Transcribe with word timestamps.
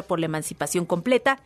por 0.00 0.18
la 0.18 0.24
emancipación 0.24 0.86
completa, 0.86 1.38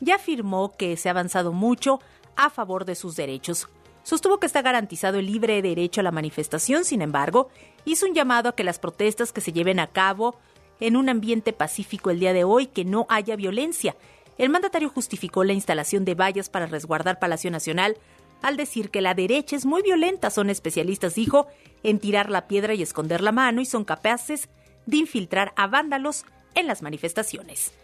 ya 0.00 0.14
afirmó 0.14 0.74
que 0.74 0.96
se 0.96 1.10
ha 1.10 1.12
avanzado 1.12 1.52
mucho 1.52 2.00
a 2.34 2.48
favor 2.48 2.86
de 2.86 2.94
sus 2.94 3.14
derechos. 3.14 3.68
Sostuvo 4.04 4.40
que 4.40 4.46
está 4.46 4.62
garantizado 4.62 5.18
el 5.18 5.26
libre 5.26 5.60
derecho 5.60 6.00
a 6.00 6.04
la 6.04 6.10
manifestación, 6.10 6.86
sin 6.86 7.02
embargo, 7.02 7.50
hizo 7.84 8.06
un 8.06 8.14
llamado 8.14 8.48
a 8.48 8.56
que 8.56 8.64
las 8.64 8.78
protestas 8.78 9.32
que 9.34 9.42
se 9.42 9.52
lleven 9.52 9.78
a 9.78 9.88
cabo 9.88 10.38
en 10.80 10.96
un 10.96 11.10
ambiente 11.10 11.52
pacífico 11.52 12.08
el 12.08 12.20
día 12.20 12.32
de 12.32 12.42
hoy, 12.42 12.68
que 12.68 12.86
no 12.86 13.04
haya 13.10 13.36
violencia. 13.36 13.94
El 14.38 14.48
mandatario 14.48 14.88
justificó 14.88 15.44
la 15.44 15.52
instalación 15.52 16.06
de 16.06 16.14
vallas 16.14 16.48
para 16.48 16.64
resguardar 16.64 17.18
Palacio 17.18 17.50
Nacional 17.50 17.98
al 18.40 18.56
decir 18.56 18.88
que 18.88 19.02
la 19.02 19.12
derecha 19.12 19.56
es 19.56 19.66
muy 19.66 19.82
violenta. 19.82 20.30
Son 20.30 20.48
especialistas, 20.48 21.14
dijo, 21.16 21.48
en 21.82 21.98
tirar 21.98 22.30
la 22.30 22.48
piedra 22.48 22.72
y 22.72 22.80
esconder 22.80 23.20
la 23.20 23.32
mano 23.32 23.60
y 23.60 23.66
son 23.66 23.84
capaces 23.84 24.48
de 24.86 24.96
infiltrar 24.96 25.52
a 25.56 25.66
vándalos 25.66 26.24
en 26.54 26.66
las 26.66 26.80
manifestaciones. 26.80 27.74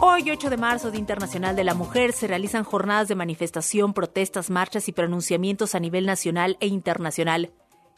Hoy, 0.00 0.30
8 0.30 0.50
de 0.50 0.56
marzo, 0.56 0.90
Día 0.90 1.00
Internacional 1.00 1.56
de 1.56 1.64
la 1.64 1.74
Mujer, 1.74 2.12
se 2.12 2.26
realizan 2.26 2.64
jornadas 2.64 3.08
de 3.08 3.14
manifestación, 3.14 3.92
protestas, 3.92 4.50
marchas 4.50 4.88
y 4.88 4.92
pronunciamientos 4.92 5.74
a 5.74 5.80
nivel 5.80 6.06
nacional 6.06 6.56
e 6.60 6.66
internacional. 6.66 7.52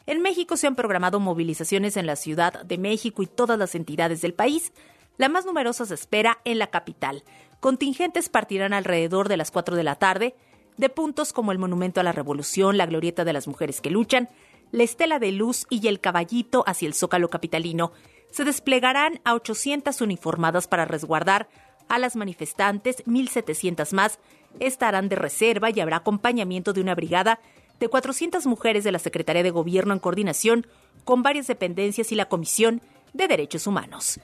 En 0.05 0.21
México 0.21 0.57
se 0.57 0.67
han 0.67 0.75
programado 0.75 1.19
movilizaciones 1.19 1.95
en 1.95 2.05
la 2.07 2.15
Ciudad 2.15 2.63
de 2.63 2.77
México 2.77 3.21
y 3.21 3.27
todas 3.27 3.59
las 3.59 3.75
entidades 3.75 4.21
del 4.21 4.33
país. 4.33 4.73
La 5.17 5.29
más 5.29 5.45
numerosa 5.45 5.85
se 5.85 5.93
espera 5.93 6.39
en 6.45 6.57
la 6.59 6.67
capital. 6.67 7.23
Contingentes 7.59 8.29
partirán 8.29 8.73
alrededor 8.73 9.29
de 9.29 9.37
las 9.37 9.51
4 9.51 9.75
de 9.75 9.83
la 9.83 9.95
tarde 9.95 10.35
de 10.77 10.89
puntos 10.89 11.33
como 11.33 11.51
el 11.51 11.59
Monumento 11.59 11.99
a 11.99 12.03
la 12.03 12.13
Revolución, 12.13 12.77
la 12.77 12.85
Glorieta 12.85 13.25
de 13.25 13.33
las 13.33 13.47
Mujeres 13.47 13.81
que 13.81 13.91
Luchan, 13.91 14.29
la 14.71 14.83
Estela 14.83 15.19
de 15.19 15.31
Luz 15.33 15.67
y 15.69 15.87
el 15.87 15.99
Caballito 15.99 16.63
hacia 16.65 16.87
el 16.87 16.93
Zócalo 16.93 17.29
Capitalino. 17.29 17.91
Se 18.31 18.43
desplegarán 18.43 19.21
a 19.23 19.33
800 19.33 20.01
uniformadas 20.01 20.67
para 20.67 20.85
resguardar 20.85 21.49
a 21.87 21.97
las 21.97 22.15
manifestantes, 22.15 23.03
1.700 23.05 23.93
más 23.93 24.19
estarán 24.59 25.09
de 25.09 25.15
reserva 25.15 25.69
y 25.69 25.79
habrá 25.79 25.97
acompañamiento 25.97 26.73
de 26.73 26.81
una 26.81 26.95
brigada 26.95 27.39
de 27.79 27.87
400 27.87 28.45
mujeres 28.45 28.83
de 28.83 28.91
la 28.91 28.99
Secretaría 28.99 29.43
de 29.43 29.51
Gobierno 29.51 29.93
en 29.93 29.99
coordinación 29.99 30.67
con 31.05 31.23
varias 31.23 31.47
dependencias 31.47 32.11
y 32.11 32.15
la 32.15 32.27
Comisión 32.27 32.81
de 33.13 33.27
Derechos 33.27 33.67
Humanos. 33.67 34.19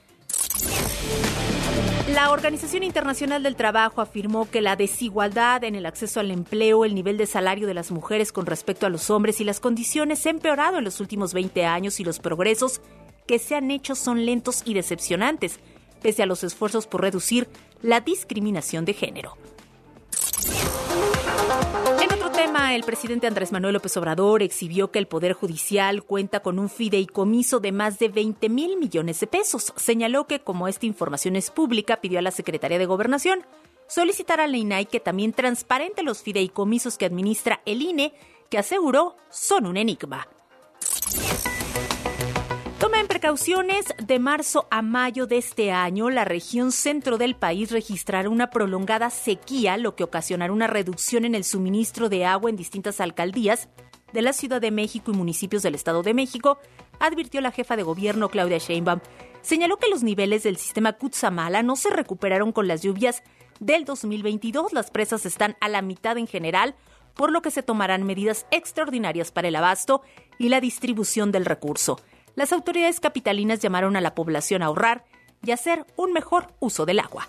La 2.09 2.29
Organización 2.31 2.83
Internacional 2.83 3.41
del 3.41 3.55
Trabajo 3.55 3.99
afirmó 3.99 4.49
que 4.49 4.61
la 4.61 4.75
desigualdad 4.75 5.63
en 5.63 5.75
el 5.75 5.87
acceso 5.87 6.19
al 6.19 6.29
empleo, 6.29 6.85
el 6.85 6.93
nivel 6.93 7.17
de 7.17 7.25
salario 7.25 7.65
de 7.65 7.73
las 7.73 7.91
mujeres 7.91 8.31
con 8.31 8.45
respecto 8.45 8.85
a 8.85 8.89
los 8.89 9.09
hombres 9.09 9.41
y 9.41 9.43
las 9.43 9.59
condiciones 9.59 10.19
se 10.19 10.29
han 10.29 10.35
empeorado 10.35 10.77
en 10.77 10.83
los 10.83 10.99
últimos 10.99 11.33
20 11.33 11.65
años 11.65 11.99
y 11.99 12.03
los 12.03 12.19
progresos 12.19 12.81
que 13.27 13.39
se 13.39 13.55
han 13.55 13.71
hecho 13.71 13.95
son 13.95 14.25
lentos 14.25 14.61
y 14.65 14.73
decepcionantes 14.73 15.59
pese 16.01 16.21
a 16.21 16.27
los 16.27 16.43
esfuerzos 16.43 16.85
por 16.85 17.01
reducir 17.01 17.47
la 17.81 17.99
discriminación 17.99 18.85
de 18.85 18.93
género. 18.93 19.37
En 22.01 22.13
otro 22.13 22.29
tema, 22.31 22.75
el 22.75 22.83
presidente 22.83 23.25
Andrés 23.25 23.51
Manuel 23.51 23.73
López 23.73 23.97
Obrador 23.97 24.43
exhibió 24.43 24.91
que 24.91 24.99
el 24.99 25.07
Poder 25.07 25.33
Judicial 25.33 26.03
cuenta 26.03 26.41
con 26.41 26.59
un 26.59 26.69
fideicomiso 26.69 27.59
de 27.59 27.71
más 27.71 27.97
de 27.97 28.09
20 28.09 28.49
mil 28.49 28.77
millones 28.77 29.19
de 29.19 29.27
pesos. 29.27 29.73
Señaló 29.75 30.27
que, 30.27 30.41
como 30.41 30.67
esta 30.67 30.85
información 30.85 31.35
es 31.35 31.49
pública, 31.49 32.01
pidió 32.01 32.19
a 32.19 32.21
la 32.21 32.31
Secretaría 32.31 32.77
de 32.77 32.85
Gobernación 32.85 33.43
solicitar 33.87 34.39
a 34.39 34.47
la 34.47 34.57
INAI 34.57 34.85
que 34.85 34.99
también 34.99 35.33
transparente 35.33 36.03
los 36.03 36.21
fideicomisos 36.21 36.97
que 36.97 37.05
administra 37.05 37.61
el 37.65 37.81
INE, 37.81 38.13
que 38.49 38.57
aseguró 38.57 39.15
son 39.29 39.65
un 39.65 39.77
enigma. 39.77 40.27
Tomen 42.85 43.07
precauciones. 43.07 43.85
De 43.97 44.19
marzo 44.19 44.67
a 44.69 44.83
mayo 44.83 45.25
de 45.25 45.39
este 45.39 45.71
año, 45.71 46.11
la 46.11 46.23
región 46.23 46.71
centro 46.71 47.17
del 47.17 47.35
país 47.35 47.71
registrará 47.71 48.29
una 48.29 48.51
prolongada 48.51 49.09
sequía, 49.09 49.75
lo 49.77 49.95
que 49.95 50.03
ocasionará 50.03 50.53
una 50.53 50.67
reducción 50.67 51.25
en 51.25 51.33
el 51.33 51.43
suministro 51.43 52.09
de 52.09 52.25
agua 52.25 52.51
en 52.51 52.57
distintas 52.57 53.01
alcaldías 53.01 53.69
de 54.13 54.21
la 54.21 54.33
Ciudad 54.33 54.61
de 54.61 54.69
México 54.69 55.11
y 55.11 55.17
municipios 55.17 55.63
del 55.63 55.73
Estado 55.73 56.03
de 56.03 56.13
México, 56.13 56.59
advirtió 56.99 57.41
la 57.41 57.49
jefa 57.49 57.75
de 57.75 57.81
gobierno 57.81 58.29
Claudia 58.29 58.59
Sheinbaum. 58.59 58.99
Señaló 59.41 59.77
que 59.77 59.89
los 59.89 60.03
niveles 60.03 60.43
del 60.43 60.57
sistema 60.57 60.93
Cutzamala 60.93 61.63
no 61.63 61.75
se 61.77 61.89
recuperaron 61.89 62.51
con 62.51 62.67
las 62.67 62.83
lluvias 62.83 63.23
del 63.59 63.85
2022. 63.85 64.73
Las 64.73 64.91
presas 64.91 65.25
están 65.25 65.57
a 65.59 65.69
la 65.69 65.81
mitad 65.81 66.19
en 66.19 66.27
general, 66.27 66.75
por 67.15 67.31
lo 67.31 67.41
que 67.41 67.49
se 67.49 67.63
tomarán 67.63 68.03
medidas 68.03 68.45
extraordinarias 68.51 69.31
para 69.31 69.47
el 69.47 69.55
abasto 69.55 70.03
y 70.37 70.49
la 70.49 70.61
distribución 70.61 71.31
del 71.31 71.45
recurso 71.45 71.97
las 72.35 72.53
autoridades 72.53 72.99
capitalinas 72.99 73.59
llamaron 73.59 73.95
a 73.95 74.01
la 74.01 74.15
población 74.15 74.61
a 74.61 74.67
ahorrar 74.67 75.05
y 75.43 75.51
hacer 75.51 75.85
un 75.95 76.13
mejor 76.13 76.47
uso 76.59 76.85
del 76.85 76.99
agua. 76.99 77.27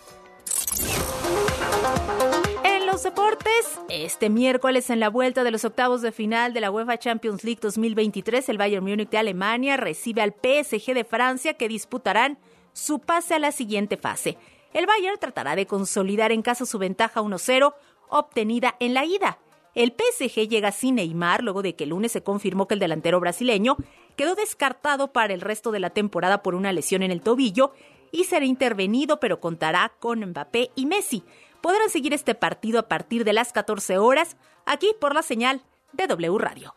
En 2.64 2.86
los 2.86 3.02
deportes, 3.02 3.80
este 3.88 4.30
miércoles 4.30 4.90
en 4.90 5.00
la 5.00 5.10
vuelta 5.10 5.44
de 5.44 5.50
los 5.50 5.64
octavos 5.64 6.02
de 6.02 6.12
final 6.12 6.52
de 6.52 6.60
la 6.60 6.70
UEFA 6.70 6.98
Champions 6.98 7.44
League 7.44 7.60
2023, 7.62 8.48
el 8.48 8.58
Bayern 8.58 8.84
Múnich 8.84 9.10
de 9.10 9.18
Alemania 9.18 9.76
recibe 9.76 10.22
al 10.22 10.34
PSG 10.34 10.94
de 10.94 11.04
Francia 11.04 11.54
que 11.54 11.68
disputarán 11.68 12.38
su 12.72 12.98
pase 12.98 13.34
a 13.34 13.38
la 13.38 13.52
siguiente 13.52 13.96
fase. 13.96 14.36
El 14.72 14.86
Bayern 14.86 15.18
tratará 15.18 15.56
de 15.56 15.66
consolidar 15.66 16.32
en 16.32 16.42
casa 16.42 16.66
su 16.66 16.78
ventaja 16.78 17.22
1-0 17.22 17.74
obtenida 18.08 18.76
en 18.80 18.94
la 18.94 19.04
ida. 19.04 19.38
El 19.74 19.92
PSG 19.92 20.48
llega 20.48 20.72
sin 20.72 20.94
Neymar 20.94 21.42
luego 21.42 21.62
de 21.62 21.74
que 21.74 21.84
el 21.84 21.90
lunes 21.90 22.12
se 22.12 22.22
confirmó 22.22 22.66
que 22.66 22.74
el 22.74 22.80
delantero 22.80 23.20
brasileño 23.20 23.76
quedó 24.16 24.34
descartado 24.34 25.12
para 25.12 25.34
el 25.34 25.40
resto 25.40 25.70
de 25.70 25.80
la 25.80 25.90
temporada 25.90 26.42
por 26.42 26.54
una 26.54 26.72
lesión 26.72 27.02
en 27.02 27.10
el 27.10 27.20
tobillo 27.20 27.72
y 28.12 28.24
será 28.24 28.44
intervenido, 28.44 29.20
pero 29.20 29.40
contará 29.40 29.92
con 30.00 30.20
Mbappé 30.20 30.70
y 30.74 30.86
Messi. 30.86 31.24
Podrán 31.60 31.90
seguir 31.90 32.14
este 32.14 32.34
partido 32.34 32.78
a 32.78 32.88
partir 32.88 33.24
de 33.24 33.32
las 33.32 33.52
14 33.52 33.98
horas 33.98 34.36
aquí 34.64 34.94
por 35.00 35.14
la 35.14 35.22
señal 35.22 35.62
de 35.92 36.06
W 36.06 36.38
Radio. 36.38 36.74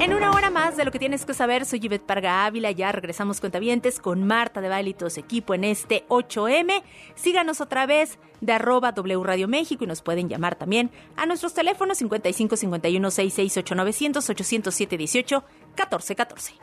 En 0.00 0.14
una 0.14 0.30
hora 0.30 0.48
más 0.48 0.78
de 0.78 0.86
lo 0.86 0.90
que 0.90 0.98
tienes 0.98 1.26
que 1.26 1.34
saber, 1.34 1.66
soy 1.66 1.78
Yvette 1.78 2.06
Parga 2.06 2.46
Ávila. 2.46 2.70
Ya 2.70 2.90
regresamos 2.90 3.38
cuentavientes 3.38 4.00
con 4.00 4.26
Marta 4.26 4.62
de 4.62 4.70
Baile 4.70 4.90
y 4.90 4.94
todo 4.94 5.10
su 5.10 5.20
equipo 5.20 5.52
en 5.52 5.62
este 5.62 6.06
8M. 6.08 6.82
Síganos 7.16 7.60
otra 7.60 7.84
vez 7.84 8.18
de 8.40 8.54
arroba 8.54 8.92
W 8.92 9.22
Radio 9.22 9.46
México 9.46 9.84
y 9.84 9.86
nos 9.86 10.00
pueden 10.00 10.30
llamar 10.30 10.56
también 10.56 10.90
a 11.16 11.26
nuestros 11.26 11.52
teléfonos 11.52 11.98
55 11.98 12.56
51 12.56 13.10
66 13.10 13.64
900 13.76 14.30
807 14.30 14.96
18 14.96 15.44
14 15.74 16.16
14. 16.16 16.54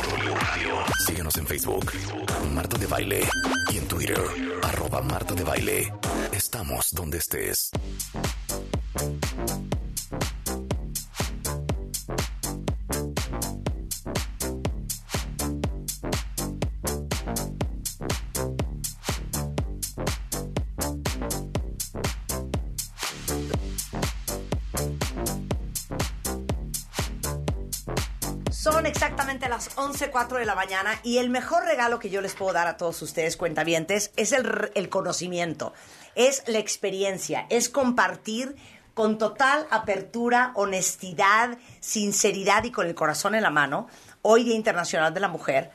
Síguenos 1.06 1.36
en 1.36 1.46
Facebook, 1.46 1.92
Marta 2.54 2.76
de 2.78 2.86
Baile. 2.86 3.20
Y 3.72 3.78
en 3.78 3.88
Twitter, 3.88 4.20
arroba 4.62 5.00
Marta 5.02 5.34
de 5.34 5.44
Baile. 5.44 5.92
Estamos 6.32 6.92
donde 6.92 7.18
estés. 7.18 7.70
11, 29.96 30.10
4 30.10 30.38
de 30.40 30.44
la 30.44 30.54
mañana 30.54 31.00
y 31.02 31.16
el 31.16 31.30
mejor 31.30 31.64
regalo 31.64 31.98
que 31.98 32.10
yo 32.10 32.20
les 32.20 32.34
puedo 32.34 32.52
dar 32.52 32.66
a 32.66 32.76
todos 32.76 33.00
ustedes, 33.00 33.38
cuentavientes, 33.38 34.12
es 34.16 34.32
el, 34.32 34.70
el 34.74 34.90
conocimiento, 34.90 35.72
es 36.14 36.42
la 36.48 36.58
experiencia, 36.58 37.46
es 37.48 37.70
compartir 37.70 38.56
con 38.92 39.16
total 39.16 39.66
apertura, 39.70 40.52
honestidad, 40.54 41.56
sinceridad 41.80 42.64
y 42.64 42.72
con 42.72 42.86
el 42.86 42.94
corazón 42.94 43.34
en 43.34 43.42
la 43.42 43.48
mano, 43.48 43.88
hoy 44.20 44.44
Día 44.44 44.54
Internacional 44.54 45.14
de 45.14 45.20
la 45.20 45.28
Mujer, 45.28 45.70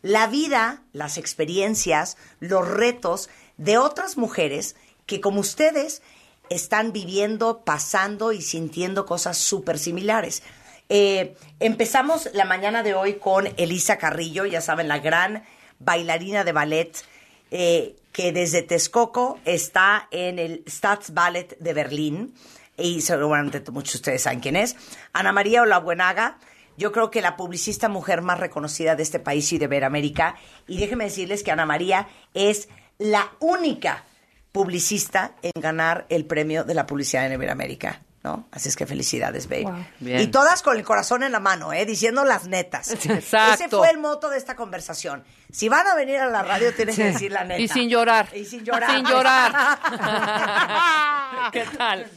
la 0.00 0.26
vida, 0.26 0.80
las 0.94 1.18
experiencias, 1.18 2.16
los 2.40 2.66
retos 2.66 3.28
de 3.58 3.76
otras 3.76 4.16
mujeres 4.16 4.74
que 5.04 5.20
como 5.20 5.40
ustedes 5.40 6.00
están 6.48 6.92
viviendo, 6.92 7.62
pasando 7.62 8.32
y 8.32 8.40
sintiendo 8.40 9.04
cosas 9.04 9.36
súper 9.36 9.78
similares. 9.78 10.42
Eh, 10.88 11.36
empezamos 11.58 12.30
la 12.32 12.44
mañana 12.44 12.82
de 12.82 12.94
hoy 12.94 13.14
con 13.14 13.48
Elisa 13.56 13.98
Carrillo, 13.98 14.46
ya 14.46 14.60
saben, 14.60 14.88
la 14.88 14.98
gran 14.98 15.44
bailarina 15.78 16.44
de 16.44 16.52
ballet, 16.52 17.04
eh, 17.50 17.96
que 18.12 18.32
desde 18.32 18.62
Texcoco 18.62 19.38
está 19.44 20.08
en 20.10 20.38
el 20.38 20.62
Staatsballet 20.66 21.58
de 21.58 21.74
Berlín, 21.74 22.34
y 22.76 23.00
seguramente 23.00 23.62
muchos 23.70 23.94
de 23.94 23.98
ustedes 23.98 24.22
saben 24.22 24.40
quién 24.40 24.56
es. 24.56 24.76
Ana 25.12 25.32
María 25.32 25.62
Olabuenaga, 25.62 26.38
yo 26.76 26.92
creo 26.92 27.10
que 27.10 27.22
la 27.22 27.36
publicista 27.36 27.88
mujer 27.88 28.22
más 28.22 28.38
reconocida 28.38 28.96
de 28.96 29.02
este 29.02 29.18
país 29.18 29.52
y 29.52 29.58
de 29.58 29.66
Veramérica, 29.66 30.36
y 30.66 30.78
déjenme 30.78 31.04
decirles 31.04 31.42
que 31.42 31.50
Ana 31.50 31.66
María 31.66 32.08
es 32.34 32.68
la 32.98 33.32
única 33.40 34.04
publicista 34.52 35.34
en 35.42 35.60
ganar 35.60 36.06
el 36.08 36.24
premio 36.24 36.64
de 36.64 36.74
la 36.74 36.86
publicidad 36.86 37.26
en 37.26 37.32
Iberoamérica. 37.32 38.02
¿No? 38.26 38.48
Así 38.50 38.68
es 38.68 38.74
que 38.74 38.86
felicidades, 38.86 39.48
babe. 39.48 39.86
Bien. 40.00 40.20
Y 40.20 40.26
todas 40.26 40.62
con 40.62 40.76
el 40.76 40.82
corazón 40.82 41.22
en 41.22 41.30
la 41.30 41.38
mano, 41.38 41.72
¿eh? 41.72 41.86
Diciendo 41.86 42.24
las 42.24 42.48
netas. 42.48 42.90
Exacto. 42.90 43.54
Ese 43.54 43.68
fue 43.68 43.88
el 43.88 43.98
moto 43.98 44.28
de 44.28 44.36
esta 44.36 44.56
conversación. 44.56 45.22
Si 45.52 45.68
van 45.68 45.86
a 45.86 45.94
venir 45.94 46.18
a 46.18 46.26
la 46.26 46.42
radio, 46.42 46.74
tienen 46.74 46.96
que 46.96 47.04
decir 47.04 47.30
la 47.30 47.44
neta. 47.44 47.60
Y 47.60 47.68
sin 47.68 47.88
llorar. 47.88 48.28
Y 48.34 48.44
sin 48.44 48.64
llorar. 48.64 48.90
Sin 48.90 49.06
llorar. 49.06 49.52
¿Qué 51.52 51.64
tal? 51.78 52.10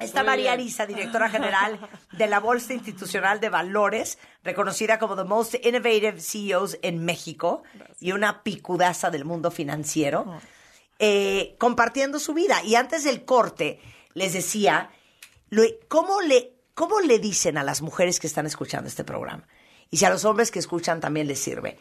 Está 0.00 0.24
María 0.24 0.54
Arisa, 0.54 0.86
directora 0.86 1.30
general 1.30 1.78
de 2.10 2.26
la 2.26 2.40
Bolsa 2.40 2.74
Institucional 2.74 3.38
de 3.38 3.48
Valores, 3.48 4.18
reconocida 4.42 4.98
como 4.98 5.14
the 5.14 5.22
most 5.22 5.54
innovative 5.64 6.20
CEOs 6.20 6.78
en 6.82 7.04
México 7.04 7.62
y 8.00 8.10
una 8.10 8.42
picudaza 8.42 9.10
del 9.10 9.24
mundo 9.24 9.52
financiero, 9.52 10.36
eh, 10.98 11.54
compartiendo 11.58 12.18
su 12.18 12.34
vida. 12.34 12.60
Y 12.64 12.74
antes 12.74 13.04
del 13.04 13.24
corte, 13.24 13.78
les 14.14 14.32
decía, 14.32 14.90
¿cómo 15.88 16.20
le, 16.22 16.54
¿cómo 16.74 17.00
le 17.00 17.18
dicen 17.18 17.58
a 17.58 17.64
las 17.64 17.82
mujeres 17.82 18.20
que 18.20 18.26
están 18.26 18.46
escuchando 18.46 18.88
este 18.88 19.04
programa? 19.04 19.46
Y 19.90 19.98
si 19.98 20.04
a 20.04 20.10
los 20.10 20.24
hombres 20.24 20.50
que 20.50 20.58
escuchan 20.58 21.00
también 21.00 21.26
les 21.26 21.38
sirve. 21.38 21.78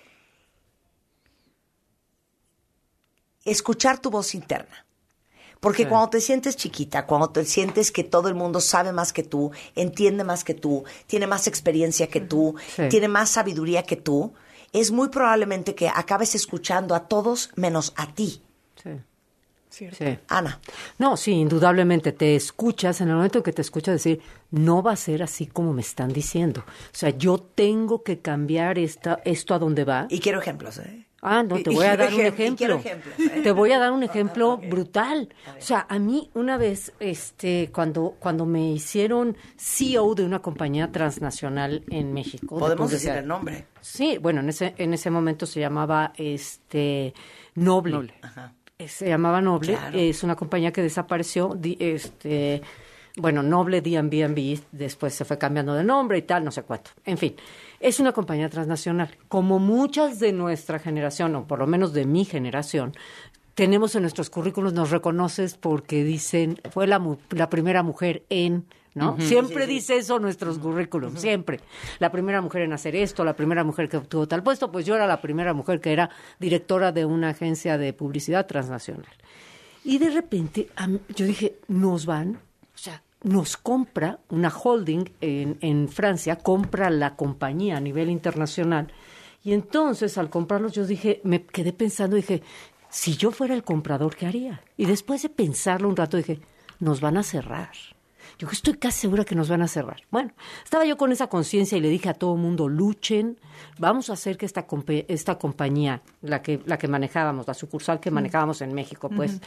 Escuchar 3.46 4.00
tu 4.00 4.10
voz 4.10 4.36
interna. 4.36 4.86
Porque 5.60 5.84
Sí. 5.84 5.90
cuando 5.90 6.10
te 6.10 6.20
sientes 6.22 6.58
chiquita, 6.58 7.06
cuando 7.06 7.30
te 7.30 7.46
sientes 7.46 7.92
que 7.92 8.04
todo 8.04 8.28
el 8.28 8.36
mundo 8.36 8.60
sabe 8.60 8.92
más 8.92 9.14
que 9.14 9.24
tú, 9.24 9.52
entiende 9.76 10.24
más 10.26 10.44
que 10.44 10.54
tú, 10.54 10.84
tiene 11.08 11.26
más 11.26 11.48
experiencia 11.48 12.08
que 12.08 12.19
tú, 12.19 12.56
Sí. 12.76 12.90
tiene 12.90 13.08
más 13.08 13.30
sabiduría 13.30 13.84
que 13.84 13.96
tú, 13.96 14.34
es 14.74 14.92
muy 14.92 15.08
probablemente 15.10 15.74
que 15.74 15.88
acabes 15.88 16.36
escuchando 16.36 16.96
a 16.96 17.08
todos 17.08 17.52
menos 17.56 17.94
a 17.96 18.14
ti. 18.14 18.44
Sí. 18.81 18.90
Cierto. 19.74 19.98
Sí. 19.98 20.20
Ana, 20.28 20.60
No, 21.00 21.18
sí, 21.18 21.31
indudablemente 21.31 22.12
te 22.12 22.36
escuchas, 22.36 23.02
en 23.02 23.10
el 23.10 23.16
momento 23.16 23.40
en 23.40 23.44
que 23.44 23.54
te 23.54 23.64
escuchas 23.64 23.96
decir, 23.96 24.22
no 24.52 24.84
va 24.84 24.92
a 24.92 24.96
ser 24.96 25.24
así 25.24 25.48
como 25.48 25.74
me 25.74 25.81
están 25.81 26.14
diciendo. 26.14 26.64
O 26.68 26.92
sea, 26.92 27.10
yo 27.10 27.40
tengo 27.40 28.04
que 28.04 28.20
cambiar 28.20 28.78
esta, 28.78 29.20
esto 29.25 29.56
a 29.56 29.60
dónde 29.60 29.84
va. 29.84 30.06
y 30.12 30.20
quiero 30.20 30.40
ejemplos, 30.40 30.78
¿eh? 30.78 31.08
Ah, 31.24 31.42
no, 31.42 31.58
te 31.64 31.72
voy 31.72 31.86
a 31.86 31.98
dar 31.98 32.14
un 32.14 32.22
ejemplo. 32.22 32.81
¿eh? 32.84 33.42
Te 33.42 33.52
voy 33.52 33.72
a 33.72 33.80
dar 33.80 33.94
un 33.94 34.04
ejemplo 34.04 34.58
brutal. 34.58 35.30
O 35.58 35.62
sea, 35.62 35.88
a 35.90 35.98
mí 35.98 36.30
una 36.36 36.58
vez, 36.58 36.92
este, 37.00 37.72
cuando, 37.74 38.18
cuando 38.19 38.46
me 38.46 38.74
hicieron 38.74 39.36
CEO 39.58 40.14
de 40.14 40.24
una 40.26 40.40
compañía 40.42 40.92
transnacional 40.92 41.84
en 41.90 42.14
México. 42.14 42.56
de 42.56 42.60
Podemos 42.60 42.92
decir 42.92 43.12
el 43.12 43.26
nombre. 43.26 43.66
Sí, 43.80 44.19
bueno, 44.22 44.42
en 44.42 44.50
ese, 44.50 44.76
en 44.78 44.94
ese 44.94 45.10
momento 45.10 45.46
se 45.46 45.62
llamaba 45.62 46.14
este 46.18 47.14
Noble. 47.56 47.94
Noble. 47.94 48.14
Eh, 48.22 48.62
Se 48.80 49.08
llamaba 49.08 49.40
Noble, 49.42 49.74
Claro. 49.75 49.98
es 49.98 50.24
una 50.24 50.36
compañía 50.36 50.74
que 50.74 50.81
desapareció, 50.81 51.58
este, 51.80 52.62
bueno, 53.18 53.44
Noble 53.44 53.81
D&B, 53.81 54.60
después 54.72 55.14
se 55.14 55.25
fue 55.25 55.38
cambiando 55.38 55.74
de 55.74 55.84
nombre 55.84 56.18
y 56.18 56.24
tal, 56.24 56.44
no 56.44 56.52
sé 56.52 56.64
cuánto. 56.64 56.90
En 57.06 57.18
fin, 57.18 57.36
es 57.80 58.00
una 58.00 58.12
compañía 58.12 58.50
transnacional. 58.50 59.16
Como 59.30 59.60
muchas 59.60 60.20
de 60.20 60.34
nuestra 60.34 60.80
generación, 60.80 61.36
o 61.36 61.46
por 61.48 61.60
lo 61.60 61.68
menos 61.68 61.94
de 61.94 62.06
mi 62.06 62.25
generación, 62.25 62.94
tenemos 63.54 63.96
en 63.96 64.02
nuestros 64.02 64.30
currículos, 64.31 64.74
nos 64.74 64.90
reconoces 64.90 65.56
porque 65.56 66.04
dicen, 66.04 66.60
fue 66.72 66.88
la, 66.88 67.00
la 67.30 67.50
primera 67.50 67.84
mujer 67.84 68.24
en, 68.30 68.66
¿no? 68.95 69.18
Siempre 69.19 69.66
dice 69.68 69.98
eso 69.98 70.19
nuestros 70.19 70.60
currículos, 70.60 71.13
siempre. 71.19 71.60
La 72.00 72.12
primera 72.12 72.42
mujer 72.42 72.63
en 72.63 72.74
hacer 72.74 72.95
esto, 72.95 73.24
la 73.24 73.36
primera 73.36 73.63
mujer 73.63 73.90
que 73.90 73.98
obtuvo 73.98 74.28
tal 74.28 74.44
puesto, 74.44 74.72
pues 74.72 74.86
yo 74.86 74.95
era 74.95 75.07
la 75.07 75.22
primera 75.22 75.54
mujer 75.54 75.81
que 75.81 75.94
era 75.94 76.10
directora 76.40 76.92
de 76.92 77.06
una 77.06 77.30
agencia 77.30 77.78
de 77.78 77.94
publicidad 77.94 78.45
transnacional. 78.45 79.06
Y 79.84 79.98
de 79.98 80.12
repente 80.12 80.69
yo 81.16 81.25
dije, 81.25 81.57
nos 81.68 82.06
van, 82.06 82.36
o 82.36 82.78
sea, 82.78 83.04
nos 83.24 83.57
compra 83.57 84.19
una 84.30 84.50
holding 84.50 85.06
en, 85.22 85.57
en 85.62 85.90
Francia, 85.90 86.38
compra 86.38 86.90
la 86.90 87.16
compañía 87.16 87.78
a 87.78 87.81
nivel 87.81 88.10
internacional. 88.10 88.94
Y 89.44 89.54
entonces 89.54 90.18
al 90.18 90.30
comprarlos 90.30 90.72
yo 90.72 90.86
dije, 90.86 91.19
me 91.24 91.44
quedé 91.45 91.74
pensando, 91.74 92.16
dije, 92.16 92.44
si 92.90 93.18
yo 93.18 93.31
fuera 93.31 93.56
el 93.56 93.63
comprador, 93.63 94.16
¿qué 94.16 94.28
haría? 94.28 94.62
Y 94.78 94.86
después 94.86 95.24
de 95.24 95.30
pensarlo 95.30 95.90
un 95.90 95.95
rato 95.95 96.16
dije, 96.16 96.40
nos 96.80 97.01
van 97.01 97.18
a 97.18 97.24
cerrar. 97.24 97.72
Yo 98.39 98.47
estoy 98.51 98.74
casi 98.75 99.00
segura 99.01 99.24
que 99.25 99.35
nos 99.35 99.47
van 99.50 99.62
a 99.62 99.68
cerrar. 99.68 100.01
Bueno, 100.12 100.31
estaba 100.63 100.85
yo 100.85 100.97
con 100.97 101.12
esa 101.12 101.27
conciencia 101.27 101.77
y 101.77 101.81
le 101.81 101.89
dije 101.89 102.09
a 102.09 102.13
todo 102.13 102.33
el 102.35 102.41
mundo, 102.41 102.68
luchen, 102.68 103.38
vamos 103.77 104.09
a 104.09 104.13
hacer 104.13 104.38
que 104.38 104.45
esta, 104.45 104.65
esta 105.07 105.38
compañía, 105.38 106.01
la 106.21 106.41
que, 106.41 106.59
la 106.65 106.77
que 106.77 106.88
manejábamos, 106.88 107.47
la 107.47 107.53
sucursal 107.53 108.00
que 108.00 108.12
manejábamos 108.12 108.62
en 108.62 108.74
México, 108.74 109.09
pues, 109.09 109.39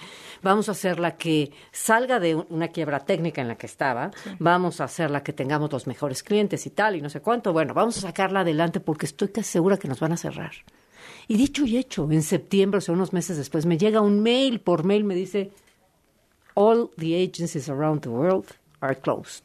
vamos 0.43 0.69
a 0.69 0.73
hacer 0.73 0.99
la 1.01 1.17
que 1.17 1.51
salga 1.73 2.21
de 2.21 2.37
un- 2.37 2.47
una 2.51 2.69
quiebra 2.69 3.01
técnica 3.01 3.43
en 3.43 3.49
la 3.49 3.57
que 3.57 3.67
estaba, 3.67 4.11
vamos 4.39 4.81
a 4.81 4.85
hacer 4.85 5.11
la 5.11 5.23
que 5.23 5.33
tengamos 5.33 5.71
los 5.73 5.87
mejores 5.87 6.23
clientes 6.23 6.65
y 6.67 6.71
tal, 6.71 6.97
y 6.97 7.01
no 7.03 7.09
sé 7.11 7.21
cuánto. 7.21 7.53
Bueno, 7.53 7.75
vamos 7.75 7.99
a 7.99 8.01
sacarla 8.03 8.41
adelante 8.41 8.81
porque 8.81 9.07
estoy 9.07 9.29
casi 9.29 9.51
segura 9.53 9.77
que 9.77 9.89
nos 9.89 10.01
van 10.01 10.13
a 10.13 10.17
cerrar. 10.17 10.53
Y 11.29 11.37
dicho 11.37 11.65
y 11.67 11.77
hecho, 11.77 12.09
en 12.11 12.23
septiembre, 12.23 12.79
o 12.79 12.81
sea, 12.81 12.95
unos 12.95 13.13
meses 13.13 13.37
después, 13.37 13.67
me 13.67 13.79
llega 13.79 14.01
un 14.01 14.23
mail, 14.23 14.61
por 14.61 14.85
mail 14.85 15.03
me 15.05 15.15
dice, 15.17 15.51
all 16.55 16.89
the 16.97 17.15
agencies 17.23 17.69
around 17.69 18.01
the 18.03 18.09
world 18.09 18.47
are 18.81 18.97
closed. 18.97 19.45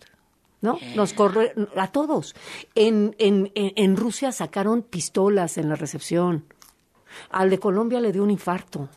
¿No? 0.61 0.77
Nos 0.95 1.13
corre 1.13 1.55
a 1.75 1.87
todos. 1.87 2.35
En, 2.75 3.15
en, 3.17 3.51
en, 3.55 3.97
Rusia 3.97 4.31
sacaron 4.31 4.83
pistolas 4.83 5.57
en 5.57 5.69
la 5.69 5.75
recepción. 5.75 6.45
Al 7.31 7.49
de 7.49 7.57
Colombia 7.57 7.99
le 7.99 8.11
dio 8.11 8.23
un 8.23 8.29
infarto. 8.29 8.87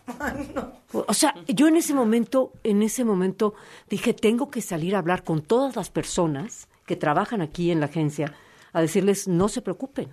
O 0.93 1.15
sea, 1.15 1.35
yo 1.49 1.67
en 1.67 1.77
ese 1.77 1.95
momento, 1.95 2.53
en 2.65 2.83
ese 2.83 3.03
momento 3.03 3.55
dije, 3.89 4.13
tengo 4.13 4.51
que 4.51 4.61
salir 4.61 4.95
a 4.95 4.99
hablar 4.99 5.25
con 5.25 5.41
todas 5.41 5.75
las 5.75 5.89
personas 5.89 6.69
que 6.85 6.97
trabajan 6.97 7.41
aquí 7.41 7.71
en 7.71 7.81
la 7.81 7.87
agencia 7.87 8.35
a 8.75 8.83
decirles, 8.83 9.27
no 9.27 9.49
se 9.49 9.63
preocupen. 9.63 10.13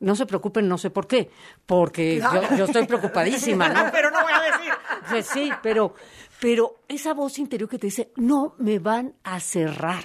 No 0.00 0.14
se 0.14 0.26
preocupen, 0.26 0.68
no 0.68 0.78
sé 0.78 0.90
por 0.90 1.08
qué. 1.08 1.30
Porque 1.66 2.20
yo, 2.20 2.56
yo 2.56 2.64
estoy 2.66 2.86
preocupadísima, 2.86 3.68
¿no? 3.68 3.90
Pero 3.92 4.10
no 4.10 4.22
voy 4.22 4.32
a 4.32 4.40
decir. 4.40 4.72
Pues 5.10 5.26
sí, 5.26 5.50
pero, 5.62 5.94
pero 6.40 6.80
esa 6.88 7.14
voz 7.14 7.38
interior 7.38 7.68
que 7.68 7.78
te 7.78 7.88
dice, 7.88 8.12
no 8.16 8.54
me 8.58 8.78
van 8.78 9.14
a 9.24 9.40
cerrar. 9.40 10.04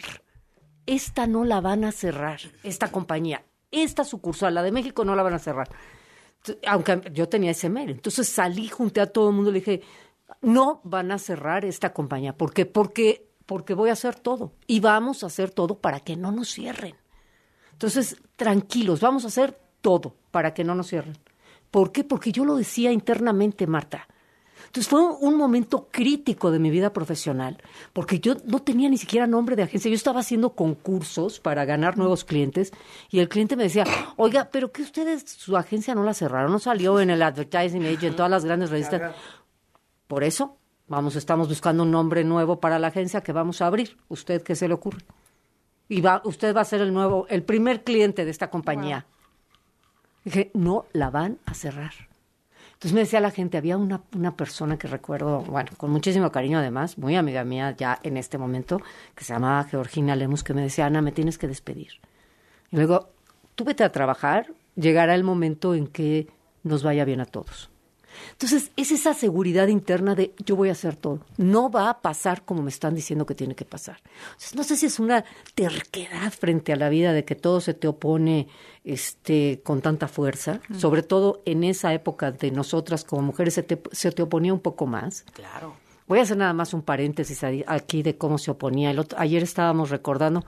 Esta 0.86 1.28
no 1.28 1.46
la 1.46 1.62
van 1.62 1.84
a 1.84 1.92
cerrar, 1.92 2.40
esta 2.64 2.92
compañía. 2.92 3.44
Esta 3.72 4.04
sucursal, 4.04 4.54
la 4.54 4.64
de 4.64 4.72
México, 4.72 5.06
no 5.06 5.16
la 5.16 5.24
van 5.24 5.34
a 5.34 5.40
cerrar. 5.40 5.70
Aunque 6.68 7.02
yo 7.14 7.30
tenía 7.30 7.52
ese 7.52 7.70
mail. 7.70 7.92
Entonces 7.92 8.28
salí, 8.28 8.68
junté 8.68 9.02
a 9.02 9.08
todo 9.08 9.30
el 9.30 9.36
mundo 9.36 9.52
le 9.52 9.60
dije, 9.60 9.82
no 10.42 10.82
van 10.84 11.12
a 11.12 11.20
cerrar 11.20 11.66
esta 11.66 11.94
compañía. 11.94 12.36
¿Por 12.36 12.54
qué? 12.54 12.66
Porque, 12.66 13.30
porque 13.46 13.74
voy 13.74 13.90
a 13.90 13.94
hacer 13.94 14.16
todo. 14.16 14.54
Y 14.68 14.80
vamos 14.80 15.24
a 15.24 15.28
hacer 15.28 15.52
todo 15.52 15.80
para 15.80 16.02
que 16.02 16.16
no 16.16 16.32
nos 16.32 16.54
cierren. 16.54 16.96
Entonces, 17.72 18.18
tranquilos, 18.36 19.00
vamos 19.00 19.24
a 19.24 19.28
hacer 19.28 19.60
todo 19.82 20.16
para 20.32 20.54
que 20.54 20.64
no 20.64 20.76
nos 20.76 20.88
cierren. 20.88 21.18
¿Por 21.72 21.92
qué? 21.92 22.04
Porque 22.04 22.32
yo 22.32 22.46
lo 22.46 22.56
decía 22.56 22.92
internamente, 22.92 23.66
Marta. 23.68 24.08
Entonces 24.74 24.90
fue 24.90 25.02
un, 25.02 25.38
momento 25.38 25.88
crítico 25.92 26.50
de 26.50 26.58
mi 26.58 26.72
vida 26.72 26.94
profesional, 26.94 27.62
porque 27.94 28.20
yo 28.20 28.34
no 28.46 28.58
tenía 28.58 28.90
ni 28.90 28.98
siquiera 28.98 29.28
nombre 29.28 29.56
de 29.56 29.62
agencia. 29.62 29.88
Yo 29.88 29.94
estaba 29.94 30.22
haciendo 30.22 30.56
concursos 30.56 31.40
para 31.40 31.64
ganar 31.64 31.96
nuevos 31.96 32.26
clientes 32.26 32.74
y 33.12 33.20
el 33.20 33.30
cliente 33.30 33.56
me 33.56 33.62
decía, 33.62 33.86
oiga, 34.18 34.50
pero 34.52 34.72
que 34.72 34.82
ustedes, 34.82 35.30
su 35.30 35.58
agencia 35.58 35.94
no 35.94 36.04
la 36.04 36.16
cerraron, 36.16 36.52
no 36.52 36.58
salió 36.58 37.00
en 37.00 37.12
el 37.12 37.22
Advertising 37.22 37.86
Age, 37.86 38.08
en 38.08 38.16
todas 38.16 38.32
las 38.32 38.46
grandes 38.46 38.72
revistas. 38.72 39.14
Por 40.08 40.24
eso, 40.24 40.58
vamos, 40.88 41.16
estamos 41.18 41.50
buscando 41.50 41.84
un 41.84 41.92
nombre 41.92 42.24
nuevo 42.24 42.60
para 42.60 42.80
la 42.80 42.88
agencia 42.88 43.22
que 43.22 43.32
vamos 43.32 43.62
a 43.62 43.68
abrir. 43.68 43.96
¿Usted 44.08 44.42
qué 44.42 44.56
se 44.56 44.68
le 44.68 44.74
ocurre? 44.74 45.06
Y 45.88 46.02
va, 46.02 46.24
usted 46.26 46.56
va 46.56 46.62
a 46.62 46.66
ser 46.66 46.82
el 46.82 46.92
nuevo, 46.92 47.28
el 47.30 47.44
primer 47.44 47.84
cliente 47.84 48.26
de 48.26 48.32
esta 48.32 48.50
compañía. 48.50 49.06
Dije, 50.26 50.50
no 50.56 50.86
la 50.94 51.12
van 51.12 51.38
a 51.46 51.54
cerrar. 51.54 51.94
Entonces 52.84 52.96
me 52.96 53.00
decía 53.00 53.22
la 53.22 53.32
gente, 53.32 53.58
había 53.58 53.78
una, 53.78 54.02
una 54.14 54.36
persona 54.36 54.78
que 54.78 54.90
recuerdo, 54.90 55.40
bueno, 55.40 55.72
con 55.78 55.90
muchísimo 55.90 56.34
cariño 56.34 56.60
además, 56.60 56.98
muy 56.98 57.16
amiga 57.16 57.46
mía 57.46 57.74
ya 57.78 57.98
en 58.04 58.18
este 58.18 58.38
momento, 58.38 58.82
que 59.16 59.24
se 59.24 59.32
llamaba 59.32 59.64
Georgina 59.64 60.18
Lemus, 60.18 60.44
que 60.44 60.54
me 60.54 60.64
decía, 60.64 60.88
Ana, 60.88 61.02
me 61.02 61.14
tienes 61.14 61.38
que 61.38 61.48
despedir. 61.48 61.94
Y 62.72 62.76
luego, 62.76 63.08
tú 63.56 63.64
vete 63.64 63.86
a 63.86 63.92
trabajar, 63.94 64.52
llegará 64.76 65.16
el 65.16 65.24
momento 65.24 65.76
en 65.76 65.88
que 65.88 66.28
nos 66.64 66.84
vaya 66.84 67.06
bien 67.06 67.22
a 67.22 67.26
todos. 67.26 67.70
Entonces, 68.32 68.72
es 68.76 68.92
esa 68.92 69.14
seguridad 69.14 69.68
interna 69.68 70.16
de 70.16 70.34
yo 70.46 70.56
voy 70.56 70.70
a 70.70 70.74
hacer 70.74 70.96
todo. 70.96 71.20
No 71.38 71.70
va 71.70 71.90
a 71.90 72.02
pasar 72.02 72.44
como 72.44 72.62
me 72.62 72.70
están 72.70 72.96
diciendo 72.96 73.26
que 73.26 73.36
tiene 73.36 73.56
que 73.56 73.66
pasar. 73.66 74.02
Entonces, 74.28 74.56
no 74.56 74.64
sé 74.64 74.76
si 74.78 74.86
es 74.86 75.00
una 75.00 75.24
terquedad 75.56 76.32
frente 76.32 76.74
a 76.74 76.76
la 76.76 76.90
vida 76.90 77.14
de 77.14 77.26
que 77.26 77.36
todo 77.36 77.62
se 77.62 77.74
te 77.74 77.88
opone 77.88 78.48
este, 78.84 79.62
con 79.64 79.82
tanta 79.82 80.08
fuerza, 80.08 80.60
sobre 80.78 81.04
todo 81.04 81.42
en 81.46 81.64
esa 81.64 81.94
época 81.94 82.32
de 82.32 82.52
nosotras 82.52 83.04
como 83.04 83.22
mujeres 83.22 83.54
se 83.54 83.64
te, 83.64 83.82
se 83.92 84.12
te 84.12 84.22
oponía 84.24 84.54
un 84.54 84.60
poco 84.60 84.86
más. 84.86 85.24
Claro. 85.34 85.76
Voy 86.08 86.20
a 86.20 86.24
hacer 86.24 86.36
nada 86.38 86.54
más 86.54 86.74
un 86.74 86.82
paréntesis 86.82 87.42
aquí 87.66 88.04
de 88.04 88.18
cómo 88.18 88.38
se 88.38 88.52
oponía. 88.52 88.92
El 88.92 89.00
otro- 89.00 89.18
ayer 89.20 89.42
estábamos 89.42 89.90
recordando, 89.90 90.44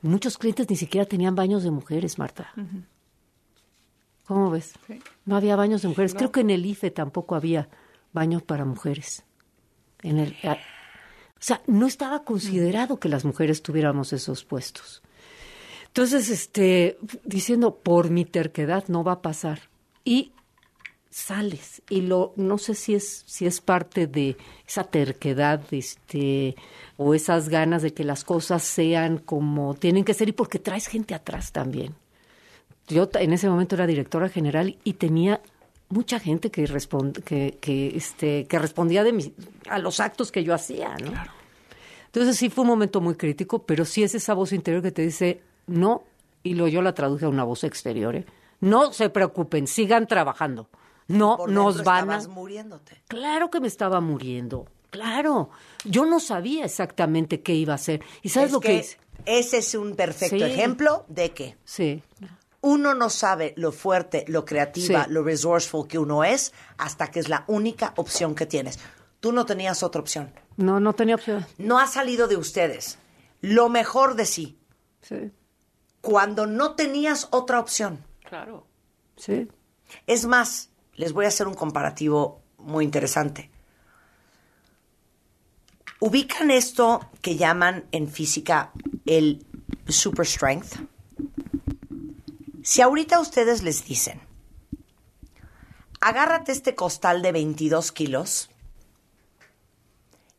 muchos 0.00 0.38
clientes 0.38 0.70
ni 0.70 0.76
siquiera 0.76 1.06
tenían 1.06 1.34
baños 1.34 1.64
de 1.64 1.70
mujeres, 1.72 2.18
Marta. 2.18 2.52
¿Cómo 4.32 4.50
ves? 4.50 4.72
Sí. 4.86 4.98
No 5.26 5.36
había 5.36 5.56
baños 5.56 5.82
de 5.82 5.88
mujeres. 5.88 6.14
Creo 6.14 6.32
que 6.32 6.40
en 6.40 6.48
el 6.48 6.64
IFE 6.64 6.90
tampoco 6.90 7.34
había 7.34 7.68
baños 8.14 8.42
para 8.42 8.64
mujeres. 8.64 9.24
En 10.02 10.18
el, 10.18 10.34
o 10.42 10.56
sea, 11.38 11.60
no 11.66 11.86
estaba 11.86 12.24
considerado 12.24 12.98
que 12.98 13.10
las 13.10 13.26
mujeres 13.26 13.62
tuviéramos 13.62 14.14
esos 14.14 14.44
puestos. 14.44 15.02
Entonces, 15.88 16.30
este, 16.30 16.96
diciendo, 17.24 17.76
por 17.76 18.08
mi 18.08 18.24
terquedad 18.24 18.84
no 18.88 19.04
va 19.04 19.12
a 19.12 19.20
pasar. 19.20 19.68
Y 20.02 20.32
sales 21.10 21.82
y 21.90 22.00
lo 22.00 22.32
no 22.36 22.56
sé 22.56 22.74
si 22.74 22.94
es 22.94 23.24
si 23.26 23.44
es 23.44 23.60
parte 23.60 24.06
de 24.06 24.38
esa 24.66 24.84
terquedad 24.84 25.60
este 25.70 26.56
o 26.96 27.12
esas 27.12 27.50
ganas 27.50 27.82
de 27.82 27.92
que 27.92 28.02
las 28.02 28.24
cosas 28.24 28.62
sean 28.62 29.18
como 29.18 29.74
tienen 29.74 30.04
que 30.06 30.14
ser 30.14 30.30
y 30.30 30.32
porque 30.32 30.58
traes 30.58 30.86
gente 30.86 31.14
atrás 31.14 31.52
también 31.52 31.94
yo 32.88 33.08
en 33.14 33.32
ese 33.32 33.48
momento 33.48 33.74
era 33.74 33.86
directora 33.86 34.28
general 34.28 34.76
y 34.84 34.94
tenía 34.94 35.40
mucha 35.88 36.18
gente 36.18 36.50
que 36.50 36.64
que, 37.24 37.58
que 37.60 37.96
este 37.96 38.46
que 38.46 38.58
respondía 38.58 39.04
de 39.04 39.32
a 39.68 39.78
los 39.78 40.00
actos 40.00 40.32
que 40.32 40.42
yo 40.44 40.54
hacía 40.54 40.96
no 40.96 41.12
entonces 42.06 42.36
sí 42.36 42.50
fue 42.50 42.62
un 42.62 42.68
momento 42.68 43.00
muy 43.00 43.14
crítico 43.14 43.60
pero 43.60 43.84
sí 43.84 44.02
es 44.02 44.14
esa 44.14 44.34
voz 44.34 44.52
interior 44.52 44.82
que 44.82 44.92
te 44.92 45.02
dice 45.02 45.42
no 45.66 46.04
y 46.42 46.54
lo 46.54 46.66
yo 46.68 46.82
la 46.82 46.94
traduje 46.94 47.26
a 47.26 47.28
una 47.28 47.44
voz 47.44 47.64
exterior 47.64 48.16
¿eh? 48.16 48.26
no 48.60 48.92
se 48.92 49.10
preocupen 49.10 49.66
sigan 49.66 50.06
trabajando 50.06 50.68
no 51.08 51.46
nos 51.46 51.84
van 51.84 52.10
a. 52.10 52.20
muriéndote. 52.28 53.02
Claro 53.08 53.50
que 53.50 53.60
me 53.60 53.68
estaba 53.68 54.00
muriendo. 54.00 54.66
Claro. 54.90 55.50
Yo 55.84 56.04
no 56.06 56.20
sabía 56.20 56.64
exactamente 56.64 57.40
qué 57.40 57.54
iba 57.54 57.72
a 57.72 57.76
hacer. 57.76 58.02
¿Y 58.22 58.28
sabes 58.28 58.52
lo 58.52 58.60
que, 58.60 58.76
hice? 58.76 58.98
Ese 59.24 59.58
es 59.58 59.74
un 59.74 59.94
perfecto 59.94 60.44
ejemplo 60.44 61.04
de 61.08 61.30
que 61.30 61.56
sí. 61.64 62.02
Uno 62.62 62.94
no 62.94 63.10
sabe 63.10 63.52
lo 63.56 63.70
fuerte, 63.72 64.24
lo 64.28 64.44
creativa, 64.44 65.06
lo 65.08 65.22
resourceful 65.22 65.86
que 65.86 65.98
uno 65.98 66.24
es 66.24 66.54
hasta 66.78 67.10
que 67.10 67.20
es 67.20 67.28
la 67.28 67.44
única 67.48 67.92
opción 67.96 68.34
que 68.34 68.46
tienes. 68.46 68.78
Tú 69.20 69.32
no 69.32 69.44
tenías 69.44 69.82
otra 69.82 70.00
opción. 70.00 70.32
No, 70.56 70.80
no 70.80 70.94
tenía 70.94 71.16
opción. 71.16 71.46
No 71.58 71.78
ha 71.78 71.86
salido 71.86 72.26
de 72.28 72.36
ustedes 72.36 72.98
lo 73.42 73.68
mejor 73.68 74.14
de 74.14 74.24
sí. 74.24 74.58
Sí. 75.02 75.30
Cuando 76.00 76.46
no 76.46 76.74
tenías 76.74 77.28
otra 77.30 77.60
opción. 77.60 77.98
Claro. 78.24 78.66
Sí. 79.16 79.48
Es 80.06 80.24
más, 80.24 80.70
les 80.94 81.12
voy 81.12 81.26
a 81.26 81.28
hacer 81.28 81.46
un 81.46 81.54
comparativo 81.54 82.40
muy 82.56 82.84
interesante. 82.84 83.50
Ubican 86.00 86.50
esto 86.50 87.08
que 87.20 87.36
llaman 87.36 87.84
en 87.92 88.08
física 88.08 88.72
el 89.06 89.44
super 89.88 90.26
strength. 90.26 90.76
Si 92.62 92.80
ahorita 92.80 93.18
ustedes 93.20 93.62
les 93.62 93.84
dicen, 93.84 94.20
agárrate 96.00 96.52
este 96.52 96.74
costal 96.74 97.22
de 97.22 97.32
22 97.32 97.92
kilos 97.92 98.50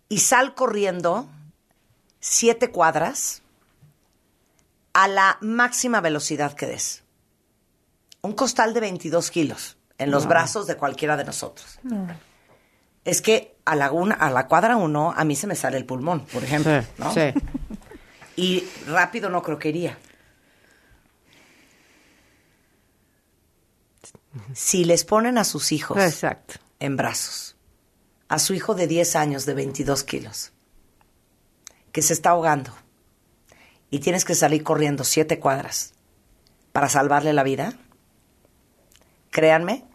y 0.09 0.19
sal 0.19 0.55
corriendo 0.55 1.27
siete 2.19 2.71
cuadras 2.71 3.41
a 4.93 5.07
la 5.07 5.37
máxima 5.41 6.01
velocidad 6.01 6.53
que 6.53 6.67
des. 6.67 7.03
Un 8.21 8.33
costal 8.33 8.73
de 8.73 8.79
22 8.79 9.31
kilos 9.31 9.77
en 9.97 10.11
los 10.11 10.27
brazos 10.27 10.65
de 10.67 10.77
cualquiera 10.77 11.17
de 11.17 11.25
nosotros. 11.25 11.79
Es 13.03 13.21
que 13.21 13.57
a 13.65 13.75
la, 13.75 13.87
a 13.87 14.29
la 14.29 14.47
cuadra 14.47 14.77
uno 14.77 15.13
a 15.15 15.25
mí 15.25 15.35
se 15.35 15.47
me 15.47 15.55
sale 15.55 15.77
el 15.77 15.85
pulmón, 15.85 16.25
por 16.27 16.43
ejemplo. 16.43 16.81
Sí, 17.13 17.33
Y 18.35 18.67
rápido 18.87 19.29
no 19.29 19.43
creo 19.43 19.59
que 19.59 19.69
iría. 19.69 19.97
Si 24.53 24.83
les 24.83 25.05
ponen 25.05 25.37
a 25.37 25.43
sus 25.43 25.71
hijos 25.71 25.97
Exacto. 25.97 26.55
en 26.79 26.97
brazos, 26.97 27.55
a 28.29 28.39
su 28.39 28.53
hijo 28.53 28.73
de 28.73 28.87
10 28.87 29.15
años 29.15 29.45
de 29.45 29.53
22 29.53 30.03
kilos, 30.03 30.51
que 31.91 32.01
se 32.01 32.13
está 32.13 32.31
ahogando, 32.31 32.73
y 33.91 33.99
tienes 33.99 34.25
que 34.25 34.33
salir 34.33 34.63
corriendo 34.63 35.03
siete 35.03 35.39
cuadras 35.39 35.93
para 36.71 36.89
salvarle 36.89 37.31
la 37.31 37.43
vida, 37.43 37.73
créanme 39.29 39.85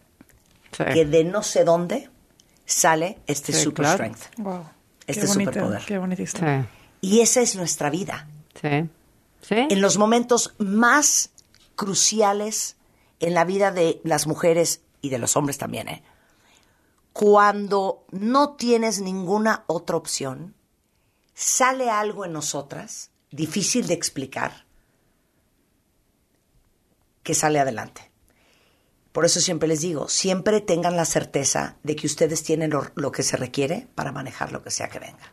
que 0.70 1.04
de 1.04 1.24
no 1.24 1.42
sé 1.42 1.64
dónde 1.64 2.08
sale 2.64 3.18
este 3.26 3.52
super 3.52 3.86
strength. 3.86 4.20
Wow. 4.36 4.64
Este 5.04 5.26
superpoder. 5.26 5.82
Qué 5.84 5.98
bonito. 5.98 6.22
Y 7.00 7.20
esa 7.20 7.40
es 7.40 7.56
nuestra 7.56 7.90
vida. 7.90 8.28
Sí. 8.60 8.88
¿Sí? 9.40 9.66
En 9.68 9.80
los 9.80 9.98
momentos 9.98 10.54
más 10.58 11.30
cruciales 11.74 12.76
en 13.20 13.34
la 13.34 13.44
vida 13.44 13.70
de 13.70 14.00
las 14.04 14.26
mujeres 14.26 14.82
y 15.00 15.10
de 15.10 15.18
los 15.18 15.36
hombres 15.36 15.58
también, 15.58 15.88
¿eh? 15.88 16.02
Cuando 17.12 18.04
no 18.10 18.54
tienes 18.54 19.00
ninguna 19.00 19.64
otra 19.66 19.96
opción, 19.96 20.54
sale 21.34 21.90
algo 21.90 22.24
en 22.24 22.32
nosotras, 22.32 23.10
difícil 23.30 23.88
de 23.88 23.94
explicar, 23.94 24.66
que 27.24 27.34
sale 27.34 27.58
adelante. 27.58 28.08
Por 29.12 29.24
eso 29.24 29.40
siempre 29.40 29.68
les 29.68 29.80
digo, 29.80 30.08
siempre 30.08 30.60
tengan 30.60 30.96
la 30.96 31.04
certeza 31.04 31.76
de 31.82 31.96
que 31.96 32.06
ustedes 32.06 32.42
tienen 32.42 32.70
lo, 32.70 33.12
que 33.12 33.22
se 33.22 33.36
requiere 33.36 33.88
para 33.94 34.12
manejar 34.12 34.52
lo 34.52 34.62
que 34.62 34.70
sea 34.70 34.88
que 34.88 35.00
venga. 35.00 35.32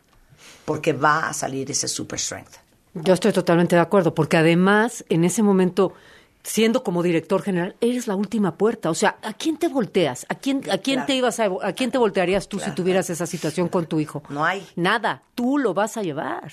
Porque 0.66 0.94
va 0.94 1.30
a 1.30 1.34
salir 1.34 1.70
ese 1.70 1.88
super 1.88 2.20
strength. 2.20 2.56
Yo 2.96 3.14
estoy 3.14 3.32
totalmente 3.32 3.76
de 3.76 3.82
acuerdo, 3.82 4.16
porque 4.16 4.38
además, 4.38 5.06
en 5.10 5.24
ese 5.24 5.44
momento, 5.44 5.94
siendo 6.46 6.84
como 6.84 7.02
director 7.02 7.42
general, 7.42 7.76
eres 7.82 8.08
la 8.08 8.16
última 8.16 8.56
puerta. 8.56 8.92
O 8.92 8.94
sea, 8.94 9.18
¿a 9.24 9.34
quién 9.34 9.58
te 9.58 9.68
volteas? 9.68 10.28
¿A 10.30 10.36
quién, 10.36 10.62
a 10.70 10.78
quién 10.78 11.06
te 11.08 11.16
ibas 11.16 11.40
a, 11.40 11.50
a 11.64 11.74
quién 11.74 11.90
te 11.90 11.98
voltearías 11.98 12.48
tú 12.48 12.60
si 12.60 12.72
tuvieras 12.72 13.10
esa 13.10 13.26
situación 13.26 13.68
con 13.68 13.88
tu 13.88 14.00
hijo? 14.00 14.22
No 14.30 14.46
hay. 14.46 14.66
Nada. 14.76 15.24
Tú 15.34 15.58
lo 15.58 15.74
vas 15.74 15.98
a 15.98 16.04
llevar. 16.04 16.52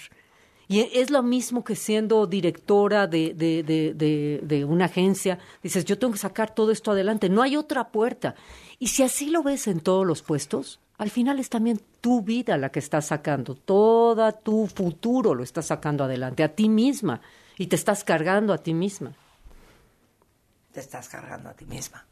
Y 0.66 0.88
es 0.98 1.10
lo 1.10 1.22
mismo 1.22 1.62
que 1.62 1.76
siendo 1.76 2.26
directora 2.26 3.06
de, 3.06 3.34
de, 3.34 3.62
de, 3.62 4.40
de, 4.42 4.64
una 4.64 4.86
agencia, 4.86 5.38
dices, 5.62 5.84
yo 5.84 5.98
tengo 5.98 6.14
que 6.14 6.18
sacar 6.18 6.54
todo 6.54 6.72
esto 6.72 6.92
adelante, 6.92 7.28
no 7.28 7.42
hay 7.42 7.56
otra 7.56 7.88
puerta. 7.88 8.34
Y 8.78 8.86
si 8.86 9.02
así 9.02 9.28
lo 9.28 9.42
ves 9.42 9.66
en 9.66 9.80
todos 9.80 10.06
los 10.06 10.22
puestos, 10.22 10.80
al 10.96 11.10
final 11.10 11.38
es 11.38 11.50
también 11.50 11.78
tu 12.00 12.22
vida 12.22 12.56
la 12.56 12.70
que 12.70 12.78
estás 12.78 13.08
sacando, 13.08 13.54
todo 13.54 14.32
tu 14.32 14.66
futuro 14.66 15.34
lo 15.34 15.42
estás 15.42 15.66
sacando 15.66 16.04
adelante, 16.04 16.42
a 16.42 16.54
ti 16.54 16.70
misma, 16.70 17.20
y 17.58 17.66
te 17.66 17.76
estás 17.76 18.02
cargando 18.02 18.54
a 18.54 18.58
ti 18.58 18.72
misma. 18.72 19.12
Te 20.72 20.80
estás 20.80 21.08
cargando 21.08 21.50
a 21.50 21.54
ti 21.54 21.64
misma. 21.66 22.06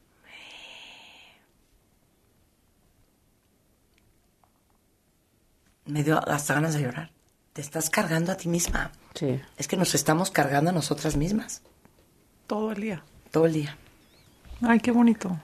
Me 5.87 6.05
dio 6.05 6.21
hasta 6.29 6.55
ganas 6.55 6.75
de 6.75 6.83
llorar 6.83 7.11
te 7.53 7.61
estás 7.61 7.91
cargando 7.91 8.33
a 8.33 8.37
ti 8.37 8.49
misma. 8.49 8.93
Sí. 9.15 9.41
Es 9.57 9.67
que 9.67 9.77
nos 9.77 9.95
estamos 9.95 10.31
cargando 10.31 10.71
a 10.71 10.73
nosotras 10.73 11.17
mismas. 11.17 11.63
Todo 12.47 12.73
el 12.73 12.81
día. 12.81 13.05
Todo 13.31 13.47
el 13.47 13.53
día. 13.53 13.77
Ay, 14.63 14.81
qué 14.81 14.91
bonito. 14.93 15.39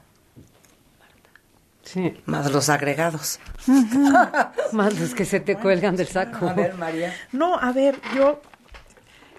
Sí. 1.82 2.20
Más 2.26 2.50
los 2.52 2.68
agregados. 2.68 3.38
Más 4.72 4.98
los 4.98 5.14
que 5.14 5.24
se 5.24 5.40
te 5.40 5.56
cuelgan 5.56 5.96
del 5.96 6.08
saco. 6.08 6.48
A 6.48 6.52
ver, 6.52 6.74
María. 6.74 7.14
No, 7.32 7.56
a 7.58 7.72
ver, 7.72 8.00
yo, 8.14 8.40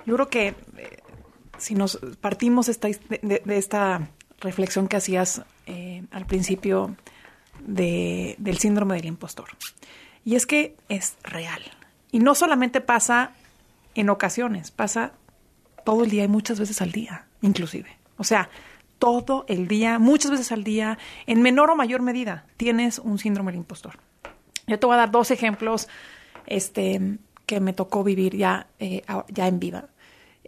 yo 0.06 0.16
creo 0.16 0.30
que 0.30 0.48
eh, 0.78 1.04
si 1.58 1.76
nos 1.76 2.00
partimos 2.22 2.70
esta, 2.70 2.88
de, 2.88 3.42
esta 3.48 4.10
reflexión 4.40 4.88
que 4.88 4.98
hacías 4.98 5.42
eh, 5.66 6.04
al 6.12 6.26
principio 6.26 6.96
de, 7.66 8.36
del 8.38 8.58
síndrome 8.58 8.96
del 8.96 9.06
impostor. 9.06 9.50
Y 10.24 10.36
es 10.36 10.46
que 10.46 10.76
es 10.90 11.18
real. 11.24 11.62
Y 12.12 12.20
no 12.20 12.36
solamente 12.36 12.82
pasa 12.82 13.32
en 13.96 14.10
ocasiones, 14.10 14.72
pasa 14.72 15.14
todo 15.84 16.04
el 16.04 16.10
día 16.10 16.24
y 16.24 16.28
muchas 16.28 16.60
veces 16.60 16.82
al 16.82 16.92
día, 16.92 17.28
inclusive. 17.42 17.90
O 18.18 18.24
sea, 18.24 18.50
todo 19.00 19.46
el 19.48 19.68
día, 19.68 20.00
muchas 20.00 20.32
veces 20.32 20.52
al 20.52 20.64
día, 20.64 20.98
en 21.26 21.42
menor 21.42 21.70
o 21.70 21.76
mayor 21.76 22.02
medida, 22.02 22.46
tienes 22.58 23.00
un 23.00 23.20
síndrome 23.20 23.52
del 23.52 23.60
impostor. 23.60 24.00
Yo 24.68 24.80
te 24.80 24.86
voy 24.86 24.96
a 24.96 24.98
dar 24.98 25.12
dos 25.12 25.32
ejemplos 25.32 25.88
este, 26.46 27.20
que 27.46 27.60
me 27.60 27.74
tocó 27.74 28.04
vivir 28.04 28.36
ya, 28.36 28.68
eh, 28.80 29.04
ya 29.30 29.48
en 29.48 29.60
vida. 29.60 29.90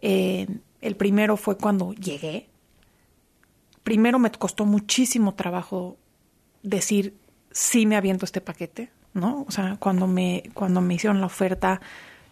Eh, 0.02 0.48
el 0.82 0.96
primero 0.96 1.38
fue 1.38 1.58
cuando 1.58 1.94
llegué. 1.94 2.48
Primero 3.84 4.20
me 4.20 4.32
costó 4.32 4.66
muchísimo 4.66 5.34
trabajo 5.34 5.98
decir, 6.64 7.16
sí 7.52 7.86
me 7.86 7.96
aviento 7.96 8.26
este 8.26 8.42
paquete. 8.42 8.90
¿no? 9.14 9.46
O 9.48 9.52
sea, 9.52 9.78
cuando 9.80 10.08
me, 10.08 10.44
cuando 10.54 10.82
me 10.82 10.96
hicieron 10.96 11.20
la 11.20 11.28
oferta, 11.28 11.82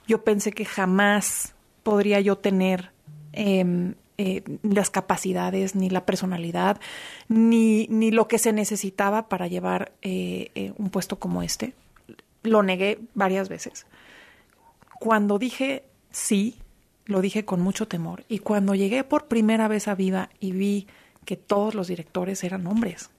yo 0.07 0.23
pensé 0.23 0.51
que 0.51 0.65
jamás 0.65 1.53
podría 1.83 2.19
yo 2.19 2.37
tener 2.37 2.91
em, 3.33 3.95
eh, 4.17 4.43
las 4.63 4.89
capacidades, 4.89 5.75
ni 5.75 5.89
la 5.89 6.05
personalidad, 6.05 6.79
ni, 7.27 7.87
ni, 7.89 8.11
lo 8.11 8.27
que 8.27 8.39
se 8.39 8.53
necesitaba 8.53 9.29
para 9.29 9.47
llevar 9.47 9.91
eh, 10.01 10.51
eh, 10.55 10.73
un 10.77 10.89
puesto 10.89 11.19
como 11.19 11.43
este. 11.43 11.73
Lo 12.43 12.63
negué 12.63 12.99
varias 13.13 13.49
veces. 13.49 13.85
Cuando 14.99 15.37
dije 15.37 15.83
sí, 16.11 16.57
lo 17.07 17.21
dije 17.21 17.43
con 17.43 17.61
mucho 17.61 17.87
temor. 17.87 18.23
Y 18.29 18.39
cuando 18.39 18.75
llegué 18.75 19.03
por 19.03 19.25
primera 19.25 19.67
vez 19.67 19.87
a 19.87 19.95
Viva 19.95 20.29
y 20.39 20.51
vi 20.51 20.87
que 21.25 21.35
todos 21.35 21.73
los 21.73 21.87
directores 21.87 22.43
eran 22.43 22.67
hombres, 22.67 23.09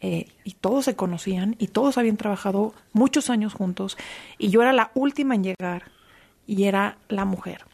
eh, 0.00 0.28
y 0.44 0.52
todos 0.52 0.84
se 0.84 0.94
conocían 0.94 1.56
y 1.58 1.68
todos 1.68 1.98
habían 1.98 2.16
trabajado 2.16 2.72
muchos 2.92 3.30
años 3.30 3.52
juntos 3.52 3.98
y 4.38 4.48
yo 4.50 4.62
era 4.62 4.72
la 4.72 4.92
última 4.94 5.34
en 5.34 5.42
llegar 5.42 5.90
y 6.46 6.64
era 6.64 6.98
la 7.08 7.24
mujer. 7.24 7.64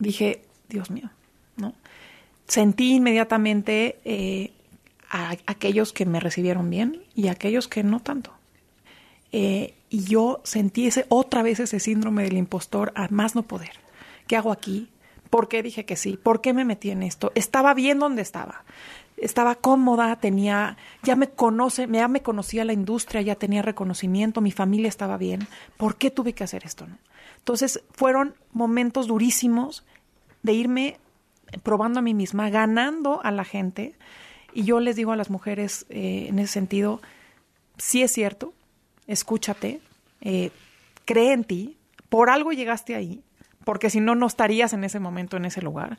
Dije, 0.00 0.42
Dios 0.68 0.90
mío, 0.90 1.10
¿no? 1.56 1.72
Sentí 2.48 2.94
inmediatamente 2.94 4.00
eh, 4.04 4.52
a 5.08 5.36
aquellos 5.46 5.92
que 5.92 6.04
me 6.04 6.18
recibieron 6.18 6.68
bien 6.68 7.02
y 7.14 7.28
a 7.28 7.32
aquellos 7.32 7.68
que 7.68 7.84
no 7.84 8.00
tanto. 8.00 8.32
Eh, 9.30 9.74
y 9.88 10.04
yo 10.04 10.40
sentí 10.42 10.88
ese, 10.88 11.06
otra 11.08 11.44
vez 11.44 11.60
ese 11.60 11.78
síndrome 11.78 12.24
del 12.24 12.36
impostor 12.36 12.92
a 12.96 13.06
más 13.10 13.36
no 13.36 13.44
poder. 13.44 13.83
¿Qué 14.26 14.36
hago 14.36 14.52
aquí? 14.52 14.90
¿Por 15.30 15.48
qué 15.48 15.62
dije 15.62 15.84
que 15.84 15.96
sí? 15.96 16.16
¿Por 16.16 16.40
qué 16.40 16.52
me 16.52 16.64
metí 16.64 16.90
en 16.90 17.02
esto? 17.02 17.32
Estaba 17.34 17.74
bien 17.74 17.98
donde 17.98 18.22
estaba 18.22 18.64
estaba 19.16 19.54
cómoda, 19.54 20.16
tenía, 20.16 20.76
ya 21.02 21.16
me 21.16 21.30
conoce, 21.30 21.88
ya 21.90 22.08
me 22.08 22.22
conocía 22.22 22.64
la 22.64 22.72
industria, 22.72 23.22
ya 23.22 23.36
tenía 23.36 23.62
reconocimiento, 23.62 24.40
mi 24.40 24.50
familia 24.50 24.88
estaba 24.88 25.16
bien. 25.16 25.46
¿Por 25.76 25.96
qué 25.96 26.10
tuve 26.10 26.32
que 26.32 26.44
hacer 26.44 26.64
esto? 26.64 26.86
Entonces 27.38 27.82
fueron 27.92 28.34
momentos 28.52 29.06
durísimos 29.06 29.84
de 30.42 30.52
irme 30.52 30.98
probando 31.62 32.00
a 32.00 32.02
mí 32.02 32.14
misma, 32.14 32.50
ganando 32.50 33.22
a 33.22 33.30
la 33.30 33.44
gente. 33.44 33.94
Y 34.52 34.64
yo 34.64 34.80
les 34.80 34.96
digo 34.96 35.12
a 35.12 35.16
las 35.16 35.30
mujeres 35.30 35.86
eh, 35.88 36.26
en 36.28 36.38
ese 36.38 36.52
sentido, 36.52 37.00
sí 37.78 38.02
es 38.02 38.12
cierto, 38.12 38.52
escúchate, 39.06 39.80
eh, 40.20 40.50
cree 41.04 41.32
en 41.32 41.44
ti, 41.44 41.76
por 42.08 42.30
algo 42.30 42.52
llegaste 42.52 42.94
ahí, 42.94 43.22
porque 43.64 43.90
si 43.90 44.00
no, 44.00 44.14
no 44.14 44.26
estarías 44.26 44.72
en 44.72 44.84
ese 44.84 45.00
momento, 45.00 45.36
en 45.36 45.46
ese 45.46 45.62
lugar. 45.62 45.98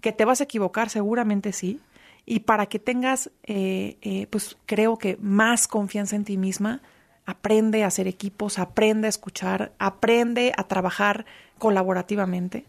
Que 0.00 0.12
te 0.12 0.24
vas 0.24 0.40
a 0.40 0.44
equivocar, 0.44 0.90
seguramente 0.90 1.52
sí, 1.52 1.80
y 2.26 2.40
para 2.40 2.66
que 2.66 2.78
tengas, 2.78 3.30
eh, 3.44 3.96
eh, 4.02 4.26
pues 4.28 4.56
creo 4.66 4.98
que 4.98 5.16
más 5.20 5.68
confianza 5.68 6.16
en 6.16 6.24
ti 6.24 6.36
misma, 6.36 6.82
aprende 7.24 7.84
a 7.84 7.86
hacer 7.86 8.08
equipos, 8.08 8.58
aprende 8.58 9.06
a 9.06 9.10
escuchar, 9.10 9.72
aprende 9.78 10.52
a 10.56 10.64
trabajar 10.64 11.24
colaborativamente 11.58 12.64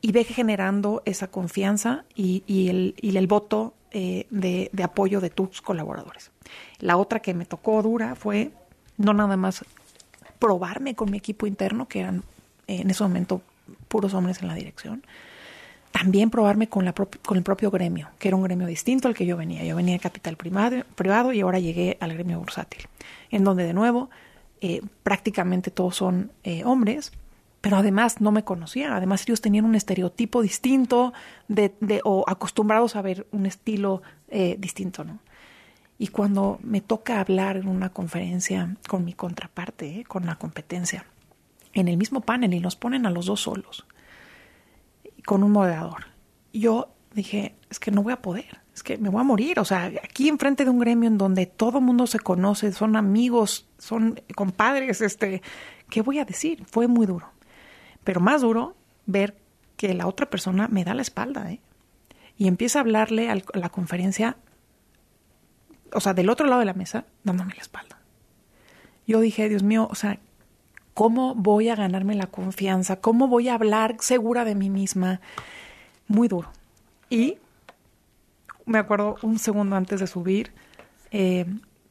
y 0.00 0.12
ve 0.12 0.24
generando 0.24 1.02
esa 1.04 1.28
confianza 1.28 2.04
y, 2.14 2.42
el, 2.68 3.26
voto 3.26 3.74
eh, 3.90 4.26
de, 4.30 4.70
de, 4.72 4.82
apoyo 4.82 5.20
de 5.20 5.30
tus 5.30 5.60
colaboradores. 5.60 6.30
La 6.78 6.96
otra 6.96 7.20
que 7.20 7.34
me 7.34 7.46
tocó 7.46 7.82
dura 7.82 8.14
fue 8.14 8.52
no 8.96 9.12
nada 9.12 9.36
más 9.36 9.64
probarme 10.38 10.94
con 10.94 11.10
mi 11.10 11.18
equipo 11.18 11.46
interno, 11.46 11.88
que 11.88 12.00
eran 12.00 12.22
en 12.66 12.90
ese 12.90 13.02
momento 13.02 13.42
puros 13.88 14.14
hombres 14.14 14.40
en 14.42 14.48
la 14.48 14.54
dirección, 14.54 15.04
también 15.90 16.28
probarme 16.28 16.68
con, 16.68 16.84
la 16.84 16.92
con 16.92 17.36
el 17.36 17.44
propio 17.44 17.70
gremio, 17.70 18.08
que 18.18 18.28
era 18.28 18.36
un 18.36 18.42
gremio 18.42 18.66
distinto 18.66 19.06
al 19.06 19.14
que 19.14 19.26
yo 19.26 19.36
venía. 19.36 19.62
Yo 19.64 19.76
venía 19.76 19.94
de 19.94 20.00
capital 20.00 20.36
privado, 20.36 21.32
y 21.32 21.40
ahora 21.40 21.60
llegué 21.60 21.96
al 22.00 22.12
gremio 22.14 22.40
bursátil, 22.40 22.88
en 23.30 23.44
donde 23.44 23.64
de 23.64 23.74
nuevo 23.74 24.10
eh, 24.60 24.82
prácticamente 25.04 25.70
todos 25.70 25.94
son 25.94 26.32
eh, 26.42 26.64
hombres, 26.64 27.12
pero 27.60 27.76
además 27.76 28.20
no 28.20 28.32
me 28.32 28.42
conocían, 28.44 28.92
además 28.92 29.22
ellos 29.22 29.40
tenían 29.40 29.64
un 29.64 29.76
estereotipo 29.76 30.42
distinto 30.42 31.12
de 31.46 31.72
o 32.04 32.24
acostumbrados 32.26 32.96
a 32.96 33.02
ver 33.02 33.26
un 33.30 33.46
estilo 33.46 34.02
eh, 34.28 34.56
distinto, 34.58 35.04
¿no? 35.04 35.20
Y 35.96 36.08
cuando 36.08 36.58
me 36.62 36.80
toca 36.80 37.20
hablar 37.20 37.56
en 37.56 37.68
una 37.68 37.90
conferencia 37.90 38.76
con 38.88 39.04
mi 39.04 39.12
contraparte, 39.12 40.04
con 40.08 40.26
la 40.26 40.34
competencia, 40.34 41.06
en 41.74 41.88
el 41.88 41.96
mismo 41.96 42.20
panel 42.20 42.54
y 42.54 42.60
nos 42.60 42.76
ponen 42.76 43.04
a 43.06 43.10
los 43.10 43.26
dos 43.26 43.42
solos 43.42 43.86
con 45.26 45.42
un 45.42 45.52
moderador. 45.52 46.06
Yo 46.52 46.94
dije, 47.12 47.56
es 47.70 47.80
que 47.80 47.90
no 47.90 48.02
voy 48.02 48.12
a 48.12 48.22
poder, 48.22 48.60
es 48.74 48.82
que 48.82 48.98
me 48.98 49.08
voy 49.08 49.20
a 49.20 49.24
morir. 49.24 49.58
O 49.58 49.64
sea, 49.64 49.90
aquí 50.02 50.28
enfrente 50.28 50.64
de 50.64 50.70
un 50.70 50.78
gremio 50.78 51.08
en 51.08 51.18
donde 51.18 51.46
todo 51.46 51.80
mundo 51.80 52.06
se 52.06 52.18
conoce, 52.18 52.72
son 52.72 52.96
amigos, 52.96 53.68
son 53.78 54.20
compadres, 54.34 55.00
este, 55.00 55.42
¿qué 55.90 56.02
voy 56.02 56.18
a 56.18 56.24
decir? 56.24 56.64
Fue 56.66 56.86
muy 56.86 57.06
duro. 57.06 57.28
Pero 58.04 58.20
más 58.20 58.42
duro 58.42 58.76
ver 59.06 59.36
que 59.76 59.94
la 59.94 60.06
otra 60.06 60.30
persona 60.30 60.68
me 60.68 60.84
da 60.84 60.94
la 60.94 61.02
espalda, 61.02 61.50
¿eh? 61.50 61.60
Y 62.36 62.48
empieza 62.48 62.80
a 62.80 62.82
hablarle 62.82 63.30
a 63.30 63.36
la 63.54 63.68
conferencia, 63.68 64.36
o 65.92 66.00
sea, 66.00 66.14
del 66.14 66.28
otro 66.28 66.46
lado 66.46 66.60
de 66.60 66.66
la 66.66 66.74
mesa, 66.74 67.04
dándome 67.22 67.54
la 67.54 67.62
espalda. 67.62 68.00
Yo 69.06 69.20
dije, 69.20 69.48
Dios 69.48 69.62
mío, 69.62 69.86
o 69.88 69.94
sea, 69.94 70.18
¿Cómo 70.94 71.34
voy 71.34 71.68
a 71.68 71.76
ganarme 71.76 72.14
la 72.14 72.28
confianza? 72.28 73.00
¿Cómo 73.00 73.26
voy 73.28 73.48
a 73.48 73.54
hablar 73.54 73.96
segura 74.00 74.44
de 74.44 74.54
mí 74.54 74.70
misma? 74.70 75.20
Muy 76.06 76.28
duro. 76.28 76.50
Y 77.10 77.38
me 78.64 78.78
acuerdo 78.78 79.16
un 79.22 79.38
segundo 79.38 79.76
antes 79.76 80.00
de 80.00 80.06
subir, 80.06 80.52
eh, 81.10 81.46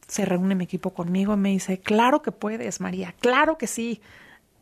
se 0.08 0.26
reúne 0.26 0.56
mi 0.56 0.64
equipo 0.64 0.92
conmigo 0.92 1.34
y 1.34 1.38
me 1.38 1.50
dice, 1.50 1.80
claro 1.80 2.22
que 2.22 2.32
puedes, 2.32 2.80
María, 2.82 3.14
claro 3.20 3.58
que 3.58 3.68
sí. 3.68 4.02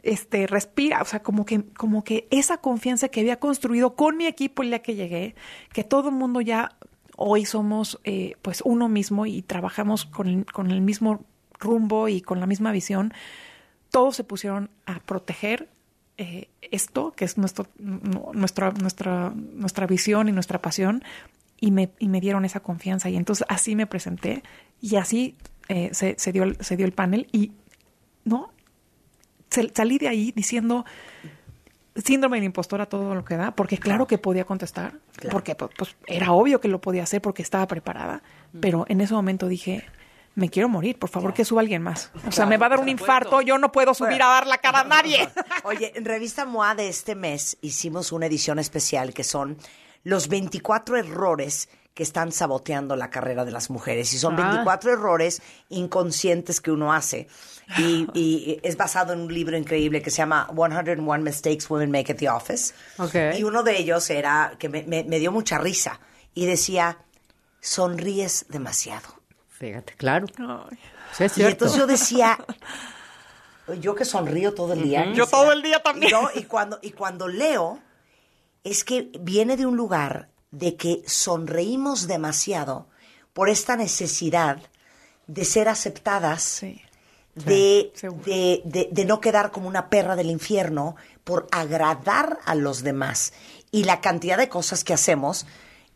Este, 0.03 0.47
respira, 0.47 0.99
o 1.03 1.05
sea, 1.05 1.21
como 1.21 1.45
que, 1.45 1.63
como 1.77 2.03
que 2.03 2.27
esa 2.31 2.57
confianza 2.57 3.09
que 3.09 3.19
había 3.19 3.39
construido 3.39 3.95
con 3.95 4.17
mi 4.17 4.25
equipo 4.25 4.63
el 4.63 4.69
día 4.69 4.81
que 4.81 4.95
llegué, 4.95 5.35
que 5.73 5.83
todo 5.83 6.09
el 6.09 6.15
mundo 6.15 6.41
ya 6.41 6.75
hoy 7.15 7.45
somos 7.45 7.99
eh, 8.03 8.33
pues 8.41 8.63
uno 8.65 8.89
mismo 8.89 9.27
y 9.27 9.43
trabajamos 9.43 10.05
con 10.05 10.43
con 10.45 10.71
el 10.71 10.81
mismo 10.81 11.23
rumbo 11.59 12.07
y 12.07 12.21
con 12.21 12.39
la 12.39 12.47
misma 12.47 12.71
visión, 12.71 13.13
todos 13.91 14.15
se 14.15 14.23
pusieron 14.23 14.69
a 14.85 14.99
proteger 14.99 15.69
eh, 16.17 16.49
esto, 16.61 17.11
que 17.11 17.25
es 17.25 17.37
nuestro, 17.37 17.67
nuestra, 17.77 18.71
nuestra, 18.71 19.31
nuestra 19.35 19.87
visión 19.87 20.29
y 20.29 20.31
nuestra 20.31 20.61
pasión, 20.61 21.03
y 21.59 21.71
me, 21.71 21.91
y 21.99 22.07
me 22.07 22.21
dieron 22.21 22.45
esa 22.45 22.61
confianza. 22.61 23.09
Y 23.09 23.17
entonces 23.17 23.45
así 23.49 23.75
me 23.75 23.85
presenté 23.85 24.43
y 24.81 24.95
así 24.95 25.35
eh, 25.67 25.89
se, 25.93 26.15
se, 26.17 26.31
dio, 26.31 26.45
se 26.59 26.75
dio 26.75 26.85
el 26.85 26.93
panel 26.93 27.27
y, 27.31 27.51
¿no? 28.23 28.51
salí 29.73 29.97
de 29.97 30.07
ahí 30.07 30.31
diciendo 30.33 30.85
síndrome 31.95 32.37
del 32.37 32.45
impostor 32.45 32.81
a 32.81 32.85
todo 32.85 33.13
lo 33.13 33.25
que 33.25 33.35
da, 33.35 33.51
porque 33.51 33.77
claro 33.77 34.07
que 34.07 34.17
podía 34.17 34.45
contestar, 34.45 34.93
porque 35.29 35.55
pues, 35.55 35.71
pues, 35.77 35.95
era 36.07 36.31
obvio 36.31 36.61
que 36.61 36.69
lo 36.69 36.79
podía 36.79 37.03
hacer 37.03 37.21
porque 37.21 37.41
estaba 37.41 37.67
preparada, 37.67 38.23
pero 38.59 38.85
en 38.87 39.01
ese 39.01 39.13
momento 39.13 39.47
dije, 39.47 39.83
me 40.35 40.49
quiero 40.49 40.69
morir, 40.69 40.97
por 40.97 41.09
favor 41.09 41.33
que 41.33 41.43
suba 41.43 41.61
alguien 41.61 41.81
más. 41.81 42.11
O 42.27 42.31
sea, 42.31 42.45
me 42.45 42.57
va 42.57 42.67
a 42.67 42.69
dar 42.69 42.79
un 42.79 42.89
infarto, 42.89 43.41
yo 43.41 43.57
no 43.57 43.71
puedo 43.71 43.93
subir 43.93 44.21
a 44.21 44.27
dar 44.27 44.47
la 44.47 44.59
cara 44.59 44.81
a 44.81 44.83
nadie. 44.83 45.29
Oye, 45.63 45.91
en 45.95 46.05
Revista 46.05 46.45
MOA 46.45 46.75
de 46.75 46.89
este 46.89 47.15
mes 47.15 47.57
hicimos 47.61 48.11
una 48.11 48.27
edición 48.27 48.59
especial 48.59 49.13
que 49.13 49.23
son 49.23 49.57
los 50.03 50.29
24 50.29 50.97
errores 50.97 51.69
que 51.93 52.03
están 52.03 52.31
saboteando 52.31 52.95
la 52.95 53.09
carrera 53.09 53.43
de 53.43 53.51
las 53.51 53.69
mujeres. 53.69 54.13
Y 54.13 54.17
son 54.17 54.37
24 54.37 54.89
ah. 54.89 54.93
errores 54.93 55.41
inconscientes 55.69 56.61
que 56.61 56.71
uno 56.71 56.93
hace. 56.93 57.27
Y, 57.77 58.59
es 58.63 58.75
basado 58.75 59.13
en 59.13 59.21
un 59.21 59.33
libro 59.33 59.55
increíble 59.55 60.01
que 60.01 60.09
se 60.09 60.17
llama 60.17 60.49
101 60.53 61.19
Mistakes 61.19 61.67
Women 61.69 61.89
Make 61.89 62.11
at 62.11 62.17
the 62.17 62.29
Office. 62.29 62.73
Y 63.37 63.43
uno 63.43 63.63
de 63.63 63.77
ellos 63.77 64.09
era, 64.09 64.55
que 64.59 64.67
me, 64.67 64.83
me 64.83 65.19
dio 65.19 65.31
mucha 65.31 65.57
risa, 65.57 66.01
y 66.33 66.47
decía, 66.47 66.97
sonríes 67.61 68.45
demasiado. 68.49 69.20
Fíjate, 69.61 69.93
claro. 69.93 70.25
y 71.37 71.43
entonces 71.43 71.77
yo 71.77 71.85
decía, 71.85 72.35
yo 73.79 73.93
que 73.93 74.05
sonrío 74.05 74.55
todo 74.55 74.73
el 74.73 74.81
día. 74.81 75.13
Yo 75.13 75.27
todo 75.27 75.51
el 75.51 75.61
día 75.61 75.83
también. 75.83 76.15
Y, 76.33 76.45
cuando, 76.45 76.79
y 76.81 76.89
cuando 76.89 77.27
leo, 77.27 77.77
es 78.63 78.83
que 78.83 79.11
viene 79.19 79.57
de 79.57 79.67
un 79.67 79.77
lugar 79.77 80.29
de 80.49 80.77
que 80.77 81.03
sonreímos 81.05 82.07
demasiado 82.07 82.87
por 83.33 83.49
esta 83.49 83.75
necesidad 83.75 84.57
de 85.27 85.45
ser 85.45 85.69
aceptadas, 85.69 86.61
de, 87.35 87.93
de, 88.25 88.89
de, 88.91 89.05
no 89.05 89.21
quedar 89.21 89.51
como 89.51 89.67
una 89.67 89.91
perra 89.91 90.15
del 90.15 90.31
infierno, 90.31 90.95
por 91.23 91.47
agradar 91.51 92.39
a 92.45 92.55
los 92.55 92.81
demás. 92.81 93.31
Y 93.69 93.83
la 93.83 94.01
cantidad 94.01 94.39
de 94.39 94.49
cosas 94.49 94.83
que 94.83 94.95
hacemos 94.95 95.45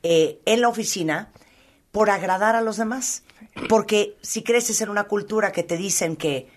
eh, 0.03 0.39
en 0.45 0.61
la 0.61 0.67
oficina 0.67 1.31
por 1.91 2.11
agradar 2.11 2.55
a 2.55 2.61
los 2.61 2.77
demás. 2.77 3.23
Porque 3.69 4.17
si 4.21 4.43
creces 4.43 4.81
en 4.81 4.89
una 4.89 5.05
cultura 5.05 5.51
que 5.51 5.63
te 5.63 5.77
dicen 5.77 6.15
que 6.15 6.49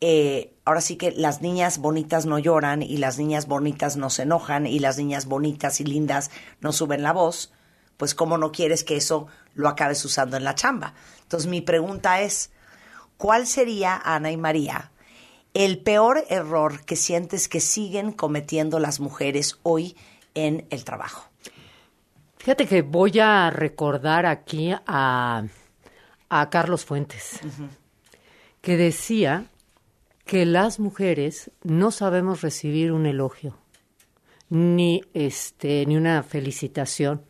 eh, 0.00 0.54
ahora 0.64 0.80
sí 0.80 0.96
que 0.96 1.12
las 1.12 1.40
niñas 1.40 1.78
bonitas 1.78 2.26
no 2.26 2.38
lloran 2.38 2.82
y 2.82 2.96
las 2.98 3.18
niñas 3.18 3.46
bonitas 3.46 3.96
no 3.96 4.10
se 4.10 4.22
enojan 4.22 4.66
y 4.66 4.78
las 4.78 4.98
niñas 4.98 5.26
bonitas 5.26 5.80
y 5.80 5.84
lindas 5.84 6.30
no 6.60 6.72
suben 6.72 7.02
la 7.02 7.12
voz, 7.12 7.52
pues 7.96 8.14
cómo 8.14 8.36
no 8.36 8.52
quieres 8.52 8.84
que 8.84 8.96
eso 8.96 9.28
lo 9.54 9.68
acabes 9.68 10.04
usando 10.04 10.36
en 10.36 10.44
la 10.44 10.54
chamba. 10.54 10.94
Entonces 11.22 11.48
mi 11.48 11.60
pregunta 11.60 12.20
es, 12.20 12.50
¿cuál 13.16 13.46
sería, 13.46 14.00
Ana 14.04 14.30
y 14.30 14.36
María, 14.36 14.92
el 15.54 15.78
peor 15.78 16.24
error 16.28 16.84
que 16.84 16.96
sientes 16.96 17.48
que 17.48 17.60
siguen 17.60 18.12
cometiendo 18.12 18.80
las 18.80 19.00
mujeres 19.00 19.58
hoy 19.62 19.96
en 20.34 20.66
el 20.70 20.84
trabajo? 20.84 21.30
Fíjate 22.38 22.66
que 22.66 22.82
voy 22.82 23.20
a 23.20 23.48
recordar 23.48 24.26
aquí 24.26 24.74
a 24.86 25.44
a 26.36 26.50
Carlos 26.50 26.84
Fuentes, 26.84 27.38
que 28.60 28.76
decía 28.76 29.52
que 30.24 30.44
las 30.44 30.80
mujeres 30.80 31.52
no 31.62 31.92
sabemos 31.92 32.40
recibir 32.40 32.90
un 32.90 33.06
elogio, 33.06 33.56
ni, 34.50 35.02
este, 35.14 35.86
ni 35.86 35.96
una 35.96 36.24
felicitación, 36.24 37.22